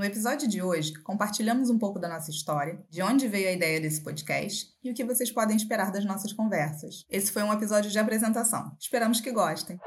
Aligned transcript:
No 0.00 0.06
episódio 0.06 0.48
de 0.48 0.62
hoje, 0.62 0.94
compartilhamos 0.94 1.68
um 1.68 1.78
pouco 1.78 1.98
da 1.98 2.08
nossa 2.08 2.30
história, 2.30 2.82
de 2.88 3.02
onde 3.02 3.28
veio 3.28 3.50
a 3.50 3.52
ideia 3.52 3.78
desse 3.78 4.02
podcast 4.02 4.72
e 4.82 4.90
o 4.90 4.94
que 4.94 5.04
vocês 5.04 5.30
podem 5.30 5.54
esperar 5.54 5.92
das 5.92 6.06
nossas 6.06 6.32
conversas. 6.32 7.04
Esse 7.10 7.30
foi 7.30 7.42
um 7.42 7.52
episódio 7.52 7.90
de 7.90 7.98
apresentação. 7.98 8.74
Esperamos 8.80 9.20
que 9.20 9.30
gostem. 9.30 9.78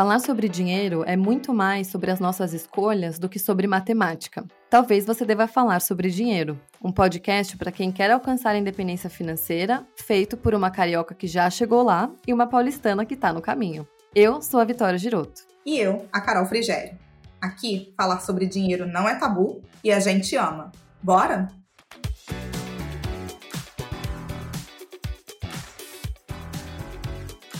Falar 0.00 0.18
sobre 0.18 0.48
dinheiro 0.48 1.04
é 1.06 1.14
muito 1.14 1.52
mais 1.52 1.88
sobre 1.88 2.10
as 2.10 2.18
nossas 2.18 2.54
escolhas 2.54 3.18
do 3.18 3.28
que 3.28 3.38
sobre 3.38 3.66
matemática. 3.66 4.46
Talvez 4.70 5.04
você 5.04 5.26
deva 5.26 5.46
falar 5.46 5.80
sobre 5.80 6.08
dinheiro, 6.08 6.58
um 6.82 6.90
podcast 6.90 7.54
para 7.58 7.70
quem 7.70 7.92
quer 7.92 8.10
alcançar 8.10 8.52
a 8.52 8.58
independência 8.58 9.10
financeira, 9.10 9.86
feito 9.94 10.38
por 10.38 10.54
uma 10.54 10.70
carioca 10.70 11.14
que 11.14 11.26
já 11.26 11.50
chegou 11.50 11.82
lá 11.82 12.10
e 12.26 12.32
uma 12.32 12.46
paulistana 12.46 13.04
que 13.04 13.12
está 13.12 13.30
no 13.30 13.42
caminho. 13.42 13.86
Eu 14.14 14.40
sou 14.40 14.58
a 14.58 14.64
Vitória 14.64 14.98
Giroto. 14.98 15.42
E 15.66 15.76
eu, 15.78 16.08
a 16.10 16.18
Carol 16.22 16.46
Frigério. 16.46 16.96
Aqui, 17.38 17.92
falar 17.94 18.20
sobre 18.20 18.46
dinheiro 18.46 18.86
não 18.86 19.06
é 19.06 19.16
tabu 19.16 19.60
e 19.84 19.92
a 19.92 20.00
gente 20.00 20.34
ama. 20.34 20.72
Bora? 21.02 21.59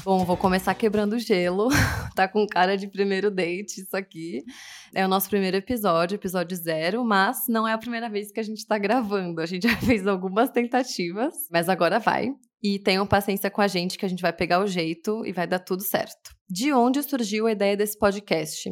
Bom, 0.03 0.25
vou 0.25 0.37
começar 0.37 0.75
quebrando 0.75 1.15
o 1.15 1.19
gelo. 1.19 1.69
tá 2.17 2.27
com 2.27 2.47
cara 2.47 2.75
de 2.77 2.89
primeiro 2.89 3.31
date 3.31 3.83
isso 3.83 3.95
aqui. 3.95 4.43
É 4.95 5.05
o 5.05 5.09
nosso 5.09 5.29
primeiro 5.29 5.59
episódio, 5.59 6.15
episódio 6.15 6.57
zero, 6.57 7.05
mas 7.05 7.41
não 7.49 7.69
é 7.69 7.75
a 7.75 7.79
primeira 7.79 8.09
vez 8.09 8.33
que 8.33 8.41
a 8.41 8.43
gente 8.43 8.67
tá 8.67 8.79
gravando. 8.79 9.43
A 9.43 9.47
gente 9.47 9.69
já 9.69 9.77
fez 9.85 10.07
algumas 10.07 10.51
tentativas, 10.51 11.35
mas 11.51 11.69
agora 11.69 11.99
vai. 11.99 12.31
E 12.63 12.79
tenham 12.79 13.07
paciência 13.07 13.51
com 13.51 13.61
a 13.61 13.69
gente 13.69 13.99
que 13.99 14.07
a 14.07 14.09
gente 14.09 14.23
vai 14.23 14.33
pegar 14.33 14.63
o 14.63 14.67
jeito 14.67 15.25
e 15.27 15.33
vai 15.33 15.47
dar 15.47 15.59
tudo 15.59 15.83
certo. 15.83 16.31
De 16.49 16.73
onde 16.73 17.03
surgiu 17.03 17.47
a 17.47 17.53
ideia 17.53 17.77
desse 17.77 17.99
podcast? 17.99 18.71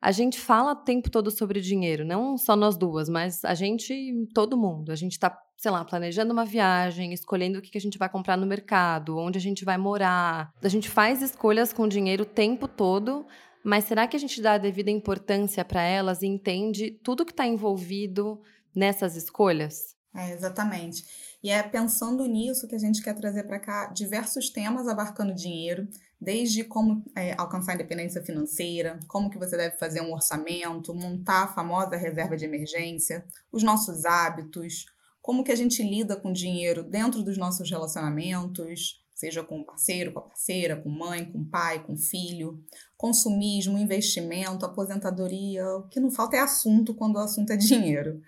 A 0.00 0.12
gente 0.12 0.38
fala 0.38 0.72
o 0.72 0.76
tempo 0.76 1.10
todo 1.10 1.30
sobre 1.30 1.60
dinheiro, 1.60 2.04
não 2.04 2.36
só 2.36 2.54
nós 2.54 2.76
duas, 2.76 3.08
mas 3.08 3.44
a 3.44 3.54
gente, 3.54 3.94
todo 4.34 4.56
mundo. 4.56 4.92
A 4.92 4.96
gente 4.96 5.12
está, 5.12 5.36
sei 5.56 5.70
lá, 5.70 5.84
planejando 5.84 6.32
uma 6.32 6.44
viagem, 6.44 7.12
escolhendo 7.12 7.58
o 7.58 7.62
que 7.62 7.76
a 7.76 7.80
gente 7.80 7.98
vai 7.98 8.08
comprar 8.08 8.36
no 8.36 8.46
mercado, 8.46 9.16
onde 9.18 9.38
a 9.38 9.40
gente 9.40 9.64
vai 9.64 9.76
morar. 9.76 10.52
A 10.62 10.68
gente 10.68 10.88
faz 10.88 11.22
escolhas 11.22 11.72
com 11.72 11.88
dinheiro 11.88 12.22
o 12.22 12.26
tempo 12.26 12.68
todo, 12.68 13.26
mas 13.64 13.84
será 13.84 14.06
que 14.06 14.16
a 14.16 14.20
gente 14.20 14.40
dá 14.40 14.52
a 14.52 14.58
devida 14.58 14.90
importância 14.90 15.64
para 15.64 15.82
elas 15.82 16.22
e 16.22 16.26
entende 16.26 16.90
tudo 17.02 17.24
que 17.24 17.32
está 17.32 17.46
envolvido 17.46 18.40
nessas 18.74 19.16
escolhas? 19.16 19.96
É, 20.14 20.32
exatamente. 20.32 21.04
E 21.42 21.50
é 21.50 21.62
pensando 21.62 22.24
nisso 22.26 22.66
que 22.66 22.74
a 22.74 22.78
gente 22.78 23.02
quer 23.02 23.14
trazer 23.14 23.44
para 23.44 23.60
cá 23.60 23.86
diversos 23.86 24.50
temas 24.50 24.88
abarcando 24.88 25.34
dinheiro, 25.34 25.86
desde 26.20 26.64
como 26.64 27.04
é, 27.14 27.34
alcançar 27.38 27.72
a 27.72 27.74
independência 27.74 28.22
financeira, 28.22 28.98
como 29.06 29.30
que 29.30 29.38
você 29.38 29.56
deve 29.56 29.76
fazer 29.76 30.00
um 30.00 30.12
orçamento, 30.12 30.94
montar 30.94 31.44
a 31.44 31.48
famosa 31.48 31.96
reserva 31.96 32.36
de 32.36 32.44
emergência, 32.44 33.24
os 33.52 33.62
nossos 33.62 34.04
hábitos, 34.04 34.86
como 35.20 35.44
que 35.44 35.52
a 35.52 35.56
gente 35.56 35.82
lida 35.82 36.16
com 36.16 36.32
dinheiro 36.32 36.82
dentro 36.82 37.22
dos 37.22 37.36
nossos 37.36 37.70
relacionamentos, 37.70 39.04
seja 39.14 39.42
com 39.42 39.60
o 39.60 39.64
parceiro, 39.64 40.12
com 40.12 40.20
a 40.20 40.22
parceira, 40.22 40.76
com 40.76 40.88
mãe, 40.88 41.24
com 41.32 41.44
pai, 41.44 41.82
com 41.84 41.96
filho, 41.96 42.62
consumismo, 42.96 43.78
investimento, 43.78 44.64
aposentadoria, 44.64 45.66
o 45.76 45.88
que 45.88 45.98
não 45.98 46.10
falta 46.10 46.36
é 46.36 46.40
assunto 46.40 46.94
quando 46.94 47.16
o 47.16 47.20
assunto 47.20 47.50
é 47.50 47.56
dinheiro. 47.58 48.20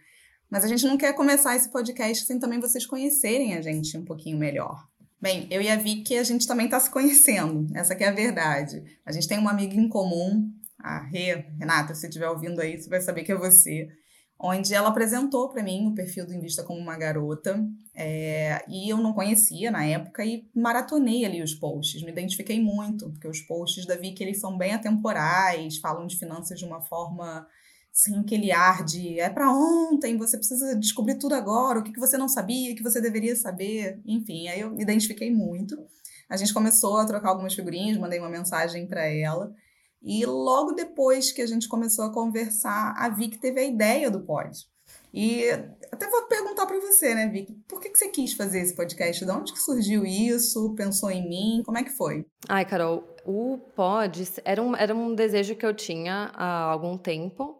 Mas 0.50 0.64
a 0.64 0.68
gente 0.68 0.86
não 0.86 0.96
quer 0.96 1.12
começar 1.12 1.56
esse 1.56 1.70
podcast 1.70 2.24
sem 2.24 2.38
também 2.38 2.60
vocês 2.60 2.86
conhecerem 2.86 3.54
a 3.54 3.60
gente 3.60 3.96
um 3.96 4.04
pouquinho 4.04 4.38
melhor. 4.38 4.86
Bem, 5.20 5.46
eu 5.50 5.60
e 5.60 5.68
a 5.68 5.76
Vicky, 5.76 6.16
a 6.16 6.22
gente 6.22 6.46
também 6.46 6.66
está 6.66 6.78
se 6.78 6.88
conhecendo, 6.90 7.66
essa 7.74 7.92
é 7.92 8.06
a 8.06 8.12
verdade. 8.12 8.82
A 9.04 9.10
gente 9.10 9.26
tem 9.26 9.36
uma 9.36 9.50
amiga 9.50 9.74
em 9.74 9.88
comum, 9.88 10.48
a 10.78 11.00
Rê, 11.00 11.44
Renata, 11.58 11.94
se 11.94 12.06
estiver 12.06 12.28
ouvindo 12.28 12.60
aí, 12.60 12.80
você 12.80 12.88
vai 12.88 13.00
saber 13.00 13.24
que 13.24 13.32
é 13.32 13.36
você, 13.36 13.88
onde 14.38 14.72
ela 14.72 14.88
apresentou 14.88 15.48
para 15.48 15.62
mim 15.62 15.88
o 15.88 15.94
perfil 15.94 16.24
do 16.24 16.32
Invista 16.32 16.62
como 16.62 16.78
uma 16.78 16.96
garota, 16.96 17.60
é, 17.92 18.64
e 18.68 18.88
eu 18.88 18.98
não 18.98 19.12
conhecia 19.12 19.72
na 19.72 19.84
época 19.84 20.24
e 20.24 20.48
maratonei 20.54 21.24
ali 21.24 21.42
os 21.42 21.52
posts, 21.52 22.00
me 22.02 22.12
identifiquei 22.12 22.62
muito, 22.62 23.10
porque 23.10 23.26
os 23.26 23.40
posts 23.40 23.86
da 23.86 23.96
Vicky, 23.96 24.22
eles 24.22 24.38
são 24.38 24.56
bem 24.56 24.72
atemporais, 24.72 25.78
falam 25.78 26.06
de 26.06 26.16
finanças 26.16 26.60
de 26.60 26.64
uma 26.64 26.80
forma 26.80 27.44
sem 27.98 28.16
aquele 28.16 28.52
ar 28.52 28.84
de 28.84 29.18
é 29.18 29.28
para 29.28 29.50
ontem, 29.50 30.16
você 30.16 30.38
precisa 30.38 30.76
descobrir 30.76 31.16
tudo 31.16 31.34
agora, 31.34 31.80
o 31.80 31.82
que, 31.82 31.92
que 31.92 31.98
você 31.98 32.16
não 32.16 32.28
sabia, 32.28 32.76
que 32.76 32.82
você 32.82 33.00
deveria 33.00 33.34
saber. 33.34 34.00
Enfim, 34.06 34.46
aí 34.46 34.60
eu 34.60 34.70
me 34.70 34.84
identifiquei 34.84 35.34
muito. 35.34 35.76
A 36.30 36.36
gente 36.36 36.54
começou 36.54 36.96
a 36.98 37.04
trocar 37.04 37.30
algumas 37.30 37.54
figurinhas, 37.54 37.98
mandei 37.98 38.20
uma 38.20 38.28
mensagem 38.28 38.86
para 38.86 39.04
ela. 39.04 39.52
E 40.00 40.24
logo 40.24 40.74
depois 40.74 41.32
que 41.32 41.42
a 41.42 41.46
gente 41.46 41.66
começou 41.66 42.04
a 42.04 42.12
conversar, 42.12 42.94
a 42.96 43.08
Vic 43.08 43.36
teve 43.38 43.58
a 43.58 43.64
ideia 43.64 44.08
do 44.08 44.20
pod. 44.20 44.56
E 45.12 45.50
até 45.90 46.08
vou 46.08 46.22
perguntar 46.28 46.66
para 46.66 46.78
você, 46.78 47.16
né, 47.16 47.26
Vic? 47.26 47.52
Por 47.66 47.80
que, 47.80 47.90
que 47.90 47.98
você 47.98 48.10
quis 48.10 48.32
fazer 48.32 48.60
esse 48.60 48.76
podcast? 48.76 49.24
De 49.24 49.30
onde 49.32 49.52
que 49.52 49.58
surgiu 49.58 50.06
isso? 50.06 50.72
Pensou 50.76 51.10
em 51.10 51.28
mim? 51.28 51.62
Como 51.64 51.76
é 51.76 51.82
que 51.82 51.90
foi? 51.90 52.24
Ai, 52.48 52.64
Carol, 52.64 53.02
o 53.26 53.58
pod 53.74 54.24
era 54.44 54.62
um, 54.62 54.76
era 54.76 54.94
um 54.94 55.16
desejo 55.16 55.56
que 55.56 55.66
eu 55.66 55.74
tinha 55.74 56.30
há 56.32 56.70
algum 56.70 56.96
tempo. 56.96 57.57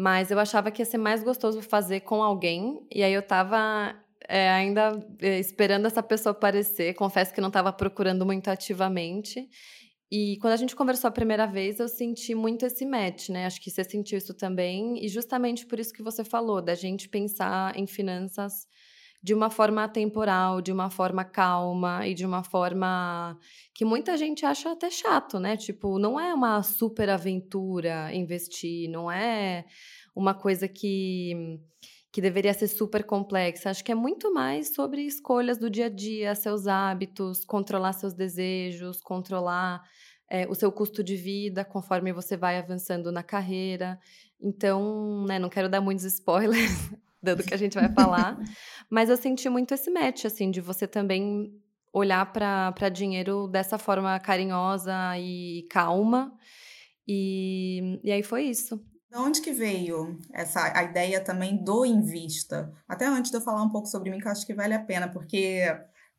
Mas 0.00 0.30
eu 0.30 0.38
achava 0.38 0.70
que 0.70 0.80
ia 0.80 0.86
ser 0.86 0.96
mais 0.96 1.24
gostoso 1.24 1.60
fazer 1.60 2.00
com 2.02 2.22
alguém. 2.22 2.86
E 2.94 3.02
aí 3.02 3.12
eu 3.12 3.20
tava 3.20 3.96
é, 4.28 4.48
ainda 4.48 5.04
é, 5.20 5.40
esperando 5.40 5.86
essa 5.86 6.00
pessoa 6.00 6.30
aparecer. 6.30 6.94
Confesso 6.94 7.34
que 7.34 7.40
não 7.40 7.48
estava 7.48 7.72
procurando 7.72 8.24
muito 8.24 8.46
ativamente. 8.48 9.48
E 10.08 10.36
quando 10.40 10.52
a 10.52 10.56
gente 10.56 10.76
conversou 10.76 11.08
a 11.08 11.10
primeira 11.10 11.46
vez, 11.46 11.80
eu 11.80 11.88
senti 11.88 12.32
muito 12.32 12.64
esse 12.64 12.86
match, 12.86 13.30
né? 13.30 13.44
Acho 13.44 13.60
que 13.60 13.72
você 13.72 13.82
sentiu 13.82 14.16
isso 14.16 14.32
também. 14.34 15.04
E 15.04 15.08
justamente 15.08 15.66
por 15.66 15.80
isso 15.80 15.92
que 15.92 16.00
você 16.00 16.22
falou, 16.22 16.62
da 16.62 16.76
gente 16.76 17.08
pensar 17.08 17.76
em 17.76 17.84
finanças 17.84 18.68
de 19.22 19.34
uma 19.34 19.50
forma 19.50 19.84
atemporal, 19.84 20.60
de 20.60 20.72
uma 20.72 20.90
forma 20.90 21.24
calma 21.24 22.06
e 22.06 22.14
de 22.14 22.24
uma 22.24 22.44
forma 22.44 23.38
que 23.74 23.84
muita 23.84 24.16
gente 24.16 24.46
acha 24.46 24.70
até 24.72 24.90
chato, 24.90 25.40
né? 25.40 25.56
Tipo, 25.56 25.98
não 25.98 26.18
é 26.18 26.32
uma 26.32 26.62
super 26.62 27.10
aventura 27.10 28.14
investir, 28.14 28.88
não 28.88 29.10
é 29.10 29.64
uma 30.14 30.34
coisa 30.34 30.68
que 30.68 31.60
que 32.10 32.22
deveria 32.22 32.54
ser 32.54 32.68
super 32.68 33.04
complexa. 33.04 33.70
Acho 33.70 33.84
que 33.84 33.92
é 33.92 33.94
muito 33.94 34.32
mais 34.32 34.74
sobre 34.74 35.02
escolhas 35.02 35.58
do 35.58 35.68
dia 35.68 35.86
a 35.86 35.88
dia, 35.90 36.34
seus 36.34 36.66
hábitos, 36.66 37.44
controlar 37.44 37.92
seus 37.92 38.14
desejos, 38.14 39.00
controlar 39.00 39.82
é, 40.30 40.46
o 40.48 40.54
seu 40.54 40.72
custo 40.72 41.02
de 41.02 41.16
vida 41.16 41.64
conforme 41.64 42.12
você 42.12 42.36
vai 42.36 42.58
avançando 42.58 43.12
na 43.12 43.22
carreira. 43.22 43.98
Então, 44.40 45.24
né, 45.26 45.38
não 45.38 45.48
quero 45.48 45.68
dar 45.68 45.80
muitos 45.80 46.04
spoilers, 46.12 46.90
dando 47.22 47.42
que 47.42 47.54
a 47.54 47.58
gente 47.58 47.74
vai 47.74 47.92
falar. 47.92 48.38
Mas 48.90 49.10
eu 49.10 49.16
senti 49.16 49.48
muito 49.48 49.74
esse 49.74 49.90
match, 49.90 50.24
assim, 50.24 50.50
de 50.50 50.60
você 50.60 50.86
também 50.86 51.52
olhar 51.92 52.32
para 52.32 52.88
dinheiro 52.88 53.48
dessa 53.48 53.78
forma 53.78 54.18
carinhosa 54.20 54.94
e 55.18 55.66
calma. 55.70 56.32
E, 57.06 58.00
e 58.04 58.12
aí 58.12 58.22
foi 58.22 58.44
isso. 58.44 58.76
De 59.10 59.16
onde 59.16 59.40
que 59.40 59.52
veio 59.52 60.18
essa 60.34 60.70
a 60.78 60.82
ideia 60.82 61.20
também 61.20 61.56
do 61.56 61.84
Invista? 61.86 62.70
Até 62.86 63.06
antes 63.06 63.30
de 63.30 63.38
eu 63.38 63.40
falar 63.40 63.62
um 63.62 63.70
pouco 63.70 63.88
sobre 63.88 64.10
mim, 64.10 64.18
que 64.18 64.28
eu 64.28 64.32
acho 64.32 64.46
que 64.46 64.52
vale 64.52 64.74
a 64.74 64.84
pena, 64.84 65.08
porque 65.08 65.64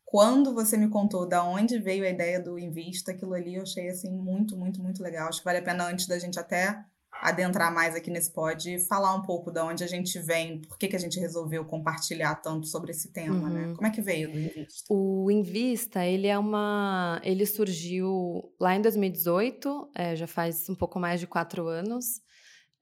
quando 0.03 0.55
você 0.55 0.75
me 0.75 0.89
contou 0.89 1.27
da 1.27 1.43
onde 1.43 1.77
veio 1.77 2.03
a 2.03 2.09
ideia 2.09 2.39
do 2.39 2.57
Invista, 2.57 3.11
aquilo 3.11 3.35
ali 3.35 3.55
eu 3.55 3.61
achei 3.61 3.89
assim 3.89 4.11
muito, 4.11 4.57
muito, 4.57 4.81
muito 4.81 5.03
legal. 5.03 5.29
Acho 5.29 5.37
que 5.37 5.45
vale 5.45 5.59
a 5.59 5.63
pena 5.63 5.87
antes 5.87 6.07
da 6.07 6.17
gente 6.17 6.39
até 6.39 6.83
adentrar 7.21 7.73
mais 7.73 7.95
aqui 7.95 8.09
nesse 8.09 8.31
pod, 8.31 8.79
falar 8.87 9.13
um 9.13 9.21
pouco 9.21 9.51
de 9.51 9.59
onde 9.59 9.83
a 9.83 9.87
gente 9.87 10.17
vem, 10.19 10.61
por 10.61 10.77
que, 10.77 10.87
que 10.87 10.95
a 10.95 10.99
gente 10.99 11.19
resolveu 11.19 11.65
compartilhar 11.65 12.35
tanto 12.35 12.67
sobre 12.67 12.91
esse 12.91 13.11
tema, 13.11 13.49
né? 13.49 13.61
uhum. 13.61 13.67
né? 13.67 13.75
Como 13.75 13.87
é 13.87 13.91
que 13.91 14.01
veio 14.01 14.31
do 14.31 14.39
Invista? 14.39 14.85
O 14.89 15.31
Invista, 15.31 16.05
ele 16.05 16.27
é 16.27 16.37
uma... 16.37 17.21
Ele 17.23 17.45
surgiu 17.45 18.51
lá 18.59 18.75
em 18.75 18.81
2018, 18.81 19.89
é, 19.95 20.15
já 20.15 20.27
faz 20.27 20.69
um 20.69 20.75
pouco 20.75 20.99
mais 20.99 21.19
de 21.19 21.27
quatro 21.27 21.67
anos. 21.67 22.21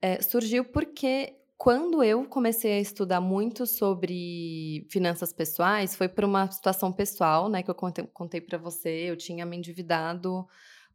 É, 0.00 0.22
surgiu 0.22 0.64
porque 0.64 1.34
quando 1.56 2.04
eu 2.04 2.24
comecei 2.24 2.74
a 2.74 2.80
estudar 2.80 3.20
muito 3.20 3.66
sobre 3.66 4.86
finanças 4.88 5.32
pessoais, 5.32 5.96
foi 5.96 6.08
por 6.08 6.24
uma 6.24 6.48
situação 6.48 6.92
pessoal, 6.92 7.48
né, 7.48 7.64
que 7.64 7.70
eu 7.70 7.74
contei, 7.74 8.06
contei 8.06 8.40
para 8.40 8.56
você, 8.56 8.88
eu 9.10 9.16
tinha 9.16 9.44
me 9.44 9.56
endividado 9.56 10.46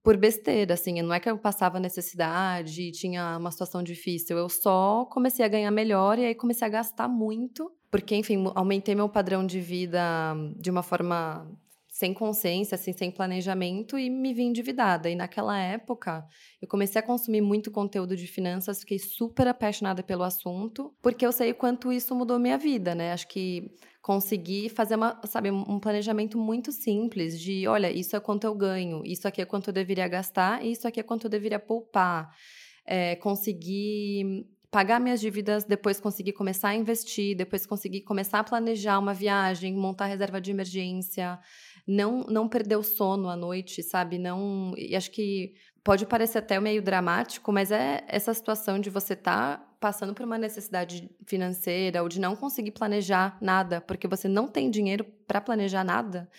por 0.03 0.17
besteira, 0.17 0.73
assim, 0.73 1.01
não 1.01 1.13
é 1.13 1.19
que 1.19 1.29
eu 1.29 1.37
passava 1.37 1.79
necessidade, 1.79 2.91
tinha 2.91 3.37
uma 3.39 3.49
situação 3.49 3.81
difícil, 3.81 4.37
eu 4.37 4.49
só 4.49 5.05
comecei 5.05 5.45
a 5.45 5.47
ganhar 5.47 5.71
melhor 5.71 6.19
e 6.19 6.25
aí 6.25 6.35
comecei 6.35 6.67
a 6.67 6.69
gastar 6.69 7.07
muito, 7.07 7.71
porque, 7.89 8.15
enfim, 8.15 8.51
aumentei 8.53 8.93
meu 8.93 9.07
padrão 9.07 9.45
de 9.45 9.61
vida 9.61 10.35
de 10.59 10.69
uma 10.69 10.83
forma 10.83 11.47
sem 11.93 12.11
consciência, 12.11 12.73
assim, 12.73 12.91
sem 12.91 13.11
planejamento 13.11 13.99
e 13.99 14.09
me 14.09 14.33
vi 14.33 14.41
endividada. 14.41 15.11
E 15.11 15.15
naquela 15.15 15.57
época, 15.59 16.25
eu 16.59 16.67
comecei 16.67 16.99
a 16.99 17.05
consumir 17.05 17.39
muito 17.39 17.69
conteúdo 17.69 18.17
de 18.17 18.25
finanças, 18.25 18.79
fiquei 18.79 18.97
super 18.97 19.47
apaixonada 19.47 20.01
pelo 20.01 20.23
assunto, 20.23 20.91
porque 21.03 21.23
eu 21.23 21.31
sei 21.31 21.51
o 21.51 21.55
quanto 21.55 21.93
isso 21.93 22.15
mudou 22.15 22.39
minha 22.39 22.57
vida, 22.57 22.95
né? 22.95 23.13
Acho 23.13 23.27
que 23.27 23.71
conseguir 24.03 24.67
fazer 24.67 24.95
uma, 24.95 25.17
sabe, 25.23 25.49
um 25.49 25.79
planejamento 25.79 26.37
muito 26.37 26.73
simples 26.73 27.39
de, 27.39 27.65
olha, 27.69 27.89
isso 27.89 28.17
é 28.17 28.19
quanto 28.19 28.43
eu 28.43 28.53
ganho, 28.53 29.01
isso 29.05 29.25
aqui 29.25 29.41
é 29.41 29.45
quanto 29.45 29.69
eu 29.69 29.73
deveria 29.73 30.05
gastar, 30.09 30.63
isso 30.63 30.85
aqui 30.85 30.99
é 30.99 31.03
quanto 31.03 31.27
eu 31.27 31.29
deveria 31.29 31.57
poupar. 31.57 32.29
É, 32.85 33.15
conseguir 33.15 34.45
pagar 34.69 34.99
minhas 34.99 35.21
dívidas, 35.21 35.63
depois 35.63 36.01
conseguir 36.01 36.33
começar 36.33 36.69
a 36.69 36.75
investir, 36.75 37.37
depois 37.37 37.65
conseguir 37.65 38.01
começar 38.01 38.39
a 38.39 38.43
planejar 38.43 38.99
uma 38.99 39.13
viagem, 39.13 39.73
montar 39.73 40.07
reserva 40.07 40.41
de 40.41 40.51
emergência, 40.51 41.39
não 41.87 42.23
não 42.23 42.49
perder 42.49 42.75
o 42.75 42.83
sono 42.83 43.29
à 43.29 43.37
noite, 43.37 43.81
sabe? 43.81 44.17
Não, 44.17 44.73
e 44.77 44.97
acho 44.97 45.11
que 45.11 45.53
pode 45.81 46.05
parecer 46.05 46.39
até 46.39 46.59
meio 46.59 46.81
dramático, 46.81 47.53
mas 47.53 47.71
é 47.71 48.03
essa 48.07 48.33
situação 48.33 48.79
de 48.79 48.89
você 48.89 49.13
estar 49.13 49.59
tá 49.59 49.72
passando 49.83 50.13
por 50.13 50.23
uma 50.23 50.37
necessidade 50.37 51.11
financeira 51.25 52.01
ou 52.01 52.07
de 52.07 52.17
não 52.17 52.37
conseguir 52.37 52.71
planejar 52.71 53.37
nada, 53.41 53.81
porque 53.81 54.07
você 54.07 54.29
não 54.29 54.47
tem 54.47 54.71
dinheiro 54.71 55.03
para 55.27 55.41
planejar 55.41 55.83
nada. 55.83 56.29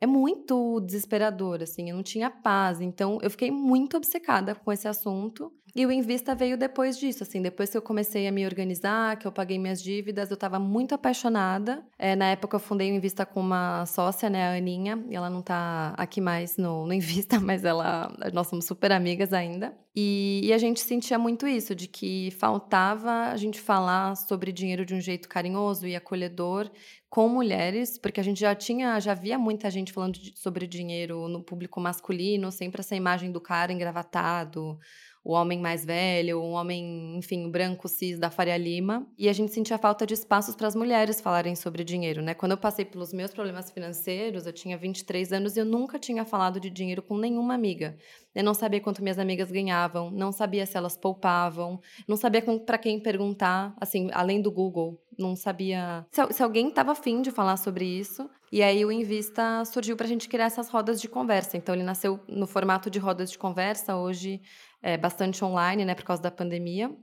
É 0.00 0.06
muito 0.06 0.80
desesperador, 0.80 1.62
assim, 1.62 1.90
eu 1.90 1.96
não 1.96 2.02
tinha 2.02 2.30
paz. 2.30 2.80
Então, 2.80 3.18
eu 3.22 3.30
fiquei 3.30 3.50
muito 3.50 3.96
obcecada 3.96 4.54
com 4.54 4.72
esse 4.72 4.86
assunto 4.86 5.52
e 5.76 5.84
o 5.84 5.90
Invista 5.90 6.36
veio 6.36 6.56
depois 6.56 6.96
disso, 6.96 7.24
assim, 7.24 7.42
depois 7.42 7.68
que 7.68 7.76
eu 7.76 7.82
comecei 7.82 8.28
a 8.28 8.32
me 8.32 8.46
organizar, 8.46 9.18
que 9.18 9.26
eu 9.26 9.32
paguei 9.32 9.58
minhas 9.58 9.82
dívidas, 9.82 10.30
eu 10.30 10.34
estava 10.34 10.56
muito 10.56 10.94
apaixonada. 10.94 11.84
É, 11.98 12.14
na 12.14 12.26
época 12.26 12.54
eu 12.54 12.60
fundei 12.60 12.92
o 12.92 12.94
Invista 12.94 13.26
com 13.26 13.40
uma 13.40 13.84
sócia, 13.84 14.30
né, 14.30 14.46
a 14.46 14.56
Aninha, 14.56 15.04
e 15.10 15.16
ela 15.16 15.28
não 15.28 15.40
está 15.40 15.92
aqui 15.98 16.20
mais 16.20 16.56
no, 16.56 16.86
no 16.86 16.92
Invista, 16.92 17.40
mas 17.42 17.64
ela, 17.64 18.16
nós 18.32 18.46
somos 18.46 18.66
super 18.66 18.92
amigas 18.92 19.32
ainda. 19.32 19.76
E, 19.96 20.42
e, 20.44 20.52
a 20.52 20.58
gente 20.58 20.80
sentia 20.80 21.18
muito 21.18 21.46
isso, 21.46 21.74
de 21.74 21.88
que 21.88 22.30
faltava 22.32 23.30
a 23.30 23.36
gente 23.36 23.60
falar 23.60 24.16
sobre 24.16 24.52
dinheiro 24.52 24.84
de 24.84 24.94
um 24.94 25.00
jeito 25.00 25.28
carinhoso 25.28 25.86
e 25.86 25.94
acolhedor 25.94 26.70
com 27.14 27.28
mulheres, 27.28 27.96
porque 27.96 28.18
a 28.18 28.24
gente 28.24 28.40
já 28.40 28.56
tinha, 28.56 28.98
já 28.98 29.14
via 29.14 29.38
muita 29.38 29.70
gente 29.70 29.92
falando 29.92 30.18
de, 30.18 30.36
sobre 30.36 30.66
dinheiro 30.66 31.28
no 31.28 31.44
público 31.44 31.78
masculino, 31.80 32.50
sempre 32.50 32.80
essa 32.80 32.96
imagem 32.96 33.30
do 33.30 33.40
cara 33.40 33.72
engravatado, 33.72 34.76
o 35.24 35.32
homem 35.32 35.58
mais 35.58 35.86
velho, 35.86 36.38
um 36.38 36.52
homem, 36.52 37.16
enfim, 37.16 37.50
branco 37.50 37.88
cis 37.88 38.18
da 38.18 38.30
Faria 38.30 38.58
Lima. 38.58 39.06
E 39.16 39.26
a 39.26 39.32
gente 39.32 39.52
sentia 39.52 39.78
falta 39.78 40.06
de 40.06 40.12
espaços 40.12 40.54
para 40.54 40.68
as 40.68 40.76
mulheres 40.76 41.18
falarem 41.18 41.56
sobre 41.56 41.82
dinheiro, 41.82 42.20
né? 42.20 42.34
Quando 42.34 42.52
eu 42.52 42.58
passei 42.58 42.84
pelos 42.84 43.10
meus 43.14 43.32
problemas 43.32 43.70
financeiros, 43.70 44.46
eu 44.46 44.52
tinha 44.52 44.76
23 44.76 45.32
anos 45.32 45.56
e 45.56 45.60
eu 45.60 45.64
nunca 45.64 45.98
tinha 45.98 46.26
falado 46.26 46.60
de 46.60 46.68
dinheiro 46.68 47.00
com 47.00 47.16
nenhuma 47.16 47.54
amiga. 47.54 47.96
Eu 48.34 48.44
não 48.44 48.52
sabia 48.52 48.80
quanto 48.80 49.02
minhas 49.02 49.18
amigas 49.18 49.50
ganhavam, 49.50 50.10
não 50.10 50.30
sabia 50.30 50.66
se 50.66 50.76
elas 50.76 50.96
poupavam, 50.96 51.80
não 52.06 52.16
sabia 52.16 52.42
para 52.42 52.76
quem 52.76 53.00
perguntar, 53.00 53.74
assim, 53.80 54.10
além 54.12 54.42
do 54.42 54.50
Google, 54.50 55.00
não 55.18 55.36
sabia 55.36 56.04
se, 56.10 56.20
se 56.32 56.42
alguém 56.42 56.68
estava 56.68 56.92
afim 56.92 57.22
de 57.22 57.30
falar 57.30 57.56
sobre 57.56 57.86
isso. 57.86 58.28
E 58.52 58.62
aí 58.62 58.84
o 58.84 58.92
Invista 58.92 59.64
surgiu 59.64 59.96
para 59.96 60.06
a 60.06 60.08
gente 60.08 60.28
criar 60.28 60.46
essas 60.46 60.68
rodas 60.68 61.00
de 61.00 61.08
conversa. 61.08 61.56
Então 61.56 61.74
ele 61.74 61.82
nasceu 61.82 62.20
no 62.28 62.46
formato 62.46 62.88
de 62.90 62.98
rodas 62.98 63.30
de 63.30 63.38
conversa. 63.38 63.96
Hoje 63.96 64.40
é, 64.84 64.98
bastante 64.98 65.42
online, 65.42 65.82
né, 65.82 65.94
por 65.94 66.04
causa 66.04 66.22
da 66.22 66.30
pandemia. 66.30 66.94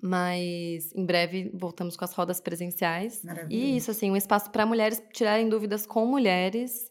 Mas 0.00 0.92
em 0.94 1.04
breve 1.04 1.50
voltamos 1.54 1.96
com 1.96 2.04
as 2.04 2.12
rodas 2.12 2.38
presenciais. 2.38 3.24
Maravilha. 3.24 3.56
E 3.56 3.76
isso, 3.76 3.90
assim, 3.90 4.10
um 4.10 4.16
espaço 4.16 4.50
para 4.50 4.66
mulheres 4.66 5.02
tirarem 5.12 5.48
dúvidas 5.48 5.86
com 5.86 6.04
mulheres 6.06 6.90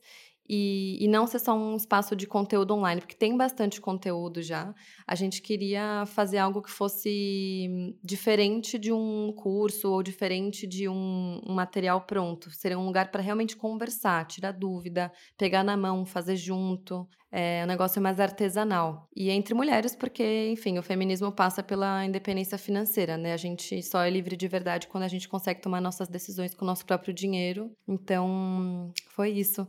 e, 0.50 0.98
e, 1.04 1.08
não 1.08 1.28
ser 1.28 1.40
só 1.40 1.54
um 1.54 1.76
espaço 1.76 2.16
de 2.16 2.26
conteúdo 2.26 2.74
online, 2.74 3.02
porque 3.02 3.16
tem 3.16 3.36
bastante 3.36 3.82
conteúdo 3.82 4.42
já. 4.42 4.74
A 5.06 5.16
gente 5.16 5.42
queria 5.42 6.06
fazer 6.06 6.38
algo 6.38 6.62
que 6.62 6.72
fosse 6.72 7.96
diferente 8.04 8.80
de 8.80 8.92
um 8.92 9.34
curso 9.36 9.92
ou 9.92 10.02
diferente 10.02 10.66
de 10.66 10.88
um, 10.88 11.42
um 11.46 11.54
material 11.54 12.02
pronto. 12.02 12.50
Seria 12.52 12.80
um 12.80 12.86
lugar 12.86 13.12
para 13.12 13.22
realmente 13.22 13.58
conversar, 13.58 14.26
tirar 14.26 14.52
dúvida, 14.52 15.12
pegar 15.38 15.64
na 15.64 15.76
mão, 15.76 16.06
fazer 16.06 16.36
junto. 16.36 17.08
É 17.30 17.62
um 17.66 17.68
negócio 17.68 18.02
mais 18.02 18.22
artesanal. 18.22 19.10
E 19.14 19.30
entre 19.30 19.54
mulheres, 19.54 19.94
porque, 19.94 20.50
enfim, 20.50 20.78
o 20.78 20.84
feminismo 20.84 21.30
passa 21.30 21.62
pela 21.62 22.06
independência 22.06 22.58
financeira, 22.58 23.18
né? 23.18 23.34
A 23.34 23.38
gente 23.38 23.84
só 23.84 24.02
é 24.02 24.10
livre 24.10 24.38
de 24.38 24.48
verdade 24.48 24.88
quando 24.88 25.04
a 25.04 25.10
gente 25.10 25.28
consegue 25.28 25.62
tomar 25.62 25.82
nossas 25.82 26.08
decisões 26.08 26.56
com 26.56 26.64
o 26.64 26.68
nosso 26.68 26.86
próprio 26.86 27.14
dinheiro. 27.14 27.70
Então, 27.86 28.94
foi 29.10 29.32
isso. 29.32 29.68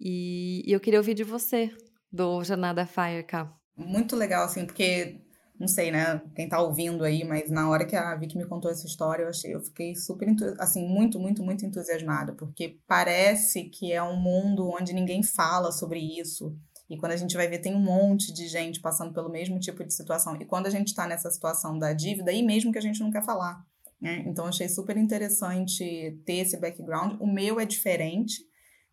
E, 0.00 0.62
e 0.66 0.72
eu 0.72 0.80
queria 0.80 1.00
ouvir 1.00 1.14
de 1.14 1.24
você, 1.24 1.70
do 2.12 2.42
Jornada 2.44 2.86
Fire, 2.86 3.24
cá. 3.24 3.52
Muito 3.76 4.16
legal, 4.16 4.44
assim, 4.44 4.64
porque 4.64 5.20
não 5.58 5.66
sei, 5.66 5.90
né, 5.90 6.22
quem 6.36 6.48
tá 6.48 6.60
ouvindo 6.62 7.02
aí, 7.02 7.24
mas 7.24 7.50
na 7.50 7.68
hora 7.68 7.84
que 7.84 7.96
a 7.96 8.14
Vicky 8.14 8.38
me 8.38 8.46
contou 8.46 8.70
essa 8.70 8.86
história, 8.86 9.24
eu 9.24 9.28
achei, 9.28 9.54
eu 9.54 9.60
fiquei 9.60 9.94
super, 9.96 10.28
assim, 10.60 10.86
muito, 10.86 11.18
muito, 11.18 11.42
muito 11.42 11.66
entusiasmada, 11.66 12.32
porque 12.32 12.78
parece 12.86 13.64
que 13.64 13.92
é 13.92 14.00
um 14.00 14.16
mundo 14.16 14.70
onde 14.70 14.92
ninguém 14.92 15.22
fala 15.22 15.72
sobre 15.72 15.98
isso. 15.98 16.56
E 16.88 16.96
quando 16.96 17.12
a 17.12 17.16
gente 17.16 17.36
vai 17.36 17.48
ver, 17.48 17.58
tem 17.58 17.74
um 17.74 17.80
monte 17.80 18.32
de 18.32 18.46
gente 18.46 18.80
passando 18.80 19.12
pelo 19.12 19.28
mesmo 19.28 19.58
tipo 19.58 19.84
de 19.84 19.92
situação. 19.92 20.36
E 20.40 20.46
quando 20.46 20.66
a 20.68 20.70
gente 20.70 20.88
está 20.88 21.06
nessa 21.06 21.30
situação 21.30 21.78
da 21.78 21.92
dívida, 21.92 22.30
aí 22.30 22.42
mesmo 22.42 22.72
que 22.72 22.78
a 22.78 22.82
gente 22.82 23.00
não 23.00 23.10
quer 23.10 23.22
falar. 23.22 23.62
Né? 24.00 24.22
Então, 24.26 24.46
achei 24.46 24.68
super 24.68 24.96
interessante 24.96 26.18
ter 26.24 26.36
esse 26.36 26.56
background. 26.56 27.20
O 27.20 27.26
meu 27.26 27.60
é 27.60 27.66
diferente, 27.66 28.36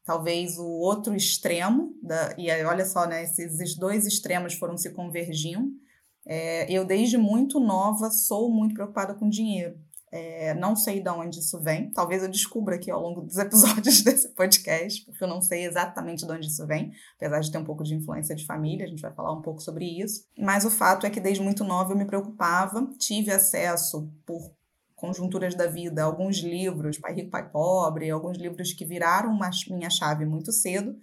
talvez 0.05 0.57
o 0.57 0.65
outro 0.65 1.15
extremo, 1.15 1.93
da, 2.01 2.33
e 2.37 2.49
aí, 2.49 2.63
olha 2.63 2.85
só, 2.85 3.07
né, 3.07 3.23
esses 3.23 3.75
dois 3.75 4.05
extremos 4.05 4.53
foram 4.53 4.77
se 4.77 4.91
convergindo. 4.91 5.67
É, 6.25 6.71
eu, 6.71 6.85
desde 6.85 7.17
muito 7.17 7.59
nova, 7.59 8.09
sou 8.09 8.49
muito 8.49 8.75
preocupada 8.75 9.15
com 9.15 9.27
dinheiro. 9.27 9.77
É, 10.11 10.53
não 10.53 10.75
sei 10.75 11.01
de 11.01 11.09
onde 11.09 11.39
isso 11.39 11.59
vem, 11.59 11.91
talvez 11.91 12.23
eu 12.23 12.29
descubra 12.29 12.75
aqui 12.75 12.89
ao 12.89 13.01
longo 13.01 13.21
dos 13.21 13.35
episódios 13.37 14.01
desse 14.01 14.29
podcast, 14.29 15.03
porque 15.03 15.21
eu 15.21 15.27
não 15.27 15.41
sei 15.41 15.65
exatamente 15.65 16.25
de 16.25 16.31
onde 16.31 16.47
isso 16.47 16.65
vem, 16.65 16.93
apesar 17.17 17.39
de 17.41 17.51
ter 17.51 17.57
um 17.57 17.65
pouco 17.65 17.83
de 17.83 17.95
influência 17.95 18.35
de 18.35 18.45
família, 18.45 18.85
a 18.85 18.87
gente 18.87 19.01
vai 19.01 19.13
falar 19.13 19.33
um 19.33 19.41
pouco 19.41 19.61
sobre 19.61 19.85
isso. 19.85 20.23
Mas 20.37 20.63
o 20.63 20.69
fato 20.69 21.05
é 21.05 21.09
que 21.09 21.19
desde 21.19 21.43
muito 21.43 21.63
nova 21.65 21.91
eu 21.91 21.97
me 21.97 22.05
preocupava, 22.05 22.89
tive 22.97 23.31
acesso 23.31 24.09
por 24.25 24.53
conjunturas 25.05 25.53
da 25.53 25.67
vida, 25.67 26.03
alguns 26.03 26.37
livros, 26.37 26.97
Pai 26.97 27.13
Rico, 27.13 27.29
Pai 27.29 27.47
Pobre, 27.49 28.09
alguns 28.09 28.37
livros 28.37 28.73
que 28.73 28.83
viraram 28.83 29.29
uma, 29.29 29.51
minha 29.69 29.89
chave 29.89 30.25
muito 30.25 30.51
cedo. 30.51 30.95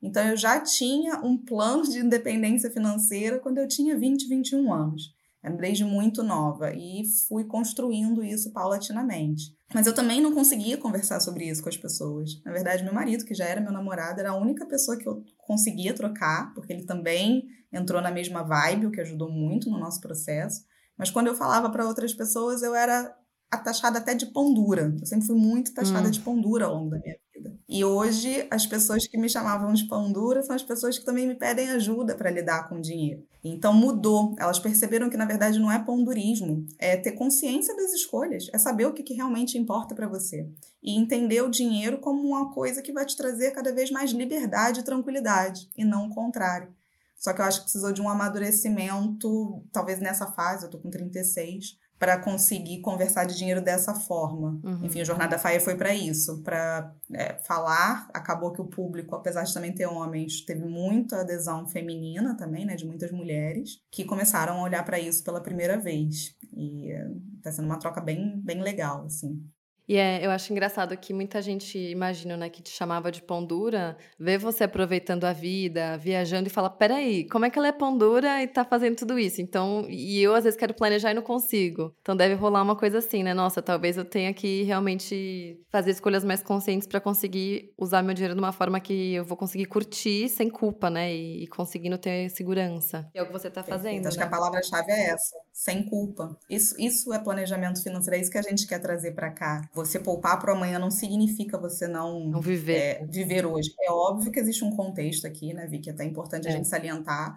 Então, 0.00 0.22
eu 0.22 0.36
já 0.36 0.60
tinha 0.60 1.16
um 1.24 1.36
plano 1.36 1.82
de 1.82 1.98
independência 1.98 2.70
financeira 2.70 3.40
quando 3.40 3.58
eu 3.58 3.66
tinha 3.66 3.98
20, 3.98 4.28
21 4.28 4.72
anos. 4.72 5.16
Desde 5.58 5.82
muito 5.82 6.22
nova. 6.22 6.72
E 6.74 7.04
fui 7.26 7.44
construindo 7.44 8.22
isso 8.22 8.52
paulatinamente. 8.52 9.56
Mas 9.72 9.86
eu 9.86 9.94
também 9.94 10.20
não 10.20 10.34
conseguia 10.34 10.76
conversar 10.76 11.20
sobre 11.20 11.48
isso 11.48 11.62
com 11.62 11.70
as 11.70 11.76
pessoas. 11.76 12.40
Na 12.44 12.52
verdade, 12.52 12.84
meu 12.84 12.92
marido, 12.92 13.24
que 13.24 13.34
já 13.34 13.46
era 13.46 13.60
meu 13.60 13.72
namorado, 13.72 14.20
era 14.20 14.30
a 14.30 14.36
única 14.36 14.66
pessoa 14.66 14.98
que 14.98 15.08
eu 15.08 15.24
conseguia 15.38 15.94
trocar, 15.94 16.52
porque 16.54 16.72
ele 16.72 16.84
também 16.84 17.46
entrou 17.72 18.02
na 18.02 18.10
mesma 18.10 18.42
vibe, 18.42 18.86
o 18.86 18.90
que 18.90 19.00
ajudou 19.00 19.30
muito 19.30 19.70
no 19.70 19.78
nosso 19.78 20.00
processo. 20.00 20.64
Mas 20.98 21.10
quando 21.10 21.28
eu 21.28 21.34
falava 21.34 21.70
para 21.70 21.86
outras 21.86 22.12
pessoas, 22.12 22.60
eu 22.62 22.74
era 22.74 23.14
taxada 23.56 23.98
até 23.98 24.14
de 24.14 24.26
pão 24.26 24.52
dura. 24.52 24.94
Eu 25.00 25.06
sempre 25.06 25.26
fui 25.26 25.36
muito 25.36 25.72
taxada 25.72 26.08
hum. 26.08 26.10
de 26.10 26.20
pão 26.20 26.38
dura 26.38 26.66
ao 26.66 26.74
longo 26.74 26.90
da 26.90 26.98
minha 26.98 27.16
vida. 27.34 27.56
E 27.68 27.84
hoje, 27.84 28.46
as 28.50 28.66
pessoas 28.66 29.06
que 29.06 29.16
me 29.16 29.28
chamavam 29.28 29.72
de 29.72 29.86
pão 29.86 30.12
dura 30.12 30.42
são 30.42 30.54
as 30.54 30.62
pessoas 30.62 30.98
que 30.98 31.04
também 31.04 31.26
me 31.26 31.34
pedem 31.34 31.70
ajuda 31.70 32.14
para 32.14 32.30
lidar 32.30 32.68
com 32.68 32.76
o 32.76 32.80
dinheiro. 32.80 33.24
Então 33.42 33.72
mudou. 33.72 34.34
Elas 34.38 34.58
perceberam 34.58 35.08
que, 35.08 35.16
na 35.16 35.24
verdade, 35.24 35.58
não 35.58 35.70
é 35.70 35.78
pão 35.78 36.02
durismo, 36.02 36.66
é 36.78 36.96
ter 36.96 37.12
consciência 37.12 37.74
das 37.74 37.92
escolhas, 37.92 38.48
é 38.52 38.58
saber 38.58 38.86
o 38.86 38.92
que, 38.92 39.02
que 39.02 39.14
realmente 39.14 39.56
importa 39.56 39.94
para 39.94 40.08
você. 40.08 40.46
E 40.82 40.98
entender 40.98 41.42
o 41.42 41.50
dinheiro 41.50 41.98
como 41.98 42.26
uma 42.26 42.52
coisa 42.52 42.82
que 42.82 42.92
vai 42.92 43.06
te 43.06 43.16
trazer 43.16 43.52
cada 43.52 43.72
vez 43.72 43.90
mais 43.90 44.10
liberdade 44.10 44.80
e 44.80 44.84
tranquilidade, 44.84 45.68
e 45.76 45.84
não 45.84 46.08
o 46.08 46.14
contrário. 46.14 46.74
Só 47.18 47.32
que 47.32 47.40
eu 47.40 47.44
acho 47.44 47.58
que 47.58 47.64
precisou 47.64 47.92
de 47.92 48.00
um 48.00 48.08
amadurecimento, 48.08 49.64
talvez 49.72 49.98
nessa 49.98 50.26
fase, 50.26 50.64
eu 50.64 50.70
tô 50.70 50.78
com 50.78 50.88
36, 50.88 51.76
para 51.98 52.18
conseguir 52.18 52.80
conversar 52.80 53.24
de 53.24 53.36
dinheiro 53.36 53.60
dessa 53.60 53.94
forma. 53.94 54.60
Uhum. 54.62 54.84
Enfim, 54.84 55.00
a 55.00 55.04
Jornada 55.04 55.38
Fire 55.38 55.60
foi 55.60 55.76
para 55.76 55.94
isso, 55.94 56.42
para 56.42 56.94
é, 57.12 57.34
falar. 57.40 58.08
Acabou 58.14 58.52
que 58.52 58.60
o 58.60 58.66
público, 58.66 59.16
apesar 59.16 59.42
de 59.42 59.52
também 59.52 59.74
ter 59.74 59.86
homens, 59.86 60.44
teve 60.44 60.64
muita 60.64 61.20
adesão 61.20 61.66
feminina 61.66 62.36
também, 62.36 62.64
né, 62.64 62.76
de 62.76 62.86
muitas 62.86 63.10
mulheres, 63.10 63.80
que 63.90 64.04
começaram 64.04 64.60
a 64.60 64.62
olhar 64.62 64.84
para 64.84 64.98
isso 64.98 65.24
pela 65.24 65.40
primeira 65.40 65.78
vez. 65.78 66.36
E 66.56 66.92
está 67.36 67.50
sendo 67.50 67.66
uma 67.66 67.78
troca 67.78 68.00
bem, 68.00 68.40
bem 68.40 68.62
legal, 68.62 69.04
assim. 69.04 69.42
E 69.88 69.96
é, 69.96 70.24
eu 70.24 70.30
acho 70.30 70.52
engraçado 70.52 70.94
que 70.98 71.14
muita 71.14 71.40
gente 71.40 71.78
imagina, 71.78 72.36
né, 72.36 72.50
que 72.50 72.60
te 72.60 72.68
chamava 72.70 73.10
de 73.10 73.22
pão 73.22 73.42
dura, 73.42 73.96
vê 74.18 74.36
você 74.36 74.64
aproveitando 74.64 75.24
a 75.24 75.32
vida, 75.32 75.96
viajando 75.96 76.48
e 76.48 76.50
fala: 76.50 76.68
peraí, 76.68 77.26
como 77.28 77.46
é 77.46 77.50
que 77.50 77.58
ela 77.58 77.68
é 77.68 77.72
pão 77.72 77.96
dura 77.96 78.42
e 78.42 78.46
tá 78.46 78.64
fazendo 78.64 78.96
tudo 78.96 79.18
isso? 79.18 79.40
Então, 79.40 79.86
e 79.88 80.22
eu 80.22 80.34
às 80.34 80.44
vezes 80.44 80.58
quero 80.58 80.74
planejar 80.74 81.12
e 81.12 81.14
não 81.14 81.22
consigo. 81.22 81.94
Então 82.02 82.14
deve 82.14 82.34
rolar 82.34 82.62
uma 82.62 82.76
coisa 82.76 82.98
assim, 82.98 83.22
né? 83.22 83.32
Nossa, 83.32 83.62
talvez 83.62 83.96
eu 83.96 84.04
tenha 84.04 84.34
que 84.34 84.62
realmente 84.64 85.58
fazer 85.70 85.92
escolhas 85.92 86.22
mais 86.22 86.42
conscientes 86.42 86.86
para 86.86 87.00
conseguir 87.00 87.72
usar 87.78 88.02
meu 88.02 88.12
dinheiro 88.12 88.34
de 88.34 88.40
uma 88.40 88.52
forma 88.52 88.78
que 88.80 89.14
eu 89.14 89.24
vou 89.24 89.38
conseguir 89.38 89.64
curtir 89.66 90.28
sem 90.28 90.50
culpa, 90.50 90.90
né? 90.90 91.14
E, 91.14 91.44
e 91.44 91.46
conseguindo 91.46 91.96
ter 91.96 92.28
segurança. 92.28 93.08
É 93.14 93.22
o 93.22 93.26
que 93.26 93.32
você 93.32 93.50
tá 93.50 93.62
fazendo. 93.62 94.06
Acho 94.06 94.18
né? 94.18 94.22
que 94.22 94.28
a 94.28 94.30
palavra-chave 94.30 94.92
é 94.92 95.10
essa: 95.10 95.34
sem 95.58 95.82
culpa. 95.82 96.38
Isso, 96.48 96.76
isso 96.78 97.12
é 97.12 97.18
planejamento 97.18 97.82
financeiro, 97.82 98.14
é 98.14 98.20
isso 98.20 98.30
que 98.30 98.38
a 98.38 98.42
gente 98.42 98.64
quer 98.64 98.78
trazer 98.78 99.10
para 99.10 99.28
cá. 99.32 99.68
Você 99.74 99.98
poupar 99.98 100.38
para 100.38 100.52
amanhã 100.52 100.78
não 100.78 100.88
significa 100.88 101.58
você 101.58 101.88
não, 101.88 102.28
não 102.28 102.40
viver. 102.40 102.76
É, 102.76 103.04
viver 103.04 103.44
hoje. 103.44 103.74
É 103.80 103.90
óbvio 103.90 104.30
que 104.30 104.38
existe 104.38 104.64
um 104.64 104.70
contexto 104.70 105.26
aqui, 105.26 105.52
né, 105.52 105.66
Vicky? 105.66 105.90
É 105.90 105.92
até 105.92 106.04
importante 106.04 106.46
é. 106.46 106.50
a 106.50 106.52
gente 106.52 106.68
salientar 106.68 107.34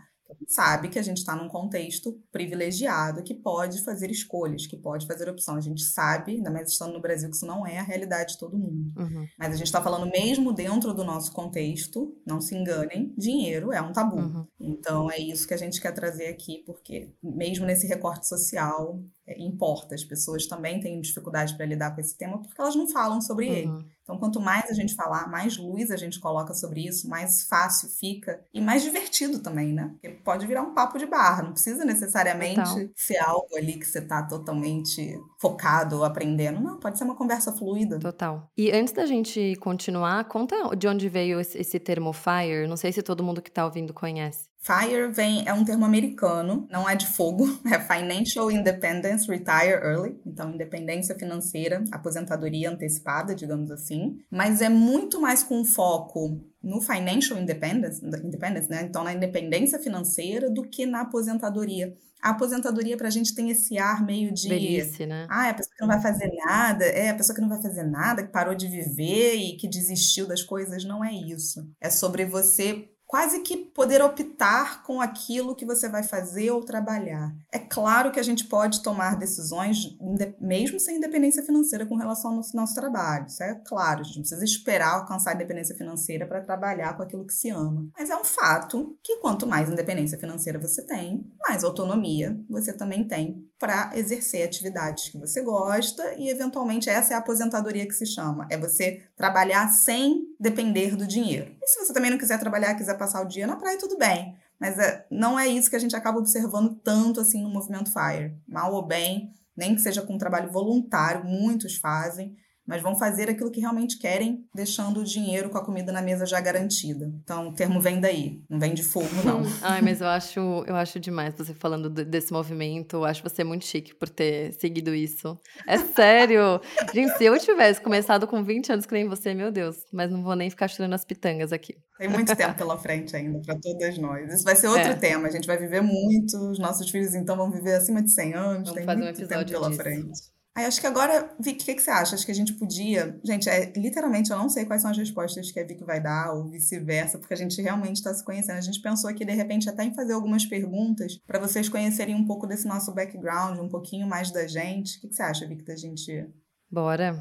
sabe 0.48 0.90
que 0.90 1.00
a 1.00 1.02
gente 1.02 1.18
está 1.18 1.36
num 1.36 1.48
contexto 1.48 2.20
privilegiado 2.32 3.24
que 3.24 3.34
pode 3.34 3.84
fazer 3.84 4.10
escolhas, 4.10 4.66
que 4.66 4.78
pode 4.78 5.06
fazer 5.08 5.30
opção. 5.30 5.56
A 5.56 5.62
gente 5.62 5.84
sabe, 5.84 6.34
ainda 6.34 6.50
mais 6.50 6.70
estando 6.70 6.94
no 6.94 7.02
Brasil, 7.02 7.30
que 7.30 7.36
isso 7.36 7.46
não 7.46 7.66
é 7.66 7.80
a 7.80 7.84
realidade 7.84 8.34
de 8.34 8.40
todo 8.40 8.58
mundo. 8.58 8.92
Uhum. 8.98 9.28
Mas 9.38 9.54
a 9.54 9.58
gente 9.58 9.68
está 9.68 9.82
falando 9.82 10.10
mesmo 10.10 10.54
dentro 10.54 10.94
do 10.94 11.04
nosso 11.04 11.32
contexto, 11.32 12.16
não 12.26 12.42
se 12.42 12.56
enganem, 12.56 13.14
dinheiro 13.18 13.72
é 13.72 13.82
um 13.82 13.92
tabu. 13.92 14.18
Uhum. 14.18 14.48
Então 14.62 15.12
é 15.12 15.18
isso 15.18 15.48
que 15.48 15.54
a 15.54 15.58
gente 15.58 15.82
quer 15.82 15.92
trazer 15.92 16.28
aqui, 16.28 16.64
porque 16.66 17.10
mesmo 17.22 17.66
nesse 17.66 17.88
recorte 17.88 18.28
social, 18.28 19.00
é, 19.28 19.42
importa. 19.42 19.96
As 19.96 20.04
pessoas 20.04 20.46
também 20.48 20.80
têm 20.80 21.00
dificuldade 21.00 21.56
para 21.56 21.66
lidar 21.66 21.94
com 21.94 22.02
esse 22.02 22.18
tema 22.18 22.42
porque 22.42 22.60
elas 22.60 22.76
não 22.76 22.88
falam 22.88 23.22
sobre 23.22 23.48
uhum. 23.48 23.54
ele. 23.54 23.86
Então, 24.04 24.18
quanto 24.18 24.42
mais 24.42 24.70
a 24.70 24.74
gente 24.74 24.96
falar, 24.96 25.30
mais 25.30 25.58
luz 25.58 25.92
a 25.92 25.96
gente 25.96 26.20
coloca 26.20 26.54
sobre 26.54 26.86
isso, 26.86 27.08
mais 27.08 27.44
fácil 27.44 27.88
fica 27.88 28.44
e 28.54 28.60
mais 28.60 28.84
divertido 28.84 29.40
também, 29.40 29.72
né? 29.72 29.90
Porque 29.92 30.10
pode 30.10 30.46
virar 30.46 30.64
um 30.64 30.74
papo 30.74 30.98
de 30.98 31.06
barra, 31.06 31.44
não 31.44 31.54
precisa 31.54 31.86
necessariamente 31.86 32.92
ser 32.96 33.18
algo 33.20 33.56
ali 33.56 33.74
que 33.74 33.86
você 33.86 34.00
está 34.00 34.24
totalmente 34.24 35.18
focado 35.40 35.98
ou 35.98 36.04
aprendendo. 36.04 36.60
Não, 36.60 36.80
pode 36.80 36.98
ser 36.98 37.04
uma 37.04 37.16
conversa 37.16 37.54
fluida. 37.54 38.00
Total. 38.00 38.50
E 38.58 38.72
antes 38.72 38.94
da 38.94 39.06
gente 39.06 39.56
continuar, 39.58 40.26
conta 40.26 40.76
de 40.76 40.88
onde 40.88 41.08
veio 41.08 41.40
esse 41.40 41.80
termo 41.80 42.12
FIRE. 42.12 42.68
Não 42.68 42.76
sei 42.76 42.92
se 42.92 43.02
todo 43.02 43.24
mundo 43.24 43.42
que 43.42 43.50
está 43.50 43.64
ouvindo 43.64 43.94
conhece. 43.94 44.52
FIRE 44.62 45.12
vem, 45.12 45.44
é 45.48 45.54
um 45.54 45.66
termo 45.66 45.84
americano, 45.84 46.68
não 46.70 46.88
é 46.88 46.96
de 46.96 47.08
fogo, 47.08 47.46
é 47.66 47.80
Financial 47.80 48.52
Independence 48.52 49.28
Retire 49.28 49.84
Early, 49.84 50.22
então 50.24 50.52
independência 50.52 51.18
financeira, 51.18 51.84
aposentadoria 51.92 52.70
antecipada, 52.70 53.34
digamos 53.34 53.72
assim, 53.72 54.20
mas 54.30 54.62
é 54.62 54.70
muito 54.70 55.20
mais 55.20 55.42
com 55.42 55.66
foco 55.66 56.40
no 56.62 56.80
financial 56.80 57.40
independence, 57.40 58.06
independence 58.06 58.70
né? 58.70 58.84
então 58.84 59.04
na 59.04 59.14
independência 59.14 59.80
financeira 59.80 60.48
do 60.48 60.62
que 60.62 60.86
na 60.86 61.02
aposentadoria. 61.02 61.98
A 62.22 62.30
aposentadoria 62.30 62.96
para 62.96 63.08
a 63.08 63.12
gente 63.12 63.34
tem 63.34 63.50
esse 63.50 63.80
ar 63.80 64.06
meio 64.06 64.32
de. 64.32 64.48
Velhice, 64.48 65.08
né? 65.08 65.26
Ah, 65.28 65.48
é 65.48 65.50
a 65.50 65.54
pessoa 65.56 65.74
que 65.76 65.82
não 65.82 65.88
vai 65.88 66.00
fazer 66.00 66.32
nada, 66.46 66.86
é 66.86 67.10
a 67.10 67.16
pessoa 67.16 67.36
que 67.36 67.42
não 67.42 67.50
vai 67.50 67.60
fazer 67.60 67.84
nada, 67.84 68.22
que 68.22 68.32
parou 68.32 68.54
de 68.54 68.68
viver 68.68 69.34
e 69.38 69.58
que 69.58 69.68
desistiu 69.68 70.28
das 70.28 70.44
coisas. 70.44 70.86
Não 70.86 71.04
é 71.04 71.12
isso. 71.12 71.68
É 71.82 71.90
sobre 71.90 72.24
você 72.24 72.91
quase 73.12 73.42
que 73.42 73.58
poder 73.58 74.02
optar 74.02 74.84
com 74.84 75.02
aquilo 75.02 75.54
que 75.54 75.66
você 75.66 75.90
vai 75.90 76.02
fazer 76.02 76.50
ou 76.52 76.64
trabalhar. 76.64 77.36
É 77.52 77.60
claro 77.60 78.10
que 78.10 78.22
a 78.22 78.24
gente 78.24 78.46
pode 78.46 78.82
tomar 78.82 79.18
decisões, 79.18 79.98
mesmo 80.40 80.80
sem 80.80 80.96
independência 80.96 81.44
financeira, 81.44 81.86
com 81.86 81.98
relação 81.98 82.32
ao 82.32 82.42
nosso, 82.54 82.74
trabalho. 82.74 83.26
Isso 83.26 83.44
é 83.44 83.54
claro, 83.68 84.00
a 84.00 84.04
gente 84.04 84.16
não 84.16 84.22
precisa 84.22 84.46
esperar 84.46 84.94
alcançar 84.94 85.32
a 85.32 85.36
independência 85.36 85.76
financeira 85.76 86.26
para 86.26 86.40
trabalhar 86.40 86.96
com 86.96 87.04
aquilo 87.04 87.28
que 87.28 87.34
se 87.34 87.50
ama. 87.50 87.86
Mas 88.00 88.10
é 88.10 88.16
um 88.16 88.24
fato 88.24 88.98
que 89.04 89.18
quanto 89.18 89.46
mais 89.46 89.70
independência 89.70 90.18
financeira 90.18 90.58
você 90.58 90.82
tem, 90.86 91.30
mais 91.42 91.66
autonomia 91.66 92.40
você 92.50 92.72
também 92.72 93.06
tem 93.06 93.46
para 93.62 93.92
exercer 93.94 94.44
atividades 94.44 95.10
que 95.10 95.20
você 95.20 95.40
gosta 95.44 96.16
e, 96.18 96.30
eventualmente, 96.30 96.90
essa 96.90 97.14
é 97.14 97.16
a 97.16 97.20
aposentadoria 97.20 97.88
que 97.88 97.94
se 97.94 98.08
chama. 98.08 98.48
É 98.50 98.58
você 98.58 99.04
trabalhar 99.16 99.70
sem 99.70 100.26
depender 100.40 100.96
do 100.96 101.06
dinheiro. 101.06 101.56
E 101.62 101.68
se 101.68 101.78
você 101.78 101.94
também 101.94 102.10
não 102.10 102.18
quiser 102.18 102.40
trabalhar, 102.40 102.74
quiser 102.74 102.98
passar 102.98 103.22
o 103.22 103.28
dia 103.28 103.46
na 103.46 103.56
praia, 103.56 103.78
tudo 103.78 104.00
bem. 104.00 104.36
Mas 104.60 104.80
é, 104.80 105.06
não 105.12 105.40
é 105.40 105.48
isso 105.48 105.70
que 105.70 105.76
a 105.76 105.80
gente 105.80 105.96
acaba 105.96 106.18
observando 106.18 106.74
tanto 106.84 107.20
assim 107.20 107.44
no 107.44 107.50
movimento 107.50 107.92
FIRE. 107.94 108.36
Mal 108.48 108.74
ou 108.74 108.82
bem, 108.82 109.32
nem 109.56 109.76
que 109.76 109.82
seja 109.82 110.02
com 110.02 110.18
trabalho 110.18 110.52
voluntário, 110.52 111.24
muitos 111.24 111.78
fazem 111.78 112.36
mas 112.72 112.82
vão 112.82 112.96
fazer 112.96 113.30
aquilo 113.30 113.52
que 113.52 113.60
realmente 113.60 114.00
querem, 114.00 114.46
deixando 114.56 115.02
o 115.02 115.04
dinheiro 115.04 115.50
com 115.50 115.58
a 115.58 115.66
comida 115.66 115.92
na 115.92 116.02
mesa 116.02 116.26
já 116.26 116.40
garantida. 116.40 117.12
Então, 117.22 117.50
o 117.50 117.54
termo 117.54 117.82
vem 117.82 118.00
daí, 118.00 118.42
não 118.50 118.58
vem 118.58 118.74
de 118.74 118.82
fogo, 118.82 119.10
não. 119.26 119.42
Ai, 119.62 119.82
mas 119.82 120.00
eu 120.00 120.08
acho, 120.08 120.40
eu 120.66 120.74
acho 120.78 120.98
demais 120.98 121.36
você 121.36 121.54
falando 121.54 121.90
desse 121.90 122.32
movimento. 122.32 122.96
Eu 122.96 123.04
acho 123.04 123.22
você 123.22 123.44
muito 123.44 123.66
chique 123.66 123.94
por 123.94 124.08
ter 124.08 124.54
seguido 124.54 124.96
isso. 124.96 125.38
É 125.68 125.78
sério. 125.80 126.62
Gente, 126.96 127.18
se 127.18 127.26
eu 127.26 127.38
tivesse 127.38 127.82
começado 127.82 128.26
com 128.26 128.42
20 128.42 128.72
anos 128.72 128.86
que 128.86 128.94
nem 128.94 129.06
você, 129.06 129.34
meu 129.34 129.52
Deus, 129.52 129.76
mas 129.92 130.10
não 130.10 130.24
vou 130.24 130.34
nem 130.38 130.50
ficar 130.50 130.70
chorando 130.70 130.94
as 130.94 131.04
pitangas 131.04 131.52
aqui. 131.52 131.76
Tem 131.98 132.08
muito 132.08 132.34
tempo 132.34 132.56
pela 132.56 132.78
frente 132.80 133.14
ainda 133.18 133.42
para 133.42 133.60
todas 133.60 133.98
nós. 133.98 134.34
Isso 134.34 134.46
vai 134.46 134.56
ser 134.56 134.70
outro 134.70 134.92
é. 134.92 134.96
tema. 134.96 135.28
A 135.28 135.32
gente 135.32 135.46
vai 135.46 135.58
viver 135.58 135.82
muito. 135.82 136.38
Os 136.50 136.58
nossos 136.58 136.90
filhos, 136.90 137.14
então, 137.16 137.36
vão 137.36 137.52
viver 137.52 137.76
acima 137.76 138.02
de 138.02 138.14
100 138.14 138.34
anos. 138.34 138.70
Vamos 138.70 138.72
Tem 138.72 138.86
fazer 138.86 139.04
muito 139.04 139.20
um 139.20 139.24
episódio 139.24 139.46
tempo 139.46 139.60
pela 139.60 139.70
disso. 139.70 139.84
frente. 139.84 140.41
Aí 140.54 140.66
acho 140.66 140.82
que 140.82 140.88
agora, 140.88 141.34
Vic, 141.40 141.62
o 141.62 141.66
que, 141.66 141.76
que, 141.76 141.82
você 141.82 141.90
acha? 141.90 142.14
Acho 142.14 142.26
que 142.26 142.32
a 142.32 142.36
gente 142.36 142.54
podia. 142.54 143.18
Gente, 143.24 143.50
é, 143.50 143.72
literalmente 143.76 144.32
eu 144.32 144.38
não 144.38 144.50
sei 144.50 144.66
quais 144.66 144.82
são 144.82 144.92
as 144.92 144.98
respostas 144.98 145.50
que 145.50 145.60
a 145.60 145.66
Vic 145.66 145.82
vai 145.86 146.02
dar, 146.02 146.34
ou 146.34 146.50
vice-versa, 146.50 147.18
porque 147.18 147.34
a 147.34 147.38
gente 147.38 147.62
realmente 147.62 147.98
está 147.98 148.14
se 148.14 148.24
conhecendo. 148.24 148.58
A 148.58 148.62
gente 148.62 148.82
pensou 148.82 149.10
aqui, 149.10 149.24
de 149.24 149.34
repente, 149.34 149.70
até 149.70 149.84
em 149.86 149.96
fazer 149.96 150.12
algumas 150.12 150.46
perguntas 150.46 151.18
para 151.26 151.40
vocês 151.40 151.70
conhecerem 151.70 152.16
um 152.16 152.26
pouco 152.26 152.46
desse 152.46 152.68
nosso 152.68 152.94
background, 152.94 153.60
um 153.60 153.70
pouquinho 153.70 154.08
mais 154.08 154.30
da 154.32 154.46
gente. 154.46 154.98
O 154.98 155.02
que, 155.02 155.08
que 155.08 155.16
você 155.16 155.24
acha, 155.24 155.48
Vic, 155.48 155.64
da 155.64 155.76
gente. 155.76 156.28
Bora. 156.70 157.18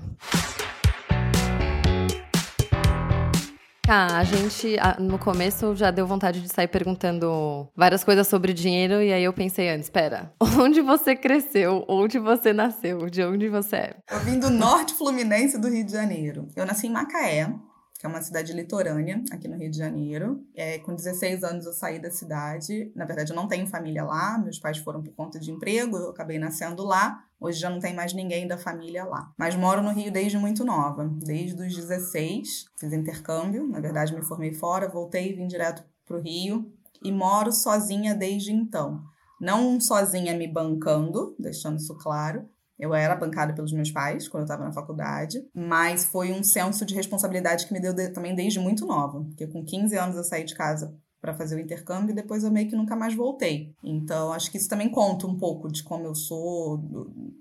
Tá, 3.91 4.19
a 4.19 4.23
gente 4.23 4.77
no 5.01 5.19
começo 5.19 5.75
já 5.75 5.91
deu 5.91 6.07
vontade 6.07 6.41
de 6.41 6.49
sair 6.49 6.69
perguntando 6.69 7.69
várias 7.75 8.05
coisas 8.05 8.29
sobre 8.29 8.53
dinheiro 8.53 9.03
e 9.03 9.13
aí 9.13 9.25
eu 9.25 9.33
pensei 9.33 9.69
antes, 9.69 9.87
espera, 9.87 10.33
onde 10.61 10.81
você 10.81 11.17
cresceu, 11.17 11.85
onde 11.89 12.17
você 12.17 12.53
nasceu, 12.53 13.11
de 13.11 13.21
onde 13.25 13.49
você 13.49 13.75
é? 13.75 13.97
Eu 14.09 14.21
vim 14.21 14.39
do 14.39 14.49
norte 14.49 14.95
fluminense 14.95 15.59
do 15.59 15.69
Rio 15.69 15.85
de 15.85 15.91
Janeiro. 15.91 16.47
Eu 16.55 16.65
nasci 16.65 16.87
em 16.87 16.93
Macaé, 16.93 17.53
que 18.01 18.07
é 18.07 18.09
uma 18.09 18.23
cidade 18.23 18.55
litorânea 18.55 19.23
aqui 19.31 19.47
no 19.47 19.59
Rio 19.59 19.71
de 19.71 19.77
Janeiro. 19.77 20.43
É, 20.55 20.79
com 20.79 20.95
16 20.95 21.45
anos 21.45 21.67
eu 21.67 21.73
saí 21.75 22.01
da 22.01 22.11
cidade. 22.11 22.91
Na 22.97 23.05
verdade, 23.05 23.31
eu 23.31 23.37
não 23.37 23.47
tenho 23.47 23.67
família 23.67 24.03
lá, 24.03 24.39
meus 24.39 24.59
pais 24.59 24.79
foram 24.79 25.03
por 25.03 25.13
conta 25.13 25.39
de 25.39 25.51
emprego, 25.51 25.99
eu 25.99 26.09
acabei 26.09 26.39
nascendo 26.39 26.83
lá. 26.83 27.23
Hoje 27.39 27.61
já 27.61 27.69
não 27.69 27.79
tem 27.79 27.95
mais 27.95 28.15
ninguém 28.15 28.49
da 28.49 28.57
família 28.57 29.05
lá. 29.05 29.31
Mas 29.39 29.55
moro 29.55 29.83
no 29.83 29.93
Rio 29.93 30.11
desde 30.11 30.39
muito 30.39 30.65
nova, 30.65 31.11
desde 31.19 31.61
os 31.61 31.77
16. 31.77 32.71
Fiz 32.79 32.91
intercâmbio, 32.91 33.69
na 33.69 33.81
verdade 33.81 34.15
me 34.15 34.25
formei 34.25 34.55
fora, 34.55 34.89
voltei 34.89 35.33
e 35.33 35.35
vim 35.35 35.47
direto 35.47 35.85
para 36.07 36.17
o 36.17 36.21
Rio. 36.23 36.73
E 37.05 37.13
moro 37.13 37.53
sozinha 37.53 38.15
desde 38.15 38.51
então. 38.51 39.03
Não 39.39 39.79
sozinha 39.79 40.35
me 40.35 40.49
bancando, 40.49 41.37
deixando 41.39 41.77
isso 41.77 41.95
claro, 41.99 42.49
eu 42.81 42.95
era 42.95 43.15
bancada 43.15 43.53
pelos 43.53 43.73
meus 43.73 43.91
pais 43.91 44.27
quando 44.27 44.43
eu 44.43 44.47
estava 44.47 44.65
na 44.65 44.73
faculdade, 44.73 45.39
mas 45.55 46.05
foi 46.05 46.33
um 46.33 46.43
senso 46.43 46.85
de 46.85 46.95
responsabilidade 46.95 47.67
que 47.67 47.73
me 47.73 47.81
deu 47.81 47.93
de, 47.93 48.09
também 48.09 48.35
desde 48.35 48.59
muito 48.59 48.87
nova, 48.87 49.23
porque 49.25 49.47
com 49.47 49.65
15 49.65 49.97
anos 49.97 50.17
eu 50.17 50.25
saí 50.25 50.45
de 50.45 50.55
casa 50.55 50.97
para 51.21 51.35
fazer 51.35 51.57
o 51.57 51.61
intercâmbio 51.61 52.13
e 52.13 52.17
depois 52.17 52.43
eu 52.43 52.51
meio 52.51 52.69
que 52.69 52.75
nunca 52.75 52.97
mais 52.97 53.15
voltei. 53.15 53.75
Então 53.85 54.33
acho 54.33 54.51
que 54.51 54.57
isso 54.57 54.69
também 54.69 54.89
conta 54.89 55.27
um 55.27 55.37
pouco 55.37 55.71
de 55.71 55.83
como 55.83 56.07
eu 56.07 56.15
sou, 56.15 56.79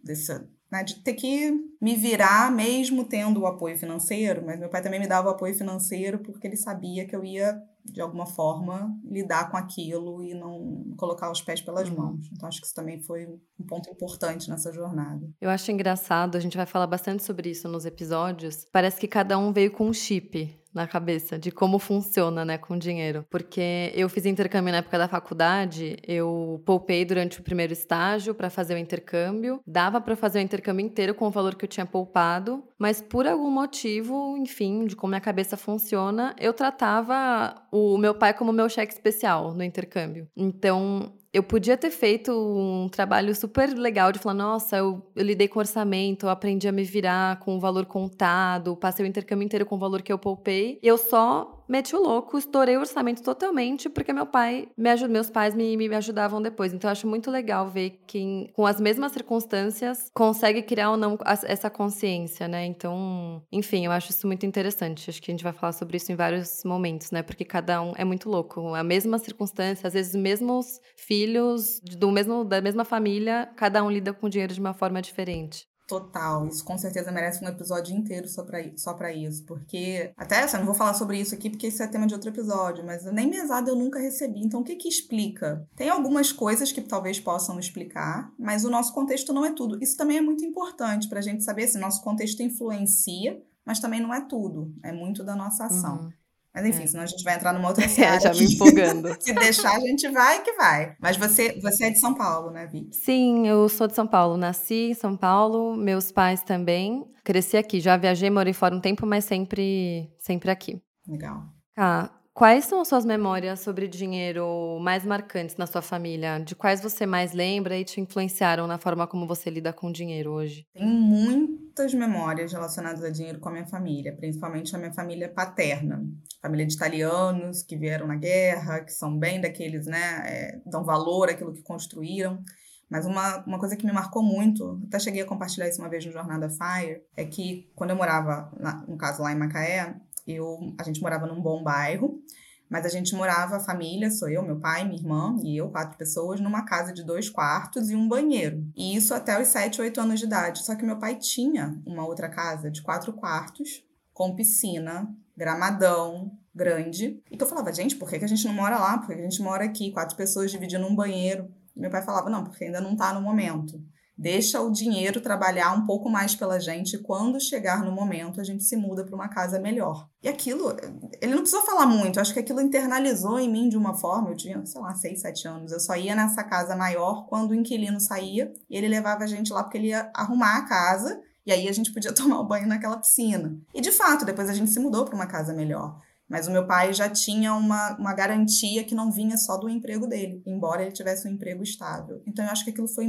dessa 0.03 0.46
né, 0.72 0.84
de 0.84 0.96
ter 0.96 1.13
que 1.13 1.51
me 1.81 1.96
virar 1.96 2.51
mesmo 2.51 3.03
tendo 3.03 3.41
o 3.41 3.48
apoio 3.48 3.77
financeiro, 3.77 4.43
mas 4.46 4.60
meu 4.60 4.69
pai 4.69 4.81
também 4.81 5.00
me 5.00 5.08
dava 5.08 5.29
o 5.29 5.31
apoio 5.31 5.55
financeiro 5.55 6.19
porque 6.19 6.46
ele 6.46 6.58
sabia 6.58 7.08
que 7.08 7.15
eu 7.15 7.24
ia 7.24 7.60
de 7.86 8.01
alguma 8.01 8.25
forma 8.25 8.95
lidar 9.03 9.50
com 9.50 9.57
aquilo 9.57 10.24
e 10.24 10.33
não 10.33 10.93
colocar 10.98 11.31
os 11.31 11.41
pés 11.41 11.62
pelas 11.62 11.89
uhum. 11.89 11.98
mãos. 11.98 12.29
Então 12.31 12.48
acho 12.48 12.59
que 12.59 12.67
isso 12.67 12.75
também 12.75 13.01
foi 13.01 13.25
um 13.25 13.65
ponto 13.65 13.89
importante 13.89 14.50
nessa 14.50 14.71
jornada. 14.71 15.27
Eu 15.39 15.50
acho 15.50 15.71
engraçado, 15.71 16.38
a 16.38 16.39
gente 16.39 16.57
vai 16.57 16.65
falar 16.65 16.88
bastante 16.88 17.24
sobre 17.24 17.50
isso 17.50 17.67
nos 17.67 17.86
episódios. 17.86 18.65
Parece 18.71 19.00
que 19.00 19.07
cada 19.07 19.38
um 19.38 19.51
veio 19.51 19.71
com 19.71 19.88
um 19.88 19.93
chip 19.93 20.59
na 20.74 20.88
cabeça 20.88 21.38
de 21.38 21.51
como 21.51 21.79
funciona, 21.79 22.45
né, 22.45 22.57
com 22.57 22.77
dinheiro. 22.77 23.25
Porque 23.29 23.91
eu 23.95 24.07
fiz 24.07 24.25
intercâmbio 24.25 24.71
na 24.71 24.79
época 24.79 24.98
da 24.98 25.07
faculdade, 25.07 25.98
eu 26.07 26.62
poupei 26.65 27.03
durante 27.03 27.39
o 27.39 27.43
primeiro 27.43 27.74
estágio 27.74 28.36
para 28.36 28.50
fazer 28.50 28.75
o 28.75 28.77
intercâmbio, 28.77 29.59
dava 29.65 30.00
para 30.00 30.15
fazer 30.15 30.39
o 30.39 30.41
intercâmbio 30.41 30.86
inteiro 30.86 31.15
com 31.15 31.27
o 31.27 31.31
valor 31.31 31.55
que 31.55 31.65
eu 31.65 31.69
tinha 31.69 31.86
poupado, 31.86 32.63
mas 32.79 33.01
por 33.01 33.27
algum 33.27 33.51
motivo, 33.51 34.38
enfim, 34.38 34.86
de 34.86 34.95
como 34.95 35.12
minha 35.12 35.19
cabeça 35.19 35.57
funciona, 35.57 36.33
eu 36.39 36.53
tratava 36.53 37.53
o 37.71 37.98
meu 37.98 38.15
pai 38.15 38.33
como 38.33 38.53
meu 38.53 38.69
cheque 38.69 38.93
especial 38.93 39.53
no 39.53 39.63
intercâmbio. 39.63 40.29
Então, 40.36 41.12
eu 41.33 41.43
podia 41.43 41.77
ter 41.77 41.91
feito 41.91 42.31
um 42.31 42.88
trabalho 42.89 43.36
super 43.36 43.69
legal 43.77 44.12
de 44.12 44.19
falar, 44.19 44.33
nossa, 44.33 44.77
eu, 44.77 45.05
eu, 45.15 45.24
lidei 45.24 45.48
com 45.48 45.59
orçamento, 45.59 46.25
eu 46.25 46.29
aprendi 46.29 46.67
a 46.67 46.71
me 46.71 46.83
virar 46.83 47.39
com 47.39 47.57
o 47.57 47.59
valor 47.59 47.86
contado, 47.86 48.75
passei 48.77 49.05
o 49.05 49.07
intercâmbio 49.07 49.45
inteiro 49.45 49.65
com 49.65 49.75
o 49.75 49.79
valor 49.79 50.01
que 50.01 50.12
eu 50.12 50.17
poupei. 50.17 50.79
Eu 50.81 50.98
só 50.98 51.59
meti 51.69 51.95
o 51.95 52.01
louco, 52.01 52.38
estourei 52.38 52.75
o 52.75 52.79
orçamento 52.79 53.21
totalmente, 53.21 53.89
porque 53.89 54.11
meu 54.11 54.25
pai, 54.25 54.67
me 54.75 54.89
meus 55.07 55.29
pais 55.29 55.53
me, 55.53 55.77
me 55.77 55.93
ajudavam 55.95 56.41
depois. 56.41 56.73
Então, 56.73 56.89
eu 56.89 56.91
acho 56.91 57.07
muito 57.07 57.29
legal 57.29 57.67
ver 57.69 58.01
quem, 58.07 58.49
com 58.53 58.65
as 58.65 58.81
mesmas 58.81 59.11
circunstâncias, 59.11 60.09
consegue 60.13 60.63
criar 60.63 60.91
ou 60.91 60.97
não 60.97 61.17
essa 61.25 61.69
consciência, 61.69 62.47
né? 62.47 62.65
Então, 62.65 63.41
enfim, 63.51 63.85
eu 63.85 63.91
acho 63.91 64.09
isso 64.09 64.25
muito 64.25 64.45
interessante. 64.45 65.09
Acho 65.09 65.21
que 65.21 65.31
a 65.31 65.33
gente 65.33 65.43
vai 65.43 65.53
falar 65.53 65.73
sobre 65.73 65.97
isso 65.97 66.11
em 66.11 66.15
vários 66.15 66.63
momentos, 66.65 67.11
né? 67.11 67.21
Porque 67.21 67.45
cada 67.45 67.81
um 67.81 67.93
é 67.95 68.03
muito 68.03 68.29
louco. 68.29 68.73
A 68.73 68.83
mesma 68.83 69.19
circunstância, 69.19 69.88
às 69.88 69.93
vezes, 69.93 70.15
mesmos 70.15 70.81
filhos 70.97 71.79
do 71.81 72.11
mesmo, 72.11 72.43
da 72.43 72.61
mesma 72.61 72.83
família, 72.83 73.47
cada 73.55 73.83
um 73.83 73.91
lida 73.91 74.11
com 74.13 74.25
o 74.27 74.29
dinheiro 74.29 74.53
de 74.53 74.59
uma 74.59 74.73
forma 74.73 75.01
diferente. 75.01 75.68
Total, 75.89 76.46
isso 76.46 76.63
com 76.63 76.77
certeza 76.77 77.12
merece 77.12 77.43
um 77.43 77.48
episódio 77.48 77.98
inteiro 77.98 78.27
só 78.27 78.43
pra, 78.43 78.60
só 78.77 78.93
pra 78.93 79.12
isso, 79.12 79.43
porque 79.46 80.12
até 80.15 80.43
assim, 80.43 80.58
eu 80.58 80.60
não 80.60 80.67
vou 80.67 80.75
falar 80.75 80.93
sobre 80.93 81.19
isso 81.19 81.34
aqui 81.34 81.50
porque 81.50 81.65
isso 81.65 81.81
é 81.81 81.88
tema 81.88 82.05
de 82.05 82.13
outro 82.13 82.29
episódio, 82.29 82.86
mas 82.86 83.03
nem 83.05 83.27
mesada 83.27 83.72
eu 83.72 83.75
nunca 83.75 84.00
recebi, 84.00 84.39
então 84.39 84.62
o 84.62 84.63
que 84.63 84.75
que 84.75 84.88
explica? 84.88 85.67
Tem 85.75 85.89
algumas 85.89 86.31
coisas 86.31 86.72
que 86.72 86.79
talvez 86.79 87.19
possam 87.19 87.60
explicar, 87.60 88.31
mas 88.38 88.63
o 88.63 88.69
nosso 88.69 88.93
contexto 88.93 89.34
não 89.34 89.43
é 89.43 89.51
tudo. 89.51 89.81
Isso 89.81 89.98
também 89.98 90.17
é 90.17 90.22
muito 90.22 90.46
importante 90.46 91.10
pra 91.10 91.22
gente 91.22 91.43
saber 91.43 91.67
se 91.67 91.79
nosso 91.79 92.03
contexto 92.03 92.43
influencia, 92.43 93.41
mas 93.65 93.79
também 93.79 94.00
não 94.00 94.13
é 94.13 94.22
tudo, 94.22 94.72
é 94.84 94.91
muito 94.91 95.24
da 95.24 95.36
nossa 95.36 95.65
ação. 95.65 96.01
Uhum. 96.01 96.12
Mas 96.53 96.65
enfim, 96.65 96.84
é. 96.84 96.88
senão 96.88 97.03
a 97.03 97.08
gente 97.08 97.24
vai 97.24 97.36
entrar 97.36 97.53
numa 97.53 97.68
outra 97.68 97.88
série. 97.88 98.10
É, 98.10 98.20
já 98.20 98.34
me 98.34 98.53
empolgando. 98.53 99.15
Se 99.22 99.34
deixar, 99.34 99.75
a 99.75 99.79
gente 99.79 100.08
vai 100.10 100.41
que 100.41 100.53
vai. 100.53 100.96
Mas 101.00 101.15
você, 101.18 101.60
você 101.62 101.86
é 101.86 101.89
de 101.91 102.00
São 102.00 102.13
Paulo, 102.13 102.51
né, 102.51 102.65
Vi? 102.65 102.89
Sim, 102.91 103.48
eu 103.48 103.70
sou 103.70 103.88
de 103.88 103.94
São 103.94 104.08
Paulo. 104.08 104.38
Nasci 104.38 104.91
em 104.91 104.94
São 104.94 105.15
Paulo, 105.15 105.75
meus 105.75 106.12
pais 106.12 106.41
também. 106.41 107.06
Cresci 107.24 107.58
aqui. 107.58 107.79
Já 107.79 107.98
viajei, 107.98 108.29
morei 108.29 108.53
fora 108.53 108.75
um 108.75 108.82
tempo, 108.82 109.06
mas 109.06 109.25
sempre, 109.25 110.12
sempre 110.18 110.50
aqui. 110.50 110.82
Legal. 111.08 111.44
Tá. 111.75 112.18
Quais 112.39 112.63
são 112.63 112.79
as 112.79 112.88
suas 112.88 113.03
memórias 113.03 113.60
sobre 113.60 113.86
dinheiro 113.86 114.79
mais 114.79 115.05
marcantes 115.05 115.58
na 115.58 115.67
sua 115.67 115.81
família? 115.81 116.39
De 116.39 116.55
quais 116.55 116.81
você 116.81 117.05
mais 117.05 117.34
lembra 117.34 117.77
e 117.77 117.84
te 117.84 118.00
influenciaram 118.00 118.65
na 118.65 118.77
forma 118.77 119.05
como 119.05 119.27
você 119.27 119.50
lida 119.50 119.74
com 119.74 119.91
dinheiro 119.91 120.31
hoje? 120.31 120.65
Tenho 120.74 120.88
muitas 120.88 121.93
memórias 121.93 122.53
relacionadas 122.53 123.03
a 123.03 123.10
dinheiro 123.10 123.41
com 123.41 123.50
a 123.50 123.51
minha 123.51 123.67
família, 123.67 124.15
principalmente 124.15 124.74
a 124.74 124.79
minha 124.79 124.93
família 124.93 125.27
paterna. 125.27 126.01
Família 126.41 126.65
de 126.65 126.75
italianos 126.75 127.62
que 127.62 127.75
vieram 127.75 128.08
na 128.08 128.15
guerra, 128.15 128.86
que 128.86 128.93
são 128.93 129.19
bem 129.19 129.41
daqueles, 129.41 129.86
né, 129.86 130.24
é, 130.25 130.62
dão 130.65 130.86
valor 130.86 131.27
àquilo 131.29 131.51
que 131.51 131.62
construíram. 131.62 132.41
Mas 132.89 133.05
uma, 133.05 133.43
uma 133.46 133.60
coisa 133.60 133.75
que 133.75 133.86
me 133.86 133.91
marcou 133.91 134.24
muito, 134.24 134.81
até 134.88 134.98
cheguei 134.98 135.22
a 135.22 135.25
compartilhar 135.25 135.67
isso 135.67 135.79
uma 135.79 135.89
vez 135.89 136.03
no 136.05 136.12
Jornada 136.12 136.50
Fire, 136.50 137.01
é 137.15 137.24
que 137.24 137.69
quando 137.75 137.91
eu 137.91 137.96
morava, 137.96 138.51
na, 138.60 138.84
no 138.88 138.98
caso 138.98 139.22
lá 139.22 139.31
em 139.31 139.38
Macaé, 139.38 139.96
eu, 140.33 140.74
a 140.77 140.83
gente 140.83 141.01
morava 141.01 141.25
num 141.25 141.41
bom 141.41 141.63
bairro, 141.63 142.21
mas 142.69 142.86
a 142.86 142.89
gente 142.89 143.15
morava, 143.15 143.57
a 143.57 143.59
família, 143.59 144.12
sou 144.12 144.29
eu, 144.29 144.43
meu 144.43 144.59
pai, 144.59 144.83
minha 144.83 145.00
irmã 145.00 145.36
e 145.43 145.57
eu, 145.57 145.69
quatro 145.69 145.98
pessoas, 145.98 146.39
numa 146.39 146.63
casa 146.63 146.93
de 146.93 147.03
dois 147.03 147.27
quartos 147.27 147.89
e 147.89 147.95
um 147.95 148.07
banheiro. 148.07 148.63
E 148.75 148.95
isso 148.95 149.13
até 149.13 149.41
os 149.41 149.48
sete, 149.48 149.81
oito 149.81 150.00
anos 150.00 150.19
de 150.19 150.25
idade. 150.25 150.63
Só 150.63 150.75
que 150.75 150.86
meu 150.86 151.00
pai 151.00 151.15
tinha 151.15 151.81
uma 151.86 152.05
outra 152.05 152.29
casa 152.29 152.69
de 152.69 152.83
quatro 152.83 153.12
quartos, 153.13 153.83
com 154.13 154.36
piscina, 154.36 155.09
gramadão, 155.36 156.31
grande. 156.53 157.24
E 157.31 157.38
que 157.38 157.43
eu 157.43 157.48
falava, 157.48 157.74
gente, 157.74 157.95
por 157.95 158.07
que, 158.07 158.19
que 158.19 158.25
a 158.25 158.27
gente 158.27 158.45
não 158.45 158.53
mora 158.53 158.77
lá? 158.77 158.98
Por 159.00 159.07
que 159.07 159.13
a 159.13 159.24
gente 159.24 159.41
mora 159.41 159.63
aqui, 159.63 159.91
quatro 159.91 160.15
pessoas 160.15 160.51
dividindo 160.51 160.86
um 160.86 160.95
banheiro? 160.95 161.50
E 161.75 161.79
meu 161.79 161.89
pai 161.89 162.03
falava, 162.03 162.29
não, 162.29 162.43
porque 162.43 162.65
ainda 162.65 162.81
não 162.81 162.95
tá 162.95 163.13
no 163.13 163.21
momento. 163.21 163.81
Deixa 164.21 164.59
o 164.59 164.69
dinheiro 164.69 165.21
trabalhar 165.21 165.71
um 165.71 165.85
pouco 165.85 166.09
mais 166.09 166.35
pela 166.35 166.59
gente. 166.59 166.97
E 166.97 166.99
quando 166.99 167.39
chegar 167.39 167.85
no 167.85 167.91
momento, 167.93 168.41
a 168.41 168.43
gente 168.43 168.65
se 168.65 168.75
muda 168.75 169.05
para 169.05 169.15
uma 169.15 169.29
casa 169.29 169.57
melhor. 169.57 170.09
E 170.21 170.27
aquilo, 170.27 170.75
ele 171.21 171.31
não 171.31 171.39
precisou 171.39 171.61
falar 171.61 171.85
muito. 171.85 172.19
Acho 172.19 172.33
que 172.33 172.39
aquilo 172.41 172.59
internalizou 172.59 173.39
em 173.39 173.49
mim 173.49 173.69
de 173.69 173.77
uma 173.77 173.93
forma. 173.93 174.29
Eu 174.29 174.35
tinha, 174.35 174.65
sei 174.65 174.81
lá, 174.81 174.93
seis, 174.93 175.21
sete 175.21 175.47
anos. 175.47 175.71
Eu 175.71 175.79
só 175.79 175.95
ia 175.95 176.13
nessa 176.13 176.43
casa 176.43 176.75
maior 176.75 177.27
quando 177.27 177.51
o 177.51 177.55
inquilino 177.55 178.01
saía. 178.01 178.51
E 178.69 178.75
ele 178.75 178.89
levava 178.89 179.23
a 179.23 179.27
gente 179.27 179.53
lá 179.53 179.63
porque 179.63 179.77
ele 179.77 179.88
ia 179.88 180.11
arrumar 180.13 180.57
a 180.57 180.65
casa. 180.67 181.21
E 181.45 181.53
aí 181.53 181.69
a 181.69 181.71
gente 181.71 181.93
podia 181.93 182.11
tomar 182.13 182.41
o 182.41 182.45
banho 182.45 182.67
naquela 182.67 182.97
piscina. 182.97 183.57
E 183.73 183.79
de 183.79 183.93
fato, 183.93 184.25
depois 184.25 184.49
a 184.49 184.53
gente 184.53 184.69
se 184.69 184.81
mudou 184.81 185.05
para 185.05 185.15
uma 185.15 185.27
casa 185.27 185.53
melhor. 185.53 185.97
Mas 186.29 186.48
o 186.48 186.51
meu 186.51 186.67
pai 186.67 186.93
já 186.93 187.09
tinha 187.09 187.53
uma, 187.55 187.98
uma 187.98 188.13
garantia 188.13 188.83
que 188.83 188.93
não 188.93 189.12
vinha 189.12 189.36
só 189.36 189.57
do 189.57 189.67
emprego 189.67 190.05
dele, 190.05 190.43
embora 190.45 190.83
ele 190.83 190.91
tivesse 190.91 191.27
um 191.27 191.31
emprego 191.31 191.63
estável. 191.63 192.21
Então 192.27 192.45
eu 192.45 192.51
acho 192.51 192.63
que 192.63 192.69
aquilo 192.69 192.88
foi, 192.88 193.07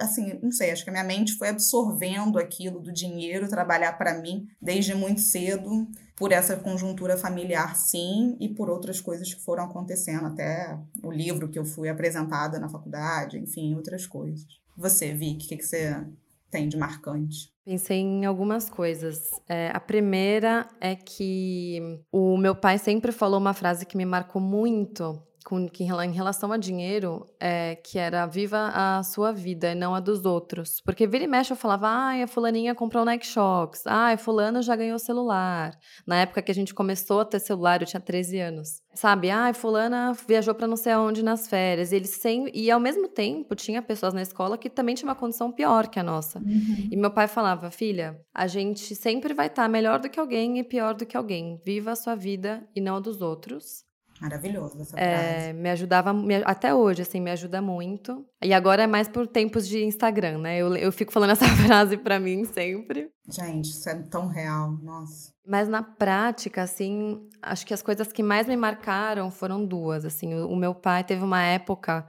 assim, 0.00 0.38
não 0.42 0.50
sei, 0.50 0.70
acho 0.70 0.82
que 0.82 0.90
a 0.90 0.92
minha 0.92 1.04
mente 1.04 1.34
foi 1.34 1.48
absorvendo 1.48 2.38
aquilo 2.38 2.80
do 2.80 2.92
dinheiro, 2.92 3.48
trabalhar 3.48 3.92
para 3.98 4.20
mim 4.20 4.46
desde 4.60 4.94
muito 4.94 5.20
cedo, 5.20 5.86
por 6.16 6.32
essa 6.32 6.56
conjuntura 6.56 7.18
familiar, 7.18 7.76
sim, 7.76 8.36
e 8.40 8.48
por 8.48 8.70
outras 8.70 9.00
coisas 9.00 9.34
que 9.34 9.42
foram 9.42 9.64
acontecendo, 9.64 10.26
até 10.26 10.78
o 11.02 11.10
livro 11.10 11.48
que 11.48 11.58
eu 11.58 11.64
fui 11.64 11.88
apresentada 11.88 12.58
na 12.58 12.68
faculdade, 12.68 13.38
enfim, 13.38 13.74
outras 13.74 14.06
coisas. 14.06 14.46
Você, 14.76 15.12
Vicky, 15.12 15.46
o 15.46 15.48
que, 15.48 15.56
que 15.56 15.66
você 15.66 16.02
tem 16.50 16.68
de 16.68 16.76
marcante? 16.76 17.51
Pensei 17.64 17.98
em 17.98 18.24
algumas 18.24 18.68
coisas. 18.68 19.30
É, 19.48 19.70
a 19.72 19.78
primeira 19.78 20.68
é 20.80 20.96
que 20.96 22.00
o 22.10 22.36
meu 22.36 22.56
pai 22.56 22.76
sempre 22.76 23.12
falou 23.12 23.38
uma 23.38 23.54
frase 23.54 23.86
que 23.86 23.96
me 23.96 24.04
marcou 24.04 24.42
muito, 24.42 25.22
com, 25.42 25.68
que, 25.68 25.84
em 25.84 26.12
relação 26.12 26.52
a 26.52 26.56
dinheiro, 26.56 27.28
é, 27.38 27.76
que 27.76 27.98
era 27.98 28.26
viva 28.26 28.70
a 28.74 29.02
sua 29.02 29.32
vida 29.32 29.72
e 29.72 29.74
não 29.74 29.94
a 29.94 30.00
dos 30.00 30.24
outros. 30.24 30.80
Porque 30.84 31.06
vira 31.06 31.24
e 31.24 31.26
mexe 31.26 31.52
eu 31.52 31.56
falava, 31.56 31.88
ai, 31.88 32.22
a 32.22 32.26
fulaninha 32.26 32.74
comprou 32.74 33.04
Nike 33.04 33.26
Shox, 33.26 33.84
ai, 33.86 34.16
fulano 34.16 34.62
já 34.62 34.76
ganhou 34.76 34.98
celular. 34.98 35.78
Na 36.06 36.20
época 36.20 36.42
que 36.42 36.50
a 36.50 36.54
gente 36.54 36.74
começou 36.74 37.20
a 37.20 37.24
ter 37.24 37.40
celular, 37.40 37.80
eu 37.80 37.86
tinha 37.86 38.00
13 38.00 38.38
anos. 38.40 38.82
Sabe, 38.94 39.30
ai, 39.30 39.54
fulana 39.54 40.12
viajou 40.26 40.54
para 40.54 40.66
não 40.66 40.76
sei 40.76 40.92
aonde 40.92 41.22
nas 41.22 41.48
férias. 41.48 41.92
E, 41.92 41.96
eles 41.96 42.10
sem... 42.10 42.50
e 42.54 42.70
ao 42.70 42.80
mesmo 42.80 43.08
tempo, 43.08 43.54
tinha 43.54 43.80
pessoas 43.80 44.12
na 44.12 44.22
escola 44.22 44.58
que 44.58 44.68
também 44.68 44.94
tinham 44.94 45.08
uma 45.08 45.14
condição 45.14 45.50
pior 45.50 45.88
que 45.88 45.98
a 45.98 46.02
nossa. 46.02 46.38
Uhum. 46.38 46.88
E 46.90 46.96
meu 46.96 47.10
pai 47.10 47.26
falava, 47.26 47.70
filha, 47.70 48.20
a 48.34 48.46
gente 48.46 48.94
sempre 48.94 49.32
vai 49.32 49.46
estar 49.46 49.62
tá 49.62 49.68
melhor 49.68 49.98
do 49.98 50.10
que 50.10 50.20
alguém 50.20 50.58
e 50.58 50.64
pior 50.64 50.94
do 50.94 51.06
que 51.06 51.16
alguém. 51.16 51.60
Viva 51.64 51.92
a 51.92 51.96
sua 51.96 52.14
vida 52.14 52.66
e 52.76 52.80
não 52.80 52.96
a 52.96 53.00
dos 53.00 53.22
outros. 53.22 53.84
Maravilhoso 54.22 54.80
essa 54.80 54.96
é, 54.96 55.40
frase. 55.40 55.52
Me 55.54 55.70
ajudava, 55.70 56.12
me, 56.12 56.36
até 56.44 56.72
hoje, 56.72 57.02
assim, 57.02 57.20
me 57.20 57.32
ajuda 57.32 57.60
muito. 57.60 58.24
E 58.40 58.54
agora 58.54 58.84
é 58.84 58.86
mais 58.86 59.08
por 59.08 59.26
tempos 59.26 59.66
de 59.66 59.84
Instagram, 59.84 60.38
né? 60.38 60.58
Eu, 60.58 60.76
eu 60.76 60.92
fico 60.92 61.12
falando 61.12 61.30
essa 61.34 61.48
frase 61.48 61.96
pra 61.96 62.20
mim 62.20 62.44
sempre. 62.44 63.10
Gente, 63.28 63.70
isso 63.70 63.88
é 63.88 63.96
tão 63.96 64.28
real, 64.28 64.78
nossa. 64.80 65.32
Mas 65.44 65.68
na 65.68 65.82
prática, 65.82 66.62
assim, 66.62 67.28
acho 67.42 67.66
que 67.66 67.74
as 67.74 67.82
coisas 67.82 68.12
que 68.12 68.22
mais 68.22 68.46
me 68.46 68.56
marcaram 68.56 69.28
foram 69.28 69.66
duas, 69.66 70.04
assim. 70.04 70.32
O, 70.34 70.50
o 70.50 70.56
meu 70.56 70.72
pai 70.72 71.02
teve 71.02 71.24
uma 71.24 71.42
época 71.42 72.06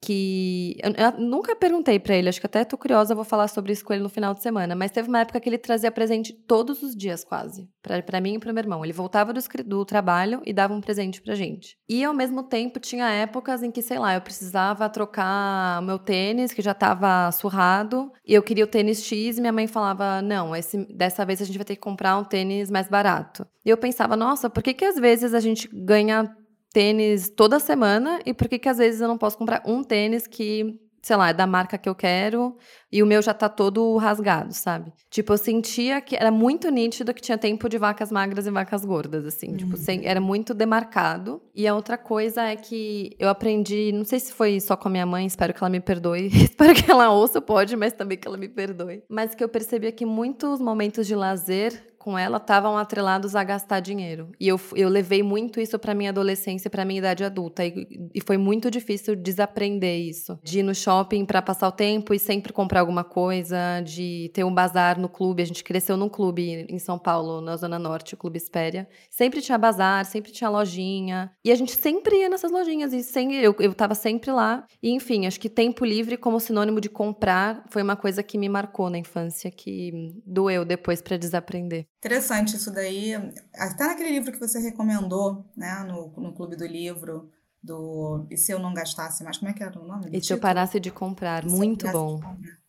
que 0.00 0.76
eu, 0.82 0.92
eu 0.92 1.20
nunca 1.20 1.56
perguntei 1.56 1.98
para 1.98 2.14
ele, 2.14 2.28
acho 2.28 2.40
que 2.40 2.46
até 2.46 2.64
tô 2.64 2.76
curiosa, 2.76 3.14
vou 3.14 3.24
falar 3.24 3.48
sobre 3.48 3.72
isso 3.72 3.84
com 3.84 3.92
ele 3.92 4.02
no 4.02 4.08
final 4.08 4.34
de 4.34 4.42
semana, 4.42 4.74
mas 4.74 4.90
teve 4.90 5.08
uma 5.08 5.20
época 5.20 5.40
que 5.40 5.48
ele 5.48 5.58
trazia 5.58 5.90
presente 5.90 6.32
todos 6.32 6.82
os 6.82 6.94
dias 6.94 7.24
quase, 7.24 7.68
para 7.82 8.20
mim 8.20 8.34
e 8.34 8.38
pro 8.38 8.52
meu 8.52 8.62
irmão. 8.62 8.84
Ele 8.84 8.92
voltava 8.92 9.32
do, 9.32 9.40
do 9.64 9.84
trabalho 9.84 10.40
e 10.44 10.52
dava 10.52 10.74
um 10.74 10.80
presente 10.80 11.20
pra 11.20 11.34
gente. 11.34 11.76
E 11.88 12.04
ao 12.04 12.14
mesmo 12.14 12.42
tempo 12.42 12.78
tinha 12.78 13.08
épocas 13.10 13.62
em 13.62 13.70
que, 13.70 13.82
sei 13.82 13.98
lá, 13.98 14.14
eu 14.14 14.20
precisava 14.20 14.88
trocar 14.88 15.82
meu 15.82 15.98
tênis, 15.98 16.52
que 16.52 16.62
já 16.62 16.74
tava 16.74 17.30
surrado, 17.32 18.12
e 18.26 18.34
eu 18.34 18.42
queria 18.42 18.64
o 18.64 18.68
tênis 18.68 19.02
X 19.02 19.38
e 19.38 19.40
minha 19.40 19.52
mãe 19.52 19.66
falava: 19.66 20.20
"Não, 20.22 20.54
esse 20.54 20.86
dessa 20.94 21.24
vez 21.24 21.40
a 21.40 21.44
gente 21.44 21.56
vai 21.56 21.64
ter 21.64 21.74
que 21.74 21.80
comprar 21.80 22.16
um 22.18 22.24
tênis 22.24 22.70
mais 22.70 22.88
barato". 22.88 23.46
E 23.64 23.70
eu 23.70 23.76
pensava: 23.76 24.16
"Nossa, 24.16 24.50
por 24.50 24.62
que 24.62 24.74
que 24.74 24.84
às 24.84 24.96
vezes 24.96 25.34
a 25.34 25.40
gente 25.40 25.68
ganha 25.72 26.34
tênis 26.76 27.30
toda 27.30 27.58
semana 27.58 28.20
e 28.26 28.34
por 28.34 28.50
que 28.50 28.58
que 28.58 28.68
às 28.68 28.76
vezes 28.76 29.00
eu 29.00 29.08
não 29.08 29.16
posso 29.16 29.38
comprar 29.38 29.62
um 29.64 29.82
tênis 29.82 30.26
que, 30.26 30.78
sei 31.00 31.16
lá, 31.16 31.30
é 31.30 31.32
da 31.32 31.46
marca 31.46 31.78
que 31.78 31.88
eu 31.88 31.94
quero 31.94 32.54
e 32.92 33.02
o 33.02 33.06
meu 33.06 33.22
já 33.22 33.32
tá 33.32 33.48
todo 33.48 33.96
rasgado, 33.96 34.52
sabe? 34.52 34.92
Tipo, 35.08 35.32
eu 35.32 35.38
sentia 35.38 36.02
que 36.02 36.14
era 36.14 36.30
muito 36.30 36.68
nítido 36.68 37.14
que 37.14 37.22
tinha 37.22 37.38
tempo 37.38 37.66
de 37.66 37.78
vacas 37.78 38.12
magras 38.12 38.46
e 38.46 38.50
vacas 38.50 38.84
gordas, 38.84 39.24
assim. 39.24 39.56
Tipo, 39.56 39.70
uhum. 39.70 39.70
Tipo, 39.70 39.76
sem, 39.78 40.06
era 40.06 40.20
muito 40.20 40.52
demarcado. 40.52 41.40
E 41.54 41.66
a 41.66 41.74
outra 41.74 41.96
coisa 41.96 42.42
é 42.42 42.56
que 42.56 43.16
eu 43.18 43.30
aprendi, 43.30 43.90
não 43.90 44.04
sei 44.04 44.20
se 44.20 44.34
foi 44.34 44.60
só 44.60 44.76
com 44.76 44.88
a 44.88 44.90
minha 44.90 45.06
mãe, 45.06 45.24
espero 45.24 45.54
que 45.54 45.64
ela 45.64 45.70
me 45.70 45.80
perdoe. 45.80 46.26
espero 46.28 46.74
que 46.74 46.90
ela 46.90 47.10
ouça, 47.10 47.40
pode, 47.40 47.74
mas 47.74 47.94
também 47.94 48.18
que 48.18 48.28
ela 48.28 48.36
me 48.36 48.50
perdoe. 48.50 49.02
Mas 49.08 49.34
que 49.34 49.42
eu 49.42 49.48
percebia 49.48 49.92
que 49.92 50.04
muitos 50.04 50.60
momentos 50.60 51.06
de 51.06 51.14
lazer 51.14 51.95
com 52.06 52.16
ela 52.16 52.36
estavam 52.36 52.78
atrelados 52.78 53.34
a 53.34 53.42
gastar 53.42 53.80
dinheiro. 53.80 54.30
E 54.38 54.46
eu, 54.46 54.60
eu 54.76 54.88
levei 54.88 55.24
muito 55.24 55.60
isso 55.60 55.76
para 55.76 55.92
minha 55.92 56.10
adolescência, 56.10 56.70
para 56.70 56.84
minha 56.84 56.98
idade 56.98 57.24
adulta. 57.24 57.66
E, 57.66 57.74
e, 58.14 58.20
foi 58.20 58.36
muito 58.36 58.70
difícil 58.70 59.16
desaprender 59.16 59.98
isso. 59.98 60.38
De 60.40 60.60
ir 60.60 60.62
no 60.62 60.72
shopping 60.72 61.24
para 61.24 61.42
passar 61.42 61.66
o 61.66 61.72
tempo 61.72 62.14
e 62.14 62.18
sempre 62.20 62.52
comprar 62.52 62.78
alguma 62.78 63.02
coisa, 63.02 63.80
de 63.84 64.30
ter 64.32 64.44
um 64.44 64.54
bazar 64.54 65.00
no 65.00 65.08
clube. 65.08 65.42
A 65.42 65.46
gente 65.46 65.64
cresceu 65.64 65.96
num 65.96 66.08
clube 66.08 66.64
em 66.68 66.78
São 66.78 66.96
Paulo, 66.96 67.40
na 67.40 67.56
Zona 67.56 67.76
Norte, 67.76 68.14
o 68.14 68.16
Clube 68.16 68.36
Espéria. 68.36 68.88
Sempre 69.10 69.42
tinha 69.42 69.58
bazar, 69.58 70.04
sempre 70.04 70.30
tinha 70.30 70.48
lojinha. 70.48 71.32
E 71.44 71.50
a 71.50 71.56
gente 71.56 71.72
sempre 71.72 72.20
ia 72.20 72.28
nessas 72.28 72.52
lojinhas. 72.52 72.92
E 72.92 73.02
sem, 73.02 73.34
eu, 73.34 73.52
eu 73.58 73.74
tava 73.74 73.96
sempre 73.96 74.30
lá. 74.30 74.64
E 74.80 74.92
enfim, 74.92 75.26
acho 75.26 75.40
que 75.40 75.48
tempo 75.48 75.84
livre 75.84 76.16
como 76.16 76.38
sinônimo 76.38 76.80
de 76.80 76.88
comprar 76.88 77.64
foi 77.68 77.82
uma 77.82 77.96
coisa 77.96 78.22
que 78.22 78.38
me 78.38 78.48
marcou 78.48 78.88
na 78.88 78.98
infância, 78.98 79.50
que 79.50 80.12
doeu 80.24 80.64
depois 80.64 81.02
para 81.02 81.16
desaprender. 81.16 81.88
Interessante 82.06 82.56
isso 82.56 82.70
daí. 82.70 83.14
Até 83.54 83.86
naquele 83.86 84.10
livro 84.10 84.30
que 84.30 84.38
você 84.38 84.60
recomendou, 84.60 85.44
né, 85.56 85.84
no, 85.88 86.12
no 86.16 86.32
Clube 86.32 86.54
do 86.54 86.64
Livro, 86.64 87.30
do 87.60 88.26
E 88.30 88.36
se 88.36 88.52
eu 88.52 88.60
não 88.60 88.72
gastasse 88.72 89.24
mais? 89.24 89.38
Como 89.38 89.50
é 89.50 89.54
que 89.54 89.62
era 89.62 89.78
o 89.78 89.86
nome? 89.86 90.10
E 90.12 90.22
se 90.22 90.32
eu 90.32 90.38
parasse 90.38 90.78
de 90.78 90.90
comprar? 90.90 91.44
Muito 91.44 91.90
bom 91.90 92.20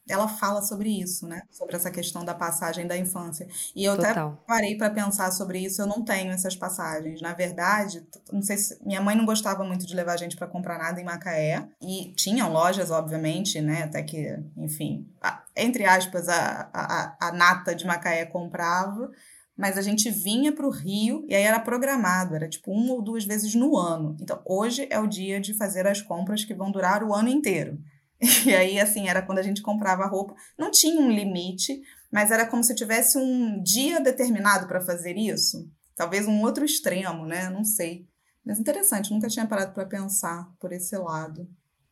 ela 0.09 0.27
fala 0.27 0.61
sobre 0.61 0.89
isso, 0.89 1.27
né? 1.27 1.41
Sobre 1.51 1.75
essa 1.75 1.91
questão 1.91 2.23
da 2.23 2.33
passagem 2.33 2.87
da 2.87 2.97
infância. 2.97 3.47
E 3.75 3.83
eu 3.83 3.95
Total. 3.95 4.29
até 4.29 4.37
parei 4.47 4.77
para 4.77 4.89
pensar 4.89 5.31
sobre 5.31 5.59
isso, 5.59 5.81
eu 5.81 5.87
não 5.87 6.03
tenho 6.03 6.31
essas 6.31 6.55
passagens. 6.55 7.21
Na 7.21 7.33
verdade, 7.33 8.05
não 8.31 8.41
sei 8.41 8.57
se 8.57 8.77
minha 8.85 9.01
mãe 9.01 9.15
não 9.15 9.25
gostava 9.25 9.63
muito 9.63 9.85
de 9.85 9.95
levar 9.95 10.13
a 10.13 10.17
gente 10.17 10.35
para 10.35 10.47
comprar 10.47 10.77
nada 10.77 10.99
em 10.99 11.03
Macaé 11.03 11.67
e 11.81 12.13
tinham 12.15 12.51
lojas, 12.51 12.91
obviamente, 12.91 13.61
né? 13.61 13.83
Até 13.83 14.03
que, 14.03 14.37
enfim, 14.57 15.07
a, 15.21 15.43
entre 15.55 15.85
aspas, 15.85 16.29
a, 16.29 16.69
a, 16.73 17.27
a 17.27 17.31
nata 17.31 17.75
de 17.75 17.85
Macaé 17.85 18.25
comprava 18.25 19.11
mas 19.57 19.75
a 19.75 19.81
gente 19.81 20.11
vinha 20.11 20.51
para 20.51 20.67
o 20.67 20.69
Rio 20.69 21.25
e 21.27 21.33
aí 21.33 21.41
era 21.41 21.59
programado, 21.59 22.35
era 22.35 22.47
tipo 22.47 22.71
uma 22.71 22.93
ou 22.93 23.01
duas 23.01 23.25
vezes 23.25 23.55
no 23.55 23.75
ano. 23.75 24.15
Então, 24.21 24.39
hoje 24.45 24.87
é 24.91 24.99
o 24.99 25.07
dia 25.07 25.41
de 25.41 25.55
fazer 25.55 25.87
as 25.87 25.99
compras 25.99 26.45
que 26.45 26.53
vão 26.53 26.71
durar 26.71 27.03
o 27.03 27.11
ano 27.11 27.27
inteiro. 27.27 27.79
E 28.45 28.56
aí, 28.56 28.80
assim, 28.80 29.08
era 29.08 29.21
quando 29.21 29.39
a 29.39 29.43
gente 29.43 29.62
comprava 29.62 30.06
roupa. 30.06 30.36
Não 30.58 30.71
tinha 30.71 30.99
um 30.99 31.12
limite, 31.12 31.82
mas 32.12 32.32
era 32.32 32.45
como 32.45 32.63
se 32.63 32.73
tivesse 32.73 33.17
um 33.17 33.62
dia 33.62 33.99
determinado 33.99 34.67
para 34.67 34.82
fazer 34.82 35.15
isso. 35.17 35.69
Talvez 35.95 36.27
um 36.27 36.41
outro 36.41 36.65
extremo, 36.65 37.25
né? 37.25 37.49
Não 37.49 37.63
sei. 37.63 38.08
Mas 38.45 38.60
interessante, 38.60 39.12
nunca 39.12 39.27
tinha 39.27 39.45
parado 39.45 39.73
para 39.73 39.86
pensar 39.86 40.49
por 40.60 40.71
esse 40.71 40.95
lado. 40.97 41.47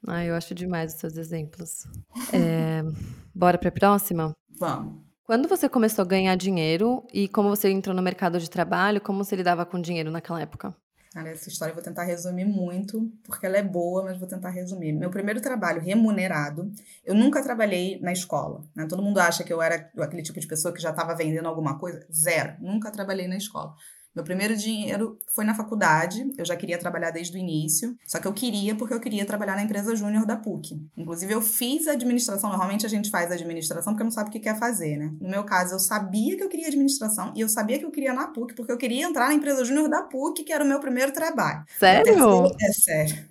Ah, 0.08 0.24
eu 0.24 0.36
acho 0.36 0.54
demais 0.54 0.94
os 0.94 1.00
seus 1.00 1.18
exemplos. 1.18 1.84
É, 2.32 2.82
bora 3.34 3.58
para 3.58 3.70
a 3.70 3.72
próxima? 3.72 4.34
Vamos. 4.58 5.04
Quando 5.26 5.50
você 5.50 5.68
começou 5.68 6.04
a 6.04 6.08
ganhar 6.08 6.36
dinheiro 6.36 7.04
e 7.12 7.28
como 7.28 7.50
você 7.50 7.70
entrou 7.70 7.96
no 7.96 8.02
mercado 8.02 8.40
de 8.40 8.48
trabalho, 8.48 9.02
como 9.02 9.24
você 9.24 9.36
lidava 9.36 9.66
com 9.66 9.82
dinheiro 9.82 10.12
naquela 10.12 10.40
época? 10.40 10.76
Cara, 11.16 11.30
essa 11.30 11.48
história 11.48 11.72
eu 11.72 11.76
vou 11.76 11.82
tentar 11.84 12.04
resumir 12.04 12.44
muito, 12.44 13.10
porque 13.24 13.46
ela 13.46 13.56
é 13.56 13.64
boa, 13.64 14.04
mas 14.04 14.20
vou 14.20 14.28
tentar 14.28 14.50
resumir. 14.50 14.92
Meu 14.92 15.10
primeiro 15.10 15.40
trabalho 15.40 15.82
remunerado, 15.82 16.70
eu 17.06 17.16
nunca 17.16 17.42
trabalhei 17.42 17.98
na 18.02 18.12
escola. 18.12 18.66
Né? 18.76 18.86
Todo 18.86 19.02
mundo 19.02 19.18
acha 19.20 19.42
que 19.42 19.54
eu 19.54 19.62
era 19.62 19.90
aquele 19.98 20.22
tipo 20.22 20.38
de 20.38 20.46
pessoa 20.46 20.74
que 20.74 20.82
já 20.82 20.90
estava 20.90 21.16
vendendo 21.16 21.48
alguma 21.48 21.80
coisa. 21.80 22.06
Zero. 22.12 22.56
Nunca 22.60 22.92
trabalhei 22.92 23.30
na 23.30 23.38
escola. 23.38 23.74
Meu 24.16 24.24
primeiro 24.24 24.56
dinheiro 24.56 25.20
foi 25.28 25.44
na 25.44 25.54
faculdade, 25.54 26.32
eu 26.38 26.46
já 26.46 26.56
queria 26.56 26.78
trabalhar 26.78 27.12
desde 27.12 27.36
o 27.36 27.40
início, 27.40 27.98
só 28.08 28.18
que 28.18 28.28
eu 28.28 28.34
queria 28.34 28.74
porque 28.74 28.94
eu 28.94 29.00
queria 29.00 29.26
trabalhar 29.26 29.56
na 29.56 29.64
empresa 29.64 29.94
júnior 29.96 30.26
da 30.26 30.38
PUC. 30.38 30.82
Inclusive, 30.96 31.34
eu 31.34 31.42
fiz 31.42 31.88
administração, 31.88 32.50
normalmente 32.50 32.86
a 32.86 32.90
gente 32.90 33.10
faz 33.10 33.30
administração 33.30 33.94
porque 33.94 34.04
não 34.06 34.12
sabe 34.12 34.30
o 34.30 34.32
que 34.32 34.40
quer 34.40 34.58
fazer, 34.58 34.96
né? 34.98 35.14
No 35.20 35.30
meu 35.30 35.44
caso, 35.44 35.76
eu 35.76 35.80
sabia 35.80 36.38
que 36.38 36.44
eu 36.44 36.48
queria 36.48 36.68
administração 36.68 37.34
e 37.36 37.42
eu 37.42 37.50
sabia 37.50 37.78
que 37.78 37.86
eu 37.86 37.92
queria 37.92 38.14
na 38.14 38.28
PUC 38.28 38.56
porque 38.56 38.72
eu 38.72 38.78
queria 38.78 39.06
entrar 39.06 39.28
na 39.28 39.34
empresa 39.34 39.66
júnior 39.66 39.90
da 39.90 40.04
PUC, 40.04 40.44
que 40.44 40.54
era 40.54 40.64
o 40.64 40.68
meu 40.68 40.80
primeiro 40.80 41.12
trabalho. 41.12 41.66
Sério? 41.78 42.06
Terceiro, 42.06 42.56
é 42.62 42.72
sério. 42.72 43.26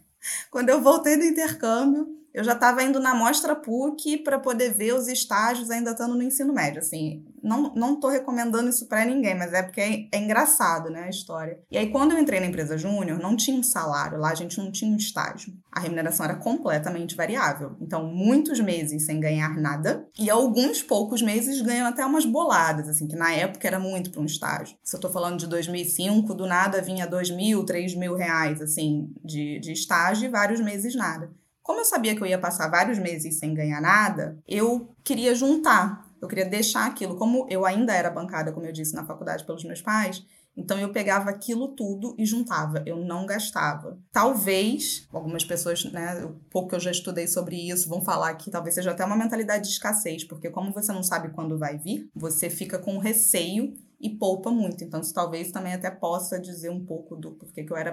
Quando 0.51 0.69
eu 0.69 0.83
voltei 0.83 1.17
do 1.17 1.25
intercâmbio, 1.25 2.07
eu 2.35 2.43
já 2.43 2.53
estava 2.53 2.83
indo 2.83 2.99
na 2.99 3.15
mostra 3.15 3.55
PUC 3.55 4.19
para 4.19 4.41
poder 4.41 4.75
ver 4.75 4.93
os 4.93 5.07
estágios 5.07 5.71
ainda 5.71 5.93
estando 5.93 6.17
no 6.17 6.23
ensino 6.23 6.53
médio. 6.53 6.81
Assim, 6.81 7.25
não, 7.41 7.73
não 7.77 8.01
tô 8.01 8.09
recomendando 8.09 8.69
isso 8.69 8.89
para 8.89 9.05
ninguém, 9.05 9.37
mas 9.37 9.53
é 9.53 9.63
porque 9.63 9.81
é, 9.81 10.09
é, 10.11 10.19
engraçado, 10.19 10.91
né, 10.91 11.05
a 11.05 11.09
história. 11.09 11.61
E 11.71 11.79
aí, 11.79 11.91
quando 11.91 12.11
eu 12.11 12.19
entrei 12.19 12.41
na 12.41 12.47
empresa 12.47 12.77
júnior, 12.77 13.21
não 13.21 13.37
tinha 13.37 13.57
um 13.57 13.63
salário, 13.63 14.19
lá 14.19 14.31
a 14.31 14.35
gente 14.35 14.59
não 14.59 14.73
tinha 14.73 14.91
um 14.91 14.97
estágio. 14.97 15.55
A 15.71 15.79
remuneração 15.79 16.25
era 16.25 16.35
completamente 16.35 17.15
variável. 17.15 17.77
Então, 17.81 18.05
muitos 18.05 18.59
meses 18.59 19.07
sem 19.07 19.21
ganhar 19.21 19.57
nada 19.57 20.05
e 20.19 20.29
alguns 20.29 20.83
poucos 20.83 21.23
meses 21.23 21.61
ganhando 21.61 21.91
até 21.91 22.05
umas 22.05 22.27
boladas, 22.27 22.89
assim, 22.89 23.07
que 23.07 23.15
na 23.15 23.33
época 23.33 23.69
era 23.69 23.79
muito 23.79 24.11
para 24.11 24.21
um 24.21 24.27
estágio. 24.27 24.77
Se 24.83 24.97
eu 24.97 25.01
tô 25.01 25.09
falando 25.09 25.39
de 25.39 25.47
2005, 25.47 26.35
do 26.35 26.49
nada 26.49 26.83
vinha 26.83 27.07
dois 27.07 27.31
mil, 27.31 27.65
três 27.65 27.95
mil 27.95 28.17
reais, 28.17 28.61
assim, 28.61 29.09
de, 29.25 29.61
de 29.61 29.71
estágio 29.71 30.27
e 30.27 30.29
vários 30.29 30.61
meses 30.61 30.97
nada. 30.97 31.31
Como 31.65 31.81
eu 31.81 31.85
sabia 31.87 32.15
que 32.15 32.23
eu 32.23 32.27
ia 32.27 32.39
passar 32.39 32.69
vários 32.69 32.99
meses 32.99 33.39
sem 33.39 33.55
ganhar 33.55 33.81
nada, 33.81 34.39
eu 34.47 34.95
queria 35.03 35.35
juntar. 35.35 36.07
Eu 36.21 36.29
queria 36.29 36.45
deixar 36.45 36.87
aquilo. 36.87 37.17
Como 37.17 37.47
eu 37.49 37.65
ainda 37.65 37.95
era 37.95 38.11
bancada, 38.11 38.53
como 38.53 38.67
eu 38.67 38.73
disse, 38.73 38.95
na 38.95 39.07
faculdade 39.07 39.45
pelos 39.47 39.65
meus 39.65 39.81
pais, 39.81 40.23
então 40.55 40.79
eu 40.79 40.93
pegava 40.93 41.31
aquilo 41.31 41.69
tudo 41.69 42.15
e 42.19 42.27
juntava, 42.27 42.83
eu 42.85 42.99
não 42.99 43.25
gastava. 43.25 43.99
Talvez, 44.13 45.09
algumas 45.11 45.43
pessoas, 45.43 45.83
né, 45.87 46.23
o 46.27 46.35
pouco 46.51 46.69
que 46.69 46.75
eu 46.75 46.81
já 46.81 46.91
estudei 46.91 47.27
sobre 47.27 47.57
isso, 47.57 47.89
vão 47.89 48.03
falar 48.05 48.35
que 48.35 48.51
talvez 48.51 48.75
seja 48.75 48.91
até 48.91 49.03
uma 49.03 49.17
mentalidade 49.17 49.65
de 49.65 49.71
escassez, 49.71 50.23
porque 50.23 50.51
como 50.51 50.71
você 50.71 50.93
não 50.93 51.03
sabe 51.03 51.31
quando 51.31 51.59
vai 51.59 51.79
vir, 51.79 52.11
você 52.15 52.51
fica 52.51 52.79
com 52.79 52.99
receio 52.99 53.73
e 53.99 54.11
poupa 54.11 54.51
muito. 54.51 54.85
Então, 54.85 55.01
isso 55.01 55.15
talvez 55.15 55.51
também 55.51 55.73
até 55.73 55.91
possa 55.91 56.39
dizer 56.39 56.69
um 56.69 56.85
pouco 56.85 57.17
do 57.17 57.33
porquê 57.33 57.65
que 57.65 57.73
eu 57.73 57.77
era 57.77 57.91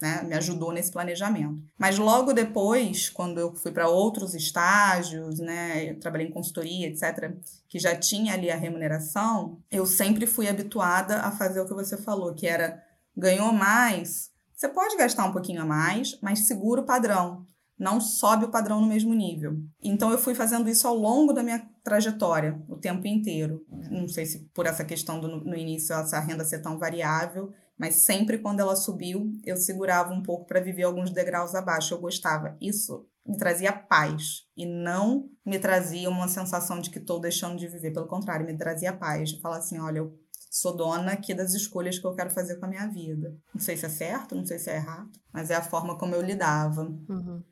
né, 0.00 0.22
me 0.22 0.34
ajudou 0.34 0.72
nesse 0.72 0.90
planejamento. 0.90 1.62
Mas 1.78 1.98
logo 1.98 2.32
depois, 2.32 3.08
quando 3.08 3.38
eu 3.38 3.54
fui 3.54 3.70
para 3.70 3.88
outros 3.88 4.34
estágios, 4.34 5.38
né, 5.38 5.90
eu 5.90 6.00
trabalhei 6.00 6.26
em 6.26 6.32
consultoria, 6.32 6.88
etc., 6.88 7.34
que 7.68 7.78
já 7.78 7.94
tinha 7.94 8.34
ali 8.34 8.50
a 8.50 8.56
remuneração, 8.56 9.58
eu 9.70 9.84
sempre 9.84 10.26
fui 10.26 10.48
habituada 10.48 11.20
a 11.20 11.30
fazer 11.30 11.60
o 11.60 11.66
que 11.66 11.74
você 11.74 11.96
falou, 11.96 12.34
que 12.34 12.46
era 12.46 12.82
ganhou 13.16 13.52
mais, 13.52 14.30
você 14.60 14.68
pode 14.68 14.94
gastar 14.96 15.24
um 15.24 15.32
pouquinho 15.32 15.62
a 15.62 15.64
mais, 15.64 16.18
mas 16.20 16.46
segura 16.46 16.82
o 16.82 16.84
padrão, 16.84 17.46
não 17.78 17.98
sobe 17.98 18.44
o 18.44 18.50
padrão 18.50 18.78
no 18.78 18.86
mesmo 18.86 19.14
nível. 19.14 19.58
Então 19.82 20.10
eu 20.10 20.18
fui 20.18 20.34
fazendo 20.34 20.68
isso 20.68 20.86
ao 20.86 20.94
longo 20.94 21.32
da 21.32 21.42
minha 21.42 21.66
trajetória, 21.82 22.60
o 22.68 22.76
tempo 22.76 23.06
inteiro. 23.06 23.64
Não 23.90 24.06
sei 24.06 24.26
se 24.26 24.40
por 24.52 24.66
essa 24.66 24.84
questão 24.84 25.18
do 25.18 25.28
no 25.28 25.56
início 25.56 25.94
essa 25.94 26.20
renda 26.20 26.44
ser 26.44 26.58
tão 26.58 26.78
variável, 26.78 27.50
mas 27.80 28.04
sempre 28.04 28.36
quando 28.36 28.60
ela 28.60 28.76
subiu, 28.76 29.32
eu 29.42 29.56
segurava 29.56 30.12
um 30.12 30.22
pouco 30.22 30.44
para 30.44 30.60
viver 30.60 30.82
alguns 30.82 31.10
degraus 31.10 31.54
abaixo. 31.54 31.94
Eu 31.94 31.98
gostava. 31.98 32.54
Isso 32.60 33.08
me 33.26 33.38
trazia 33.38 33.72
paz 33.72 34.42
e 34.54 34.66
não 34.66 35.30
me 35.46 35.58
trazia 35.58 36.10
uma 36.10 36.28
sensação 36.28 36.78
de 36.78 36.90
que 36.90 36.98
estou 36.98 37.18
deixando 37.18 37.56
de 37.56 37.66
viver. 37.66 37.90
Pelo 37.90 38.06
contrário, 38.06 38.44
me 38.44 38.54
trazia 38.54 38.92
paz 38.92 39.30
de 39.30 39.40
falar 39.40 39.56
assim: 39.56 39.78
olha, 39.80 40.00
eu 40.00 40.14
sou 40.50 40.76
dona 40.76 41.12
aqui 41.12 41.32
das 41.32 41.54
escolhas 41.54 41.98
que 41.98 42.06
eu 42.06 42.14
quero 42.14 42.28
fazer 42.28 42.56
com 42.56 42.66
a 42.66 42.68
minha 42.68 42.86
vida. 42.86 43.34
Não 43.54 43.62
sei 43.62 43.78
se 43.78 43.86
é 43.86 43.88
certo, 43.88 44.34
não 44.34 44.44
sei 44.44 44.58
se 44.58 44.68
é 44.68 44.76
errado, 44.76 45.10
mas 45.32 45.48
é 45.48 45.54
a 45.54 45.62
forma 45.62 45.96
como 45.96 46.14
eu 46.14 46.20
lidava. 46.20 46.82
Uhum. 46.82 47.42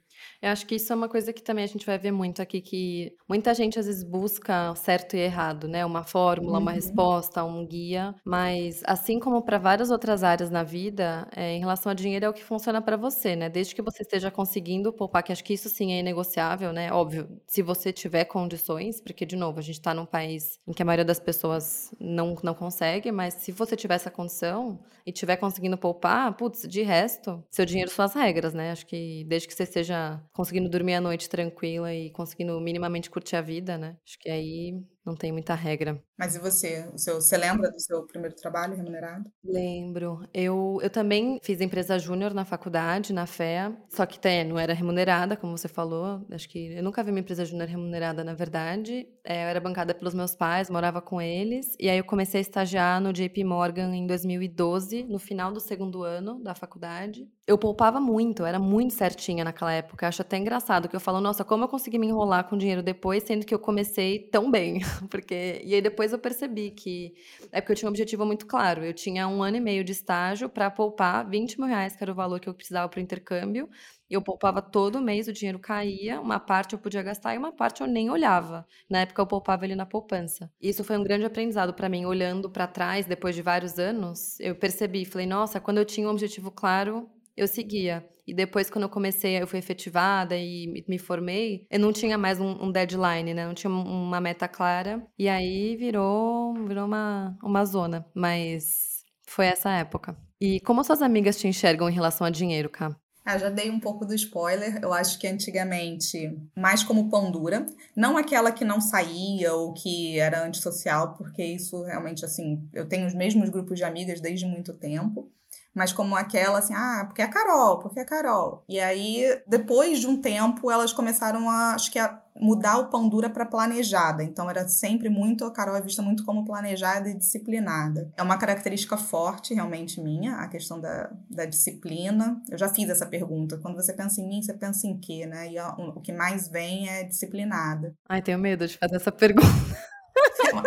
Eu 0.40 0.50
acho 0.50 0.66
que 0.66 0.76
isso 0.76 0.92
é 0.92 0.96
uma 0.96 1.08
coisa 1.08 1.32
que 1.32 1.42
também 1.42 1.64
a 1.64 1.68
gente 1.68 1.84
vai 1.84 1.98
ver 1.98 2.12
muito 2.12 2.40
aqui, 2.40 2.60
que 2.60 3.12
muita 3.28 3.52
gente 3.54 3.78
às 3.78 3.86
vezes 3.86 4.04
busca 4.04 4.72
certo 4.76 5.16
e 5.16 5.20
errado, 5.20 5.66
né? 5.66 5.84
Uma 5.84 6.04
fórmula, 6.04 6.58
uma 6.58 6.70
uhum. 6.70 6.76
resposta, 6.76 7.44
um 7.44 7.66
guia, 7.66 8.14
mas 8.24 8.80
assim 8.84 9.18
como 9.18 9.42
para 9.42 9.58
várias 9.58 9.90
outras 9.90 10.22
áreas 10.22 10.48
na 10.48 10.62
vida, 10.62 11.26
é, 11.34 11.54
em 11.54 11.60
relação 11.60 11.90
a 11.90 11.94
dinheiro 11.94 12.24
é 12.24 12.28
o 12.28 12.32
que 12.32 12.44
funciona 12.44 12.80
para 12.80 12.96
você, 12.96 13.34
né? 13.34 13.48
Desde 13.48 13.74
que 13.74 13.82
você 13.82 14.02
esteja 14.02 14.30
conseguindo 14.30 14.92
poupar, 14.92 15.24
que 15.24 15.32
acho 15.32 15.42
que 15.42 15.54
isso 15.54 15.68
sim 15.68 15.92
é 15.92 16.02
negociável, 16.02 16.72
né? 16.72 16.92
Óbvio, 16.92 17.28
se 17.46 17.60
você 17.60 17.92
tiver 17.92 18.24
condições, 18.24 19.00
porque 19.00 19.26
de 19.26 19.34
novo, 19.34 19.58
a 19.58 19.62
gente 19.62 19.78
está 19.78 19.92
num 19.92 20.06
país 20.06 20.60
em 20.68 20.72
que 20.72 20.82
a 20.82 20.86
maioria 20.86 21.04
das 21.04 21.18
pessoas 21.18 21.92
não, 21.98 22.36
não 22.44 22.54
consegue, 22.54 23.10
mas 23.10 23.34
se 23.34 23.50
você 23.50 23.74
tiver 23.74 23.96
essa 23.96 24.10
condição 24.10 24.78
e 25.04 25.10
tiver 25.10 25.36
conseguindo 25.36 25.76
poupar, 25.76 26.32
putz, 26.36 26.62
de 26.68 26.82
resto, 26.82 27.42
seu 27.50 27.64
dinheiro 27.64 27.90
são 27.90 28.04
as 28.04 28.14
regras, 28.14 28.54
né? 28.54 28.70
Acho 28.70 28.86
que 28.86 29.24
desde 29.24 29.48
que 29.48 29.54
você 29.54 29.66
seja 29.66 30.22
conseguindo 30.38 30.68
dormir 30.70 30.94
a 30.94 31.00
noite 31.00 31.28
tranquila 31.28 31.92
e 31.92 32.10
conseguindo 32.12 32.60
minimamente 32.60 33.10
curtir 33.10 33.34
a 33.36 33.40
vida, 33.42 33.76
né? 33.76 33.98
Acho 34.06 34.16
que 34.20 34.30
aí 34.30 34.80
não 35.04 35.14
tem 35.14 35.32
muita 35.32 35.54
regra. 35.54 36.02
Mas 36.18 36.34
e 36.34 36.38
você? 36.38 36.88
O 36.92 36.98
seu, 36.98 37.14
você 37.20 37.36
lembra 37.36 37.70
do 37.70 37.80
seu 37.80 38.04
primeiro 38.06 38.34
trabalho 38.34 38.76
remunerado? 38.76 39.30
Lembro. 39.44 40.20
Eu, 40.34 40.78
eu 40.82 40.90
também 40.90 41.38
fiz 41.42 41.60
empresa 41.60 41.98
júnior 41.98 42.34
na 42.34 42.44
faculdade, 42.44 43.12
na 43.12 43.24
FEA, 43.24 43.76
só 43.88 44.04
que 44.04 44.18
tem, 44.18 44.44
não 44.44 44.58
era 44.58 44.74
remunerada, 44.74 45.36
como 45.36 45.56
você 45.56 45.68
falou. 45.68 46.26
Acho 46.30 46.48
que 46.48 46.74
eu 46.74 46.82
nunca 46.82 47.02
vi 47.02 47.10
uma 47.10 47.20
empresa 47.20 47.44
júnior 47.44 47.68
remunerada, 47.68 48.24
na 48.24 48.34
verdade. 48.34 49.06
É, 49.24 49.44
eu 49.44 49.48
era 49.48 49.60
bancada 49.60 49.94
pelos 49.94 50.14
meus 50.14 50.34
pais, 50.34 50.68
morava 50.68 51.00
com 51.00 51.22
eles. 51.22 51.74
E 51.78 51.88
aí 51.88 51.98
eu 51.98 52.04
comecei 52.04 52.40
a 52.40 52.42
estagiar 52.42 53.00
no 53.00 53.12
JP 53.12 53.44
Morgan 53.44 53.94
em 53.94 54.06
2012, 54.06 55.04
no 55.04 55.18
final 55.18 55.52
do 55.52 55.60
segundo 55.60 56.02
ano 56.02 56.42
da 56.42 56.54
faculdade. 56.54 57.28
Eu 57.46 57.56
poupava 57.56 58.00
muito, 58.00 58.44
era 58.44 58.58
muito 58.58 58.92
certinha 58.92 59.44
naquela 59.44 59.72
época. 59.72 60.04
Eu 60.04 60.08
acho 60.08 60.22
até 60.22 60.36
engraçado 60.36 60.88
que 60.88 60.96
eu 60.96 61.00
falo, 61.00 61.20
nossa, 61.20 61.44
como 61.44 61.64
eu 61.64 61.68
consegui 61.68 61.98
me 61.98 62.08
enrolar 62.08 62.44
com 62.48 62.58
dinheiro 62.58 62.82
depois, 62.82 63.22
sendo 63.22 63.46
que 63.46 63.54
eu 63.54 63.58
comecei 63.58 64.18
tão 64.18 64.50
bem. 64.50 64.80
Porque... 65.10 65.60
E 65.64 65.74
aí 65.74 65.80
depois 65.80 66.12
eu 66.12 66.18
percebi 66.18 66.70
que. 66.70 67.14
É 67.52 67.60
porque 67.60 67.72
eu 67.72 67.76
tinha 67.76 67.88
um 67.88 67.92
objetivo 67.92 68.24
muito 68.26 68.46
claro. 68.46 68.84
Eu 68.84 68.92
tinha 68.92 69.26
um 69.28 69.42
ano 69.42 69.56
e 69.56 69.60
meio 69.60 69.84
de 69.84 69.92
estágio 69.92 70.48
para 70.48 70.70
poupar 70.70 71.28
20 71.28 71.58
mil 71.58 71.68
reais, 71.68 71.96
que 71.96 72.02
era 72.02 72.12
o 72.12 72.14
valor 72.14 72.40
que 72.40 72.48
eu 72.48 72.54
precisava 72.54 72.88
para 72.88 72.98
o 72.98 73.02
intercâmbio. 73.02 73.68
Eu 74.10 74.22
poupava 74.22 74.62
todo 74.62 75.00
mês, 75.00 75.28
o 75.28 75.32
dinheiro 75.32 75.58
caía, 75.58 76.20
uma 76.20 76.40
parte 76.40 76.72
eu 76.72 76.78
podia 76.78 77.02
gastar 77.02 77.34
e 77.34 77.38
uma 77.38 77.52
parte 77.52 77.82
eu 77.82 77.86
nem 77.86 78.10
olhava. 78.10 78.66
Na 78.88 79.00
época 79.00 79.20
eu 79.20 79.26
poupava 79.26 79.64
ele 79.66 79.74
na 79.74 79.84
poupança. 79.84 80.50
Isso 80.60 80.82
foi 80.82 80.96
um 80.96 81.04
grande 81.04 81.26
aprendizado 81.26 81.74
para 81.74 81.88
mim, 81.90 82.06
olhando 82.06 82.50
para 82.50 82.66
trás 82.66 83.04
depois 83.06 83.34
de 83.34 83.42
vários 83.42 83.78
anos, 83.78 84.40
eu 84.40 84.54
percebi, 84.56 85.04
falei, 85.04 85.26
nossa, 85.26 85.60
quando 85.60 85.78
eu 85.78 85.84
tinha 85.84 86.06
um 86.08 86.10
objetivo 86.10 86.50
claro, 86.50 87.08
eu 87.38 87.46
seguia. 87.46 88.06
E 88.26 88.34
depois, 88.34 88.68
quando 88.68 88.82
eu 88.82 88.90
comecei, 88.90 89.40
eu 89.40 89.46
fui 89.46 89.58
efetivada 89.58 90.36
e 90.36 90.84
me 90.86 90.98
formei, 90.98 91.66
eu 91.70 91.80
não 91.80 91.92
tinha 91.92 92.18
mais 92.18 92.38
um, 92.38 92.64
um 92.64 92.70
deadline, 92.70 93.32
né? 93.32 93.46
Não 93.46 93.54
tinha 93.54 93.70
uma 93.70 94.20
meta 94.20 94.46
clara. 94.46 95.02
E 95.18 95.28
aí 95.28 95.76
virou, 95.76 96.52
virou 96.66 96.84
uma, 96.84 97.38
uma 97.42 97.64
zona. 97.64 98.04
Mas 98.14 99.02
foi 99.26 99.46
essa 99.46 99.70
época. 99.70 100.14
E 100.38 100.60
como 100.60 100.84
suas 100.84 101.00
amigas 101.00 101.38
te 101.38 101.48
enxergam 101.48 101.88
em 101.88 101.94
relação 101.94 102.26
a 102.26 102.30
dinheiro, 102.30 102.68
Cá? 102.68 102.94
Ah, 103.24 103.36
já 103.36 103.50
dei 103.50 103.70
um 103.70 103.80
pouco 103.80 104.04
do 104.04 104.14
spoiler. 104.14 104.78
Eu 104.82 104.92
acho 104.92 105.18
que 105.18 105.26
antigamente, 105.26 106.34
mais 106.56 106.82
como 106.82 107.10
pão 107.10 107.30
dura. 107.30 107.66
Não 107.94 108.16
aquela 108.16 108.52
que 108.52 108.64
não 108.64 108.80
saía 108.80 109.54
ou 109.54 109.72
que 109.72 110.18
era 110.18 110.46
antissocial, 110.46 111.14
porque 111.14 111.44
isso 111.44 111.82
realmente, 111.84 112.24
assim, 112.24 112.66
eu 112.72 112.86
tenho 112.86 113.06
os 113.06 113.14
mesmos 113.14 113.48
grupos 113.50 113.78
de 113.78 113.84
amigas 113.84 114.20
desde 114.20 114.46
muito 114.46 114.72
tempo 114.72 115.30
mas 115.74 115.92
como 115.92 116.16
aquela 116.16 116.58
assim, 116.58 116.74
ah, 116.74 117.04
porque 117.06 117.22
é 117.22 117.24
a 117.24 117.28
Carol, 117.28 117.78
porque 117.78 118.00
é 118.00 118.02
a 118.02 118.06
Carol. 118.06 118.64
E 118.68 118.80
aí, 118.80 119.24
depois 119.46 120.00
de 120.00 120.06
um 120.06 120.20
tempo, 120.20 120.70
elas 120.70 120.92
começaram 120.92 121.48
a, 121.48 121.74
acho 121.74 121.90
que 121.90 121.98
a 121.98 122.20
mudar 122.40 122.78
o 122.78 122.88
pão 122.88 123.08
dura 123.08 123.28
para 123.28 123.44
planejada. 123.44 124.22
Então 124.22 124.48
era 124.48 124.66
sempre 124.68 125.08
muito, 125.08 125.44
a 125.44 125.52
Carol 125.52 125.76
é 125.76 125.82
vista 125.82 126.02
muito 126.02 126.24
como 126.24 126.44
planejada 126.44 127.08
e 127.08 127.14
disciplinada. 127.14 128.10
É 128.16 128.22
uma 128.22 128.38
característica 128.38 128.96
forte 128.96 129.54
realmente 129.54 130.00
minha, 130.00 130.36
a 130.36 130.48
questão 130.48 130.80
da, 130.80 131.10
da 131.28 131.44
disciplina. 131.44 132.40
Eu 132.48 132.58
já 132.58 132.68
fiz 132.68 132.88
essa 132.88 133.06
pergunta. 133.06 133.58
Quando 133.58 133.76
você 133.76 133.92
pensa 133.92 134.20
em 134.20 134.28
mim, 134.28 134.42
você 134.42 134.54
pensa 134.54 134.86
em 134.86 134.98
quê, 134.98 135.26
né? 135.26 135.50
E 135.50 135.58
o 135.60 136.00
que 136.00 136.12
mais 136.12 136.48
vem 136.48 136.88
é 136.88 137.04
disciplinada. 137.04 137.94
Ai, 138.08 138.22
tenho 138.22 138.38
medo 138.38 138.66
de 138.66 138.76
fazer 138.76 138.96
essa 138.96 139.12
pergunta. 139.12 139.46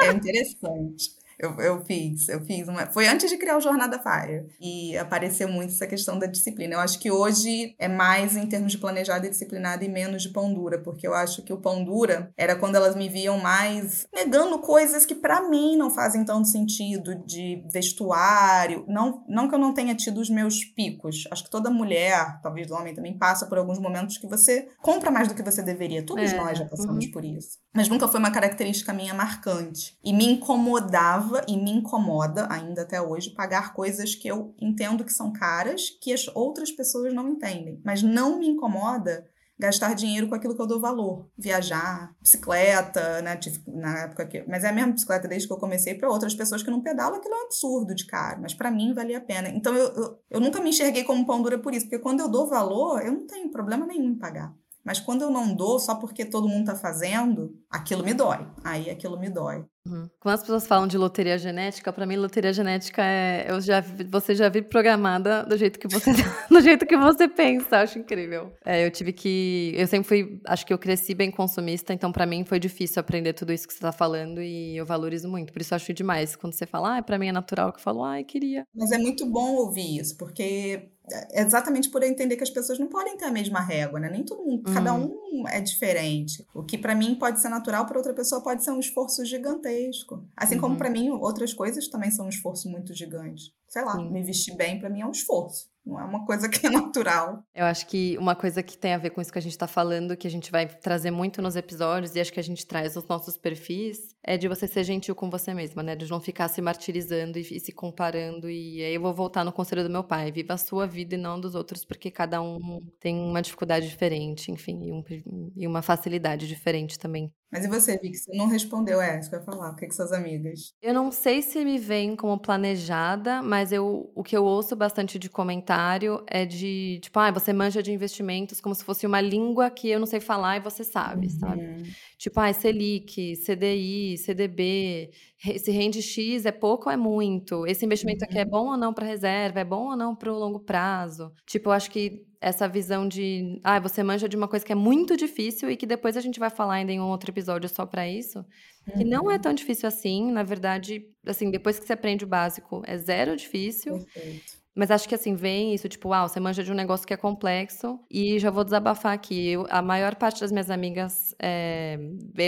É 0.01 0.11
interessante. 0.11 1.20
Eu, 1.41 1.59
eu 1.59 1.83
fiz, 1.83 2.29
eu 2.29 2.45
fiz 2.45 2.67
uma. 2.67 2.85
Foi 2.85 3.07
antes 3.07 3.27
de 3.27 3.35
criar 3.35 3.57
o 3.57 3.61
Jornada 3.61 3.99
Fire. 3.99 4.45
E 4.61 4.95
apareceu 4.95 5.49
muito 5.49 5.73
essa 5.73 5.87
questão 5.87 6.19
da 6.19 6.27
disciplina. 6.27 6.75
Eu 6.75 6.79
acho 6.79 6.99
que 6.99 7.09
hoje 7.09 7.75
é 7.79 7.87
mais 7.87 8.37
em 8.37 8.45
termos 8.45 8.73
de 8.73 8.77
planejada 8.77 9.25
e 9.25 9.29
disciplinada 9.29 9.83
e 9.83 9.89
menos 9.89 10.21
de 10.21 10.29
pão 10.29 10.53
dura, 10.53 10.77
porque 10.77 11.07
eu 11.07 11.15
acho 11.15 11.41
que 11.41 11.51
o 11.51 11.57
pão 11.57 11.83
dura 11.83 12.31
era 12.37 12.55
quando 12.55 12.75
elas 12.75 12.95
me 12.95 13.09
viam 13.09 13.39
mais 13.39 14.05
negando 14.13 14.59
coisas 14.59 15.03
que 15.03 15.15
para 15.15 15.49
mim 15.49 15.75
não 15.75 15.89
fazem 15.89 16.23
tanto 16.23 16.47
sentido, 16.47 17.15
de 17.25 17.63
vestuário. 17.73 18.85
Não, 18.87 19.23
não 19.27 19.49
que 19.49 19.55
eu 19.55 19.59
não 19.59 19.73
tenha 19.73 19.95
tido 19.95 20.21
os 20.21 20.29
meus 20.29 20.63
picos. 20.63 21.27
Acho 21.31 21.43
que 21.43 21.49
toda 21.49 21.71
mulher, 21.71 22.39
talvez 22.43 22.69
homem 22.69 22.93
também, 22.93 23.17
passa 23.17 23.47
por 23.47 23.57
alguns 23.57 23.79
momentos 23.79 24.19
que 24.19 24.27
você 24.27 24.67
compra 24.79 25.09
mais 25.09 25.27
do 25.27 25.33
que 25.33 25.41
você 25.41 25.63
deveria. 25.63 26.05
Todos 26.05 26.31
é. 26.31 26.37
nós 26.37 26.59
já 26.59 26.65
passamos 26.65 27.05
uhum. 27.05 27.11
por 27.11 27.25
isso. 27.25 27.57
Mas 27.73 27.89
nunca 27.89 28.07
foi 28.07 28.19
uma 28.19 28.31
característica 28.31 28.93
minha 28.93 29.15
marcante. 29.15 29.97
E 30.03 30.13
me 30.13 30.25
incomodava 30.25 31.30
e 31.47 31.55
me 31.57 31.71
incomoda 31.71 32.47
ainda 32.51 32.81
até 32.81 33.01
hoje 33.01 33.31
pagar 33.31 33.73
coisas 33.73 34.15
que 34.15 34.27
eu 34.27 34.53
entendo 34.59 35.03
que 35.03 35.13
são 35.13 35.31
caras, 35.31 35.89
que 36.01 36.11
as 36.11 36.27
outras 36.35 36.71
pessoas 36.71 37.13
não 37.13 37.29
entendem. 37.29 37.81
Mas 37.83 38.01
não 38.01 38.39
me 38.39 38.47
incomoda 38.47 39.25
gastar 39.61 39.93
dinheiro 39.93 40.27
com 40.27 40.33
aquilo 40.33 40.55
que 40.55 40.61
eu 40.61 40.65
dou 40.65 40.81
valor. 40.81 41.29
Viajar, 41.37 42.15
bicicleta, 42.19 43.21
né? 43.21 43.39
Na 43.67 43.99
época 43.99 44.25
que. 44.25 44.43
Mas 44.47 44.63
é 44.63 44.69
a 44.69 44.73
mesma 44.73 44.93
bicicleta 44.93 45.27
desde 45.27 45.47
que 45.47 45.53
eu 45.53 45.57
comecei 45.57 45.93
para 45.93 46.09
outras 46.09 46.33
pessoas 46.33 46.63
que 46.63 46.71
não 46.71 46.81
pedalam, 46.81 47.19
aquilo 47.19 47.35
é 47.35 47.37
um 47.37 47.45
absurdo 47.45 47.93
de 47.93 48.07
caro. 48.07 48.41
Mas 48.41 48.55
para 48.55 48.71
mim 48.71 48.93
valia 48.95 49.19
a 49.19 49.21
pena. 49.21 49.49
Então 49.49 49.75
eu, 49.75 49.93
eu, 49.93 50.19
eu 50.31 50.39
nunca 50.39 50.59
me 50.59 50.71
enxerguei 50.71 51.03
como 51.03 51.27
pão 51.27 51.43
dura 51.43 51.59
por 51.59 51.75
isso, 51.75 51.85
porque 51.85 51.99
quando 51.99 52.21
eu 52.21 52.27
dou 52.27 52.49
valor, 52.49 53.05
eu 53.05 53.11
não 53.11 53.27
tenho 53.27 53.51
problema 53.51 53.85
nenhum 53.85 54.09
em 54.09 54.17
pagar. 54.17 54.51
Mas 54.83 54.99
quando 54.99 55.21
eu 55.21 55.29
não 55.29 55.53
dou 55.55 55.79
só 55.79 55.95
porque 55.95 56.25
todo 56.25 56.47
mundo 56.47 56.67
tá 56.67 56.75
fazendo, 56.75 57.55
aquilo 57.69 58.03
me 58.03 58.13
dói. 58.13 58.45
Aí 58.63 58.89
aquilo 58.89 59.19
me 59.19 59.29
dói. 59.29 59.65
Uhum. 59.87 60.07
Quando 60.19 60.35
as 60.35 60.41
pessoas 60.41 60.67
falam 60.67 60.87
de 60.87 60.97
loteria 60.97 61.37
genética, 61.39 61.91
para 61.91 62.05
mim 62.05 62.15
loteria 62.15 62.53
genética 62.53 63.03
é 63.03 63.47
eu 63.49 63.59
já 63.59 63.83
você 64.09 64.35
já 64.35 64.47
vi 64.47 64.61
programada 64.61 65.43
do 65.43 65.57
jeito 65.57 65.79
que 65.79 65.87
você 65.87 66.11
do 66.49 66.61
jeito 66.61 66.85
que 66.85 66.95
você 66.95 67.27
pensa, 67.27 67.79
acho 67.79 67.97
incrível. 67.97 68.53
É, 68.63 68.85
eu 68.85 68.91
tive 68.91 69.11
que 69.11 69.73
eu 69.75 69.87
sempre 69.87 70.07
fui, 70.07 70.41
acho 70.45 70.65
que 70.65 70.73
eu 70.73 70.77
cresci 70.77 71.15
bem 71.15 71.31
consumista, 71.31 71.93
então 71.93 72.11
para 72.11 72.27
mim 72.27 72.45
foi 72.45 72.59
difícil 72.59 72.99
aprender 72.99 73.33
tudo 73.33 73.51
isso 73.51 73.67
que 73.67 73.73
você 73.73 73.79
tá 73.79 73.91
falando 73.91 74.41
e 74.41 74.77
eu 74.77 74.85
valorizo 74.85 75.27
muito. 75.27 75.51
Por 75.51 75.61
isso 75.61 75.73
eu 75.73 75.77
acho 75.77 75.93
demais 75.93 76.35
quando 76.35 76.53
você 76.53 76.67
fala, 76.67 76.97
ah, 76.97 77.01
para 77.01 77.17
mim 77.17 77.27
é 77.27 77.31
natural 77.31 77.71
que 77.71 77.79
eu 77.79 77.83
falo, 77.83 78.03
ai, 78.03 78.21
ah, 78.21 78.23
queria. 78.23 78.67
Mas 78.75 78.91
é 78.91 78.99
muito 78.99 79.25
bom 79.25 79.55
ouvir 79.55 79.99
isso, 79.99 80.15
porque 80.15 80.91
é 81.11 81.41
exatamente 81.41 81.89
por 81.89 82.01
eu 82.03 82.09
entender 82.09 82.35
que 82.35 82.43
as 82.43 82.49
pessoas 82.49 82.79
não 82.79 82.87
podem 82.87 83.17
ter 83.17 83.25
a 83.25 83.31
mesma 83.31 83.59
régua, 83.59 83.99
né? 83.99 84.09
Nem 84.09 84.23
todo 84.23 84.43
mundo, 84.43 84.71
cada 84.73 84.93
uhum. 84.93 85.13
um 85.33 85.47
é 85.47 85.59
diferente. 85.59 86.45
O 86.53 86.63
que 86.63 86.77
para 86.77 86.95
mim 86.95 87.15
pode 87.15 87.39
ser 87.39 87.49
natural, 87.49 87.85
para 87.85 87.97
outra 87.97 88.13
pessoa 88.13 88.41
pode 88.41 88.63
ser 88.63 88.71
um 88.71 88.79
esforço 88.79 89.25
gigantesco. 89.25 90.23
Assim 90.35 90.55
uhum. 90.55 90.61
como 90.61 90.77
para 90.77 90.89
mim 90.89 91.09
outras 91.09 91.53
coisas 91.53 91.87
também 91.87 92.11
são 92.11 92.25
um 92.25 92.29
esforço 92.29 92.69
muito 92.69 92.93
gigante. 92.93 93.53
Sei 93.71 93.85
lá, 93.85 93.95
Sim. 93.95 94.11
me 94.11 94.21
vestir 94.21 94.53
bem 94.57 94.77
para 94.77 94.89
mim 94.89 94.99
é 94.99 95.05
um 95.05 95.11
esforço. 95.11 95.71
Não 95.85 95.97
é 95.97 96.03
uma 96.03 96.25
coisa 96.25 96.49
que 96.49 96.67
é 96.67 96.69
natural. 96.69 97.41
Eu 97.55 97.63
acho 97.63 97.87
que 97.87 98.17
uma 98.17 98.35
coisa 98.35 98.61
que 98.61 98.77
tem 98.77 98.93
a 98.93 98.97
ver 98.97 99.11
com 99.11 99.21
isso 99.21 99.31
que 99.31 99.39
a 99.39 99.41
gente 99.41 99.53
está 99.53 99.65
falando, 99.65 100.17
que 100.17 100.27
a 100.27 100.29
gente 100.29 100.51
vai 100.51 100.67
trazer 100.67 101.09
muito 101.09 101.41
nos 101.41 101.55
episódios, 101.55 102.13
e 102.13 102.19
acho 102.19 102.33
que 102.33 102.39
a 102.41 102.43
gente 102.43 102.67
traz 102.67 102.95
nos 102.95 103.07
nossos 103.07 103.37
perfis, 103.37 104.13
é 104.21 104.37
de 104.37 104.49
você 104.49 104.67
ser 104.67 104.83
gentil 104.83 105.15
com 105.15 105.29
você 105.29 105.53
mesma, 105.53 105.81
né? 105.81 105.95
De 105.95 106.05
não 106.09 106.19
ficar 106.19 106.49
se 106.49 106.61
martirizando 106.61 107.39
e, 107.39 107.41
e 107.43 107.59
se 107.61 107.71
comparando. 107.71 108.49
E 108.49 108.83
aí 108.83 108.93
eu 108.93 109.01
vou 109.01 109.13
voltar 109.13 109.45
no 109.45 109.53
conselho 109.53 109.83
do 109.83 109.89
meu 109.89 110.03
pai: 110.03 110.33
viva 110.33 110.53
a 110.55 110.57
sua 110.57 110.85
vida 110.85 111.15
e 111.15 111.17
não 111.17 111.39
dos 111.39 111.55
outros, 111.55 111.85
porque 111.85 112.11
cada 112.11 112.41
um 112.41 112.85
tem 112.99 113.17
uma 113.17 113.41
dificuldade 113.41 113.87
diferente, 113.87 114.51
enfim, 114.51 114.83
e, 114.83 114.91
um, 114.91 115.51
e 115.55 115.65
uma 115.65 115.81
facilidade 115.81 116.45
diferente 116.45 116.99
também. 116.99 117.33
Mas 117.51 117.65
e 117.65 117.67
você, 117.67 117.97
Vicky? 117.97 118.17
Você 118.17 118.33
não 118.33 118.47
respondeu 118.47 119.01
é, 119.01 119.19
isso 119.19 119.29
que 119.29 119.35
eu 119.35 119.39
ia 119.39 119.45
falar. 119.45 119.71
O 119.71 119.75
que, 119.75 119.83
é 119.83 119.87
que 119.87 119.93
suas 119.93 120.13
amigas? 120.13 120.73
Eu 120.81 120.93
não 120.93 121.11
sei 121.11 121.41
se 121.41 121.63
me 121.65 121.77
vem 121.77 122.15
como 122.15 122.39
planejada, 122.39 123.41
mas 123.41 123.73
eu, 123.73 124.09
o 124.15 124.23
que 124.23 124.37
eu 124.37 124.45
ouço 124.45 124.73
bastante 124.73 125.19
de 125.19 125.29
comentário 125.29 126.23
é 126.27 126.45
de, 126.45 126.99
tipo, 127.01 127.19
ah, 127.19 127.29
você 127.29 127.51
manja 127.51 127.83
de 127.83 127.91
investimentos 127.91 128.61
como 128.61 128.73
se 128.73 128.85
fosse 128.85 129.05
uma 129.05 129.19
língua 129.19 129.69
que 129.69 129.89
eu 129.89 129.99
não 129.99 130.07
sei 130.07 130.21
falar 130.21 130.57
e 130.57 130.59
você 130.61 130.83
sabe, 130.83 131.27
uhum. 131.27 131.39
sabe? 131.39 131.95
Tipo, 132.17 132.39
ah, 132.39 132.53
Selic, 132.53 133.33
CDI, 133.35 134.17
CDB, 134.17 135.11
se 135.57 135.71
rende 135.71 136.01
X 136.01 136.45
é 136.45 136.51
pouco 136.51 136.87
ou 136.87 136.93
é 136.93 136.97
muito? 136.97 137.67
Esse 137.67 137.85
investimento 137.85 138.23
uhum. 138.23 138.29
aqui 138.29 138.39
é 138.39 138.43
uhum. 138.43 138.49
bom 138.49 138.67
ou 138.67 138.77
não 138.77 138.93
para 138.93 139.05
reserva? 139.05 139.59
É 139.59 139.65
bom 139.65 139.89
ou 139.89 139.97
não 139.97 140.15
para 140.15 140.31
o 140.31 140.39
longo 140.39 140.61
prazo? 140.61 141.33
Tipo, 141.45 141.69
eu 141.69 141.73
acho 141.73 141.91
que 141.91 142.30
essa 142.41 142.67
visão 142.67 143.07
de, 143.07 143.61
ah, 143.63 143.79
você 143.79 144.01
manja 144.01 144.27
de 144.27 144.35
uma 144.35 144.47
coisa 144.47 144.65
que 144.65 144.71
é 144.71 144.75
muito 144.75 145.15
difícil 145.15 145.69
e 145.69 145.77
que 145.77 145.85
depois 145.85 146.17
a 146.17 146.21
gente 146.21 146.39
vai 146.39 146.49
falar 146.49 146.73
ainda 146.73 146.91
em 146.91 146.99
um 146.99 147.09
outro 147.09 147.29
episódio 147.29 147.69
só 147.69 147.85
para 147.85 148.09
isso, 148.09 148.39
uhum. 148.39 148.97
que 148.97 149.03
não 149.03 149.29
é 149.29 149.35
uhum. 149.35 149.41
tão 149.41 149.53
difícil 149.53 149.87
assim, 149.87 150.31
na 150.31 150.41
verdade, 150.41 151.05
assim, 151.25 151.51
depois 151.51 151.79
que 151.79 151.85
você 151.85 151.93
aprende 151.93 152.25
o 152.25 152.27
básico, 152.27 152.81
é 152.85 152.97
zero 152.97 153.37
difícil. 153.37 153.93
Perfeito. 153.93 154.60
Mas 154.75 154.89
acho 154.89 155.07
que 155.07 155.15
assim, 155.15 155.35
vem 155.35 155.73
isso, 155.73 155.89
tipo, 155.89 156.09
uau, 156.09 156.27
você 156.27 156.39
manja 156.39 156.63
de 156.63 156.71
um 156.71 156.75
negócio 156.75 157.05
que 157.05 157.13
é 157.13 157.17
complexo. 157.17 157.99
E 158.09 158.39
já 158.39 158.49
vou 158.49 158.63
desabafar 158.63 159.13
aqui. 159.13 159.49
Eu, 159.49 159.67
a 159.69 159.81
maior 159.81 160.15
parte 160.15 160.41
das 160.41 160.51
minhas 160.51 160.69
amigas 160.69 161.35
é, 161.39 161.97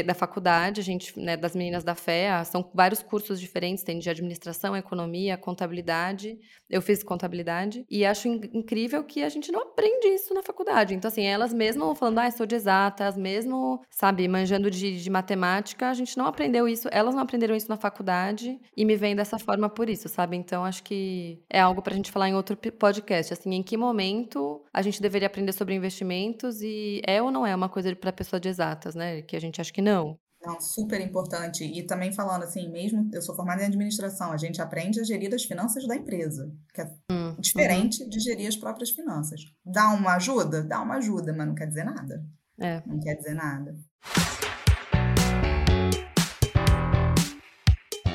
da 0.05 0.13
faculdade, 0.13 0.79
a 0.79 0.83
gente, 0.83 1.19
né, 1.19 1.35
das 1.35 1.55
meninas 1.55 1.83
da 1.83 1.95
FEA, 1.95 2.43
são 2.45 2.69
vários 2.73 3.03
cursos 3.03 3.39
diferentes, 3.39 3.83
tem 3.83 3.99
de 3.99 4.09
administração, 4.09 4.75
economia, 4.75 5.37
contabilidade. 5.37 6.37
Eu 6.69 6.81
fiz 6.81 7.03
contabilidade. 7.03 7.85
E 7.89 8.05
acho 8.05 8.27
in 8.27 8.41
incrível 8.53 9.03
que 9.03 9.23
a 9.23 9.29
gente 9.29 9.51
não 9.51 9.61
aprende 9.61 10.07
isso 10.07 10.33
na 10.33 10.41
faculdade. 10.41 10.93
Então, 10.93 11.09
assim, 11.09 11.23
elas 11.23 11.53
mesmo 11.53 11.93
falando, 11.95 12.19
ah, 12.19 12.31
sou 12.31 12.45
de 12.45 12.55
exatas, 12.55 13.17
mesmo, 13.17 13.81
sabe, 13.89 14.27
manjando 14.27 14.71
de, 14.71 15.01
de 15.01 15.09
matemática, 15.09 15.89
a 15.89 15.93
gente 15.93 16.17
não 16.17 16.25
aprendeu 16.25 16.67
isso, 16.67 16.87
elas 16.91 17.13
não 17.13 17.21
aprenderam 17.21 17.55
isso 17.55 17.69
na 17.69 17.77
faculdade 17.77 18.59
e 18.75 18.85
me 18.85 18.95
vem 18.95 19.15
dessa 19.15 19.37
forma 19.37 19.69
por 19.69 19.89
isso, 19.89 20.07
sabe? 20.07 20.37
Então, 20.37 20.63
acho 20.63 20.83
que 20.83 21.41
é 21.49 21.59
algo 21.59 21.81
pra 21.81 21.95
gente 21.95 22.11
falar 22.13 22.29
em 22.29 22.35
outro 22.35 22.55
podcast, 22.55 23.33
assim, 23.33 23.53
em 23.55 23.63
que 23.63 23.75
momento 23.75 24.63
a 24.71 24.81
gente 24.81 25.01
deveria 25.01 25.27
aprender 25.27 25.51
sobre 25.51 25.73
investimentos 25.73 26.61
e 26.61 27.01
é 27.05 27.21
ou 27.21 27.31
não 27.31 27.45
é 27.45 27.55
uma 27.55 27.67
coisa 27.67 27.93
para 27.95 28.13
pessoa 28.13 28.39
de 28.39 28.47
exatas, 28.47 28.93
né? 28.93 29.23
Que 29.23 29.35
a 29.35 29.41
gente 29.41 29.59
acha 29.59 29.73
que 29.73 29.81
não. 29.81 30.17
Não, 30.45 30.59
super 30.59 30.99
importante. 30.99 31.63
E 31.63 31.83
também 31.83 32.11
falando 32.11 32.43
assim, 32.43 32.69
mesmo 32.69 33.09
eu 33.13 33.21
sou 33.21 33.35
formada 33.35 33.63
em 33.63 33.65
administração, 33.65 34.31
a 34.31 34.37
gente 34.37 34.61
aprende 34.61 34.99
a 34.99 35.03
gerir 35.03 35.33
as 35.33 35.43
finanças 35.43 35.87
da 35.87 35.95
empresa, 35.95 36.51
que 36.73 36.81
é 36.81 36.91
hum, 37.11 37.35
diferente 37.39 38.03
uhum. 38.03 38.09
de 38.09 38.19
gerir 38.19 38.47
as 38.47 38.57
próprias 38.57 38.89
finanças. 38.89 39.41
Dá 39.65 39.89
uma 39.89 40.15
ajuda? 40.15 40.61
Dá 40.61 40.81
uma 40.81 40.95
ajuda, 40.95 41.33
mas 41.33 41.47
não 41.47 41.55
quer 41.55 41.67
dizer 41.67 41.85
nada. 41.85 42.25
É. 42.59 42.83
Não 42.85 42.99
quer 42.99 43.15
dizer 43.15 43.33
nada. 43.33 43.75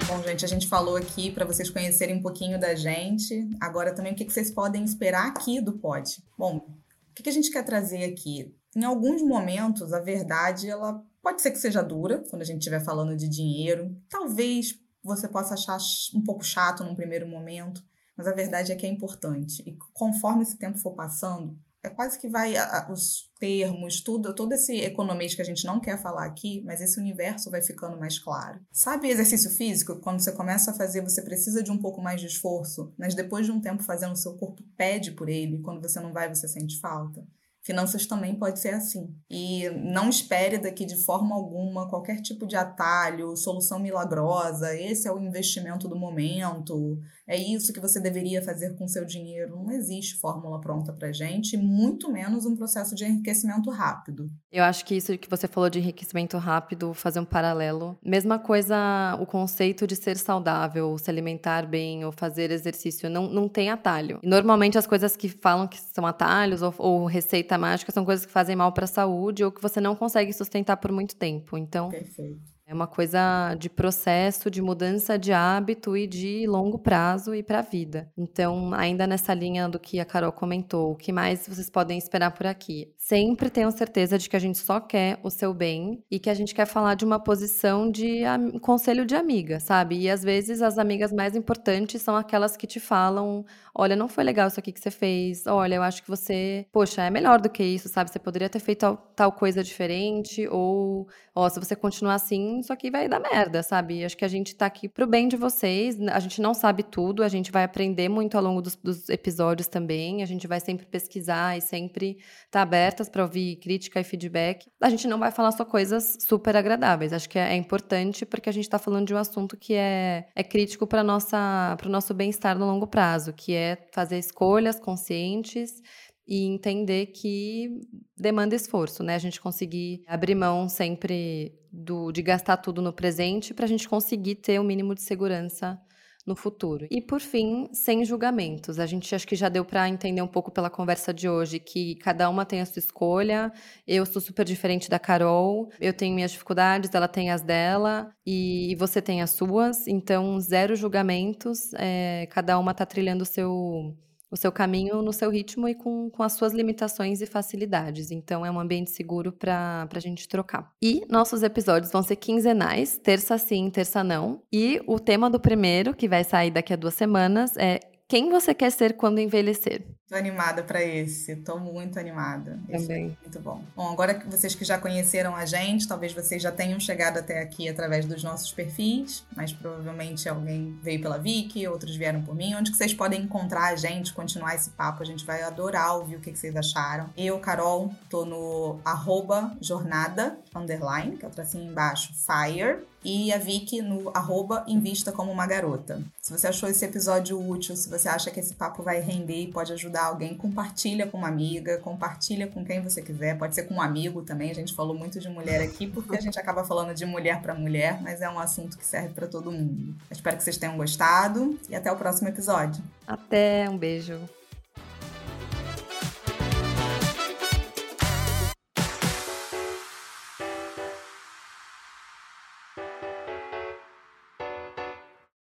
Bom, 0.08 0.22
gente, 0.22 0.42
a 0.42 0.48
gente 0.48 0.66
falou 0.66 0.96
aqui 0.96 1.30
para 1.30 1.44
vocês 1.44 1.68
conhecerem 1.68 2.16
um 2.16 2.22
pouquinho 2.22 2.58
da 2.58 2.74
gente. 2.74 3.46
Agora 3.60 3.94
também 3.94 4.14
o 4.14 4.16
que 4.16 4.24
vocês 4.24 4.50
podem 4.50 4.82
esperar 4.82 5.26
aqui 5.26 5.60
do 5.60 5.74
Pod. 5.74 6.24
Bom, 6.36 6.66
o 7.10 7.22
que 7.22 7.28
a 7.28 7.32
gente 7.32 7.50
quer 7.50 7.62
trazer 7.62 8.04
aqui? 8.04 8.56
Em 8.74 8.84
alguns 8.84 9.20
momentos, 9.20 9.92
a 9.92 10.00
verdade 10.00 10.66
ela 10.66 11.04
pode 11.20 11.42
ser 11.42 11.50
que 11.50 11.58
seja 11.58 11.82
dura 11.82 12.24
quando 12.30 12.40
a 12.40 12.44
gente 12.46 12.60
estiver 12.60 12.82
falando 12.82 13.14
de 13.14 13.28
dinheiro. 13.28 13.94
Talvez 14.08 14.80
você 15.04 15.28
possa 15.28 15.52
achar 15.52 15.76
um 16.14 16.24
pouco 16.24 16.42
chato 16.42 16.82
num 16.82 16.94
primeiro 16.94 17.28
momento, 17.28 17.84
mas 18.16 18.26
a 18.26 18.32
verdade 18.32 18.72
é 18.72 18.76
que 18.76 18.86
é 18.86 18.88
importante. 18.88 19.62
E 19.66 19.76
conforme 19.92 20.42
esse 20.42 20.56
tempo 20.56 20.78
for 20.78 20.94
passando, 20.94 21.54
é 21.88 21.90
quase 21.90 22.18
que 22.18 22.28
vai 22.28 22.56
a, 22.56 22.88
os 22.90 23.28
termos, 23.40 24.00
tudo, 24.00 24.34
todo 24.34 24.52
esse 24.52 24.76
economês 24.76 25.34
que 25.34 25.42
a 25.42 25.44
gente 25.44 25.64
não 25.64 25.80
quer 25.80 26.00
falar 26.00 26.24
aqui, 26.24 26.62
mas 26.64 26.80
esse 26.80 26.98
universo 27.00 27.50
vai 27.50 27.62
ficando 27.62 27.98
mais 27.98 28.18
claro. 28.18 28.60
Sabe 28.72 29.08
exercício 29.08 29.50
físico? 29.50 30.00
Quando 30.00 30.20
você 30.20 30.32
começa 30.32 30.70
a 30.70 30.74
fazer, 30.74 31.02
você 31.02 31.22
precisa 31.22 31.62
de 31.62 31.70
um 31.70 31.78
pouco 31.78 32.00
mais 32.00 32.20
de 32.20 32.26
esforço, 32.26 32.92
mas 32.98 33.14
depois 33.14 33.46
de 33.46 33.52
um 33.52 33.60
tempo 33.60 33.82
fazendo, 33.82 34.12
o 34.12 34.16
seu 34.16 34.34
corpo 34.34 34.62
pede 34.76 35.12
por 35.12 35.28
ele, 35.28 35.60
quando 35.60 35.82
você 35.82 36.00
não 36.00 36.12
vai, 36.12 36.28
você 36.28 36.46
sente 36.46 36.78
falta. 36.80 37.24
Finanças 37.68 38.06
também 38.06 38.34
pode 38.34 38.58
ser 38.60 38.70
assim. 38.70 39.14
E 39.30 39.68
não 39.68 40.08
espere 40.08 40.56
daqui 40.56 40.86
de 40.86 40.96
forma 40.96 41.34
alguma 41.34 41.86
qualquer 41.86 42.22
tipo 42.22 42.46
de 42.46 42.56
atalho, 42.56 43.36
solução 43.36 43.78
milagrosa, 43.78 44.74
esse 44.74 45.06
é 45.06 45.12
o 45.12 45.20
investimento 45.20 45.86
do 45.86 45.94
momento, 45.94 46.98
é 47.28 47.36
isso 47.36 47.70
que 47.74 47.78
você 47.78 48.00
deveria 48.00 48.42
fazer 48.42 48.74
com 48.74 48.88
seu 48.88 49.04
dinheiro. 49.04 49.54
Não 49.54 49.70
existe 49.70 50.18
fórmula 50.18 50.58
pronta 50.58 50.94
pra 50.94 51.12
gente, 51.12 51.58
muito 51.58 52.10
menos 52.10 52.46
um 52.46 52.56
processo 52.56 52.94
de 52.94 53.04
enriquecimento 53.04 53.68
rápido. 53.68 54.30
Eu 54.50 54.64
acho 54.64 54.82
que 54.86 54.94
isso 54.94 55.18
que 55.18 55.28
você 55.28 55.46
falou 55.46 55.68
de 55.68 55.78
enriquecimento 55.78 56.38
rápido, 56.38 56.94
fazer 56.94 57.20
um 57.20 57.24
paralelo. 57.26 57.98
Mesma 58.02 58.38
coisa, 58.38 59.14
o 59.20 59.26
conceito 59.26 59.86
de 59.86 59.94
ser 59.94 60.16
saudável, 60.16 60.96
se 60.96 61.10
alimentar 61.10 61.66
bem 61.66 62.02
ou 62.02 62.12
fazer 62.12 62.50
exercício, 62.50 63.10
não, 63.10 63.28
não 63.28 63.46
tem 63.46 63.68
atalho. 63.68 64.20
normalmente 64.22 64.78
as 64.78 64.86
coisas 64.86 65.14
que 65.14 65.28
falam 65.28 65.68
que 65.68 65.78
são 65.78 66.06
atalhos 66.06 66.62
ou, 66.62 66.74
ou 66.78 67.04
receita 67.04 67.57
mágica 67.58 67.92
são 67.92 68.04
coisas 68.04 68.24
que 68.24 68.32
fazem 68.32 68.56
mal 68.56 68.72
para 68.72 68.84
a 68.84 68.88
saúde 68.88 69.44
ou 69.44 69.52
que 69.52 69.60
você 69.60 69.80
não 69.80 69.94
consegue 69.94 70.32
sustentar 70.32 70.76
por 70.76 70.92
muito 70.92 71.16
tempo. 71.16 71.56
Então, 71.58 71.90
Perfeito. 71.90 72.57
É 72.70 72.74
uma 72.74 72.86
coisa 72.86 73.54
de 73.58 73.70
processo, 73.70 74.50
de 74.50 74.60
mudança 74.60 75.18
de 75.18 75.32
hábito 75.32 75.96
e 75.96 76.06
de 76.06 76.46
longo 76.46 76.78
prazo 76.78 77.34
e 77.34 77.42
para 77.42 77.60
a 77.60 77.62
vida. 77.62 78.12
Então, 78.14 78.74
ainda 78.74 79.06
nessa 79.06 79.32
linha 79.32 79.66
do 79.66 79.78
que 79.78 79.98
a 79.98 80.04
Carol 80.04 80.30
comentou, 80.30 80.92
o 80.92 80.94
que 80.94 81.10
mais 81.10 81.48
vocês 81.48 81.70
podem 81.70 81.96
esperar 81.96 82.30
por 82.32 82.46
aqui? 82.46 82.92
Sempre 82.98 83.48
tenham 83.48 83.70
certeza 83.70 84.18
de 84.18 84.28
que 84.28 84.36
a 84.36 84.38
gente 84.38 84.58
só 84.58 84.80
quer 84.80 85.18
o 85.22 85.30
seu 85.30 85.54
bem 85.54 86.04
e 86.10 86.18
que 86.18 86.28
a 86.28 86.34
gente 86.34 86.54
quer 86.54 86.66
falar 86.66 86.94
de 86.94 87.06
uma 87.06 87.18
posição 87.18 87.90
de 87.90 88.20
conselho 88.60 89.06
de 89.06 89.14
amiga, 89.14 89.58
sabe? 89.60 90.00
E 90.00 90.10
às 90.10 90.22
vezes 90.22 90.60
as 90.60 90.76
amigas 90.76 91.10
mais 91.10 91.34
importantes 91.34 92.02
são 92.02 92.16
aquelas 92.16 92.54
que 92.54 92.66
te 92.66 92.78
falam: 92.78 93.46
olha, 93.74 93.96
não 93.96 94.08
foi 94.08 94.24
legal 94.24 94.46
isso 94.46 94.60
aqui 94.60 94.72
que 94.72 94.80
você 94.80 94.90
fez, 94.90 95.46
olha, 95.46 95.76
eu 95.76 95.82
acho 95.82 96.02
que 96.02 96.08
você, 96.10 96.66
poxa, 96.70 97.02
é 97.02 97.08
melhor 97.08 97.40
do 97.40 97.48
que 97.48 97.64
isso, 97.64 97.88
sabe? 97.88 98.10
Você 98.10 98.18
poderia 98.18 98.50
ter 98.50 98.60
feito 98.60 98.98
tal, 99.16 99.32
coisa 99.32 99.64
diferente, 99.64 100.46
ou, 100.48 101.08
ó, 101.34 101.48
se 101.48 101.58
você 101.58 101.74
continuar 101.74 102.16
assim, 102.16 102.57
isso 102.60 102.72
aqui 102.72 102.90
vai 102.90 103.08
dar 103.08 103.20
merda, 103.20 103.62
sabe? 103.62 104.04
Acho 104.04 104.16
que 104.16 104.24
a 104.24 104.28
gente 104.28 104.54
tá 104.54 104.66
aqui 104.66 104.88
pro 104.88 105.06
bem 105.06 105.28
de 105.28 105.36
vocês. 105.36 106.00
A 106.08 106.20
gente 106.20 106.40
não 106.40 106.54
sabe 106.54 106.82
tudo, 106.82 107.22
a 107.22 107.28
gente 107.28 107.50
vai 107.52 107.64
aprender 107.64 108.08
muito 108.08 108.36
ao 108.36 108.42
longo 108.42 108.60
dos, 108.60 108.76
dos 108.76 109.08
episódios 109.08 109.68
também. 109.68 110.22
A 110.22 110.26
gente 110.26 110.46
vai 110.46 110.60
sempre 110.60 110.86
pesquisar 110.86 111.56
e 111.56 111.60
sempre 111.60 112.18
tá 112.50 112.62
abertas 112.62 113.08
para 113.08 113.22
ouvir 113.22 113.56
crítica 113.56 114.00
e 114.00 114.04
feedback. 114.04 114.66
A 114.80 114.90
gente 114.90 115.06
não 115.06 115.18
vai 115.18 115.30
falar 115.30 115.52
só 115.52 115.64
coisas 115.64 116.16
super 116.20 116.56
agradáveis. 116.56 117.12
Acho 117.12 117.28
que 117.28 117.38
é, 117.38 117.52
é 117.52 117.56
importante 117.56 118.26
porque 118.26 118.48
a 118.48 118.52
gente 118.52 118.68
tá 118.68 118.78
falando 118.78 119.06
de 119.06 119.14
um 119.14 119.18
assunto 119.18 119.56
que 119.56 119.74
é, 119.74 120.28
é 120.34 120.42
crítico 120.42 120.86
para 120.86 121.02
nossa 121.02 121.74
para 121.76 121.88
o 121.88 121.90
nosso 121.90 122.14
bem-estar 122.14 122.58
no 122.58 122.66
longo 122.66 122.86
prazo, 122.86 123.32
que 123.32 123.54
é 123.54 123.88
fazer 123.92 124.18
escolhas 124.18 124.78
conscientes 124.80 125.82
e 126.28 126.44
entender 126.44 127.06
que 127.06 127.80
demanda 128.14 128.54
esforço, 128.54 129.02
né? 129.02 129.14
A 129.14 129.18
gente 129.18 129.40
conseguir 129.40 130.02
abrir 130.06 130.34
mão 130.34 130.68
sempre 130.68 131.57
do, 131.72 132.10
de 132.12 132.22
gastar 132.22 132.56
tudo 132.58 132.82
no 132.82 132.92
presente 132.92 133.52
para 133.54 133.64
a 133.64 133.68
gente 133.68 133.88
conseguir 133.88 134.36
ter 134.36 134.58
o 134.58 134.62
um 134.62 134.64
mínimo 134.64 134.94
de 134.94 135.02
segurança 135.02 135.80
no 136.28 136.36
futuro. 136.36 136.86
E 136.90 137.00
por 137.00 137.20
fim, 137.20 137.68
sem 137.72 138.04
julgamentos. 138.04 138.78
A 138.78 138.86
gente 138.86 139.12
acho 139.14 139.26
que 139.26 139.34
já 139.34 139.48
deu 139.48 139.64
para 139.64 139.88
entender 139.88 140.20
um 140.20 140.28
pouco 140.28 140.50
pela 140.50 140.68
conversa 140.68 141.12
de 141.12 141.28
hoje 141.28 141.58
que 141.58 141.96
cada 141.96 142.28
uma 142.28 142.44
tem 142.44 142.60
a 142.60 142.66
sua 142.66 142.80
escolha. 142.80 143.50
Eu 143.86 144.04
sou 144.04 144.20
super 144.20 144.44
diferente 144.44 144.90
da 144.90 144.98
Carol, 144.98 145.70
eu 145.80 145.92
tenho 145.92 146.14
minhas 146.14 146.30
dificuldades, 146.30 146.94
ela 146.94 147.08
tem 147.08 147.30
as 147.30 147.42
dela 147.42 148.10
e 148.26 148.76
você 148.78 149.00
tem 149.00 149.22
as 149.22 149.30
suas. 149.30 149.86
Então, 149.86 150.38
zero 150.38 150.76
julgamentos. 150.76 151.72
É, 151.74 152.28
cada 152.30 152.58
uma 152.58 152.72
está 152.72 152.84
trilhando 152.84 153.22
o 153.22 153.26
seu 153.26 153.96
o 154.30 154.36
seu 154.36 154.52
caminho 154.52 155.02
no 155.02 155.12
seu 155.12 155.30
ritmo 155.30 155.68
e 155.68 155.74
com, 155.74 156.10
com 156.10 156.22
as 156.22 156.34
suas 156.34 156.52
limitações 156.52 157.20
e 157.20 157.26
facilidades. 157.26 158.10
Então, 158.10 158.44
é 158.44 158.50
um 158.50 158.60
ambiente 158.60 158.90
seguro 158.90 159.32
para 159.32 159.88
a 159.92 160.00
gente 160.00 160.28
trocar. 160.28 160.70
E 160.82 161.02
nossos 161.08 161.42
episódios 161.42 161.92
vão 161.92 162.02
ser 162.02 162.16
quinzenais, 162.16 162.98
terça 162.98 163.38
sim, 163.38 163.70
terça 163.70 164.04
não. 164.04 164.42
E 164.52 164.80
o 164.86 164.98
tema 164.98 165.30
do 165.30 165.40
primeiro, 165.40 165.94
que 165.94 166.08
vai 166.08 166.24
sair 166.24 166.50
daqui 166.50 166.72
a 166.72 166.76
duas 166.76 166.94
semanas, 166.94 167.56
é 167.56 167.80
quem 168.08 168.30
você 168.30 168.54
quer 168.54 168.70
ser 168.70 168.96
quando 168.96 169.20
envelhecer? 169.20 169.84
Tô 170.08 170.16
animada 170.16 170.62
para 170.62 170.82
esse, 170.82 171.36
tô 171.36 171.58
muito 171.58 171.98
animada. 171.98 172.58
Esse 172.66 172.86
Também. 172.86 173.16
É 173.20 173.24
muito 173.24 173.40
bom. 173.40 173.62
Bom, 173.76 173.92
agora 173.92 174.14
que 174.14 174.26
vocês 174.26 174.54
que 174.54 174.64
já 174.64 174.78
conheceram 174.78 175.36
a 175.36 175.44
gente, 175.44 175.86
talvez 175.86 176.14
vocês 176.14 176.40
já 176.40 176.50
tenham 176.50 176.80
chegado 176.80 177.18
até 177.18 177.42
aqui 177.42 177.68
através 177.68 178.06
dos 178.06 178.24
nossos 178.24 178.50
perfis, 178.50 179.22
mas 179.36 179.52
provavelmente 179.52 180.26
alguém 180.26 180.78
veio 180.82 181.02
pela 181.02 181.18
Vicky, 181.18 181.68
outros 181.68 181.94
vieram 181.94 182.22
por 182.22 182.34
mim. 182.34 182.54
Onde 182.54 182.70
que 182.70 182.78
vocês 182.78 182.94
podem 182.94 183.20
encontrar 183.20 183.66
a 183.66 183.76
gente, 183.76 184.14
continuar 184.14 184.54
esse 184.54 184.70
papo? 184.70 185.02
A 185.02 185.06
gente 185.06 185.26
vai 185.26 185.42
adorar 185.42 185.96
ouvir 185.96 186.16
o 186.16 186.20
que, 186.20 186.32
que 186.32 186.38
vocês 186.38 186.56
acharam. 186.56 187.10
Eu, 187.14 187.38
Carol, 187.38 187.92
tô 188.08 188.24
no 188.24 188.80
arroba 188.86 189.58
jornada, 189.60 190.38
underline, 190.56 191.18
que 191.18 191.26
é 191.26 191.28
o 191.28 191.30
tracinho 191.30 191.70
embaixo, 191.70 192.14
fire, 192.14 192.78
e 193.04 193.32
a 193.32 193.38
Vicky 193.38 193.80
no 193.80 194.10
arroba 194.14 194.64
invista 194.66 195.12
como 195.12 195.30
uma 195.30 195.46
garota. 195.46 196.02
Se 196.20 196.32
você 196.32 196.48
achou 196.48 196.68
esse 196.68 196.84
episódio 196.84 197.40
útil, 197.40 197.76
se 197.76 197.88
você 197.88 198.08
acha 198.08 198.30
que 198.30 198.40
esse 198.40 198.54
papo 198.54 198.82
vai 198.82 199.00
render 199.00 199.42
e 199.42 199.52
pode 199.52 199.72
ajudar 199.72 199.97
alguém, 200.04 200.34
compartilha 200.34 201.06
com 201.06 201.18
uma 201.18 201.28
amiga, 201.28 201.78
compartilha 201.78 202.46
com 202.46 202.64
quem 202.64 202.80
você 202.82 203.02
quiser, 203.02 203.38
pode 203.38 203.54
ser 203.54 203.64
com 203.64 203.74
um 203.74 203.82
amigo 203.82 204.22
também. 204.22 204.50
A 204.50 204.54
gente 204.54 204.74
falou 204.74 204.96
muito 204.96 205.20
de 205.20 205.28
mulher 205.28 205.60
aqui 205.62 205.86
porque 205.86 206.16
a 206.16 206.20
gente 206.20 206.38
acaba 206.38 206.64
falando 206.64 206.94
de 206.94 207.04
mulher 207.04 207.40
para 207.42 207.54
mulher, 207.54 208.00
mas 208.02 208.20
é 208.20 208.28
um 208.28 208.38
assunto 208.38 208.76
que 208.76 208.84
serve 208.84 209.10
para 209.10 209.26
todo 209.26 209.50
mundo. 209.50 209.94
espero 210.10 210.36
que 210.36 210.42
vocês 210.42 210.56
tenham 210.56 210.76
gostado 210.76 211.58
e 211.68 211.74
até 211.74 211.90
o 211.90 211.96
próximo 211.96 212.28
episódio. 212.28 212.82
Até, 213.06 213.68
um 213.68 213.76
beijo. 213.76 214.37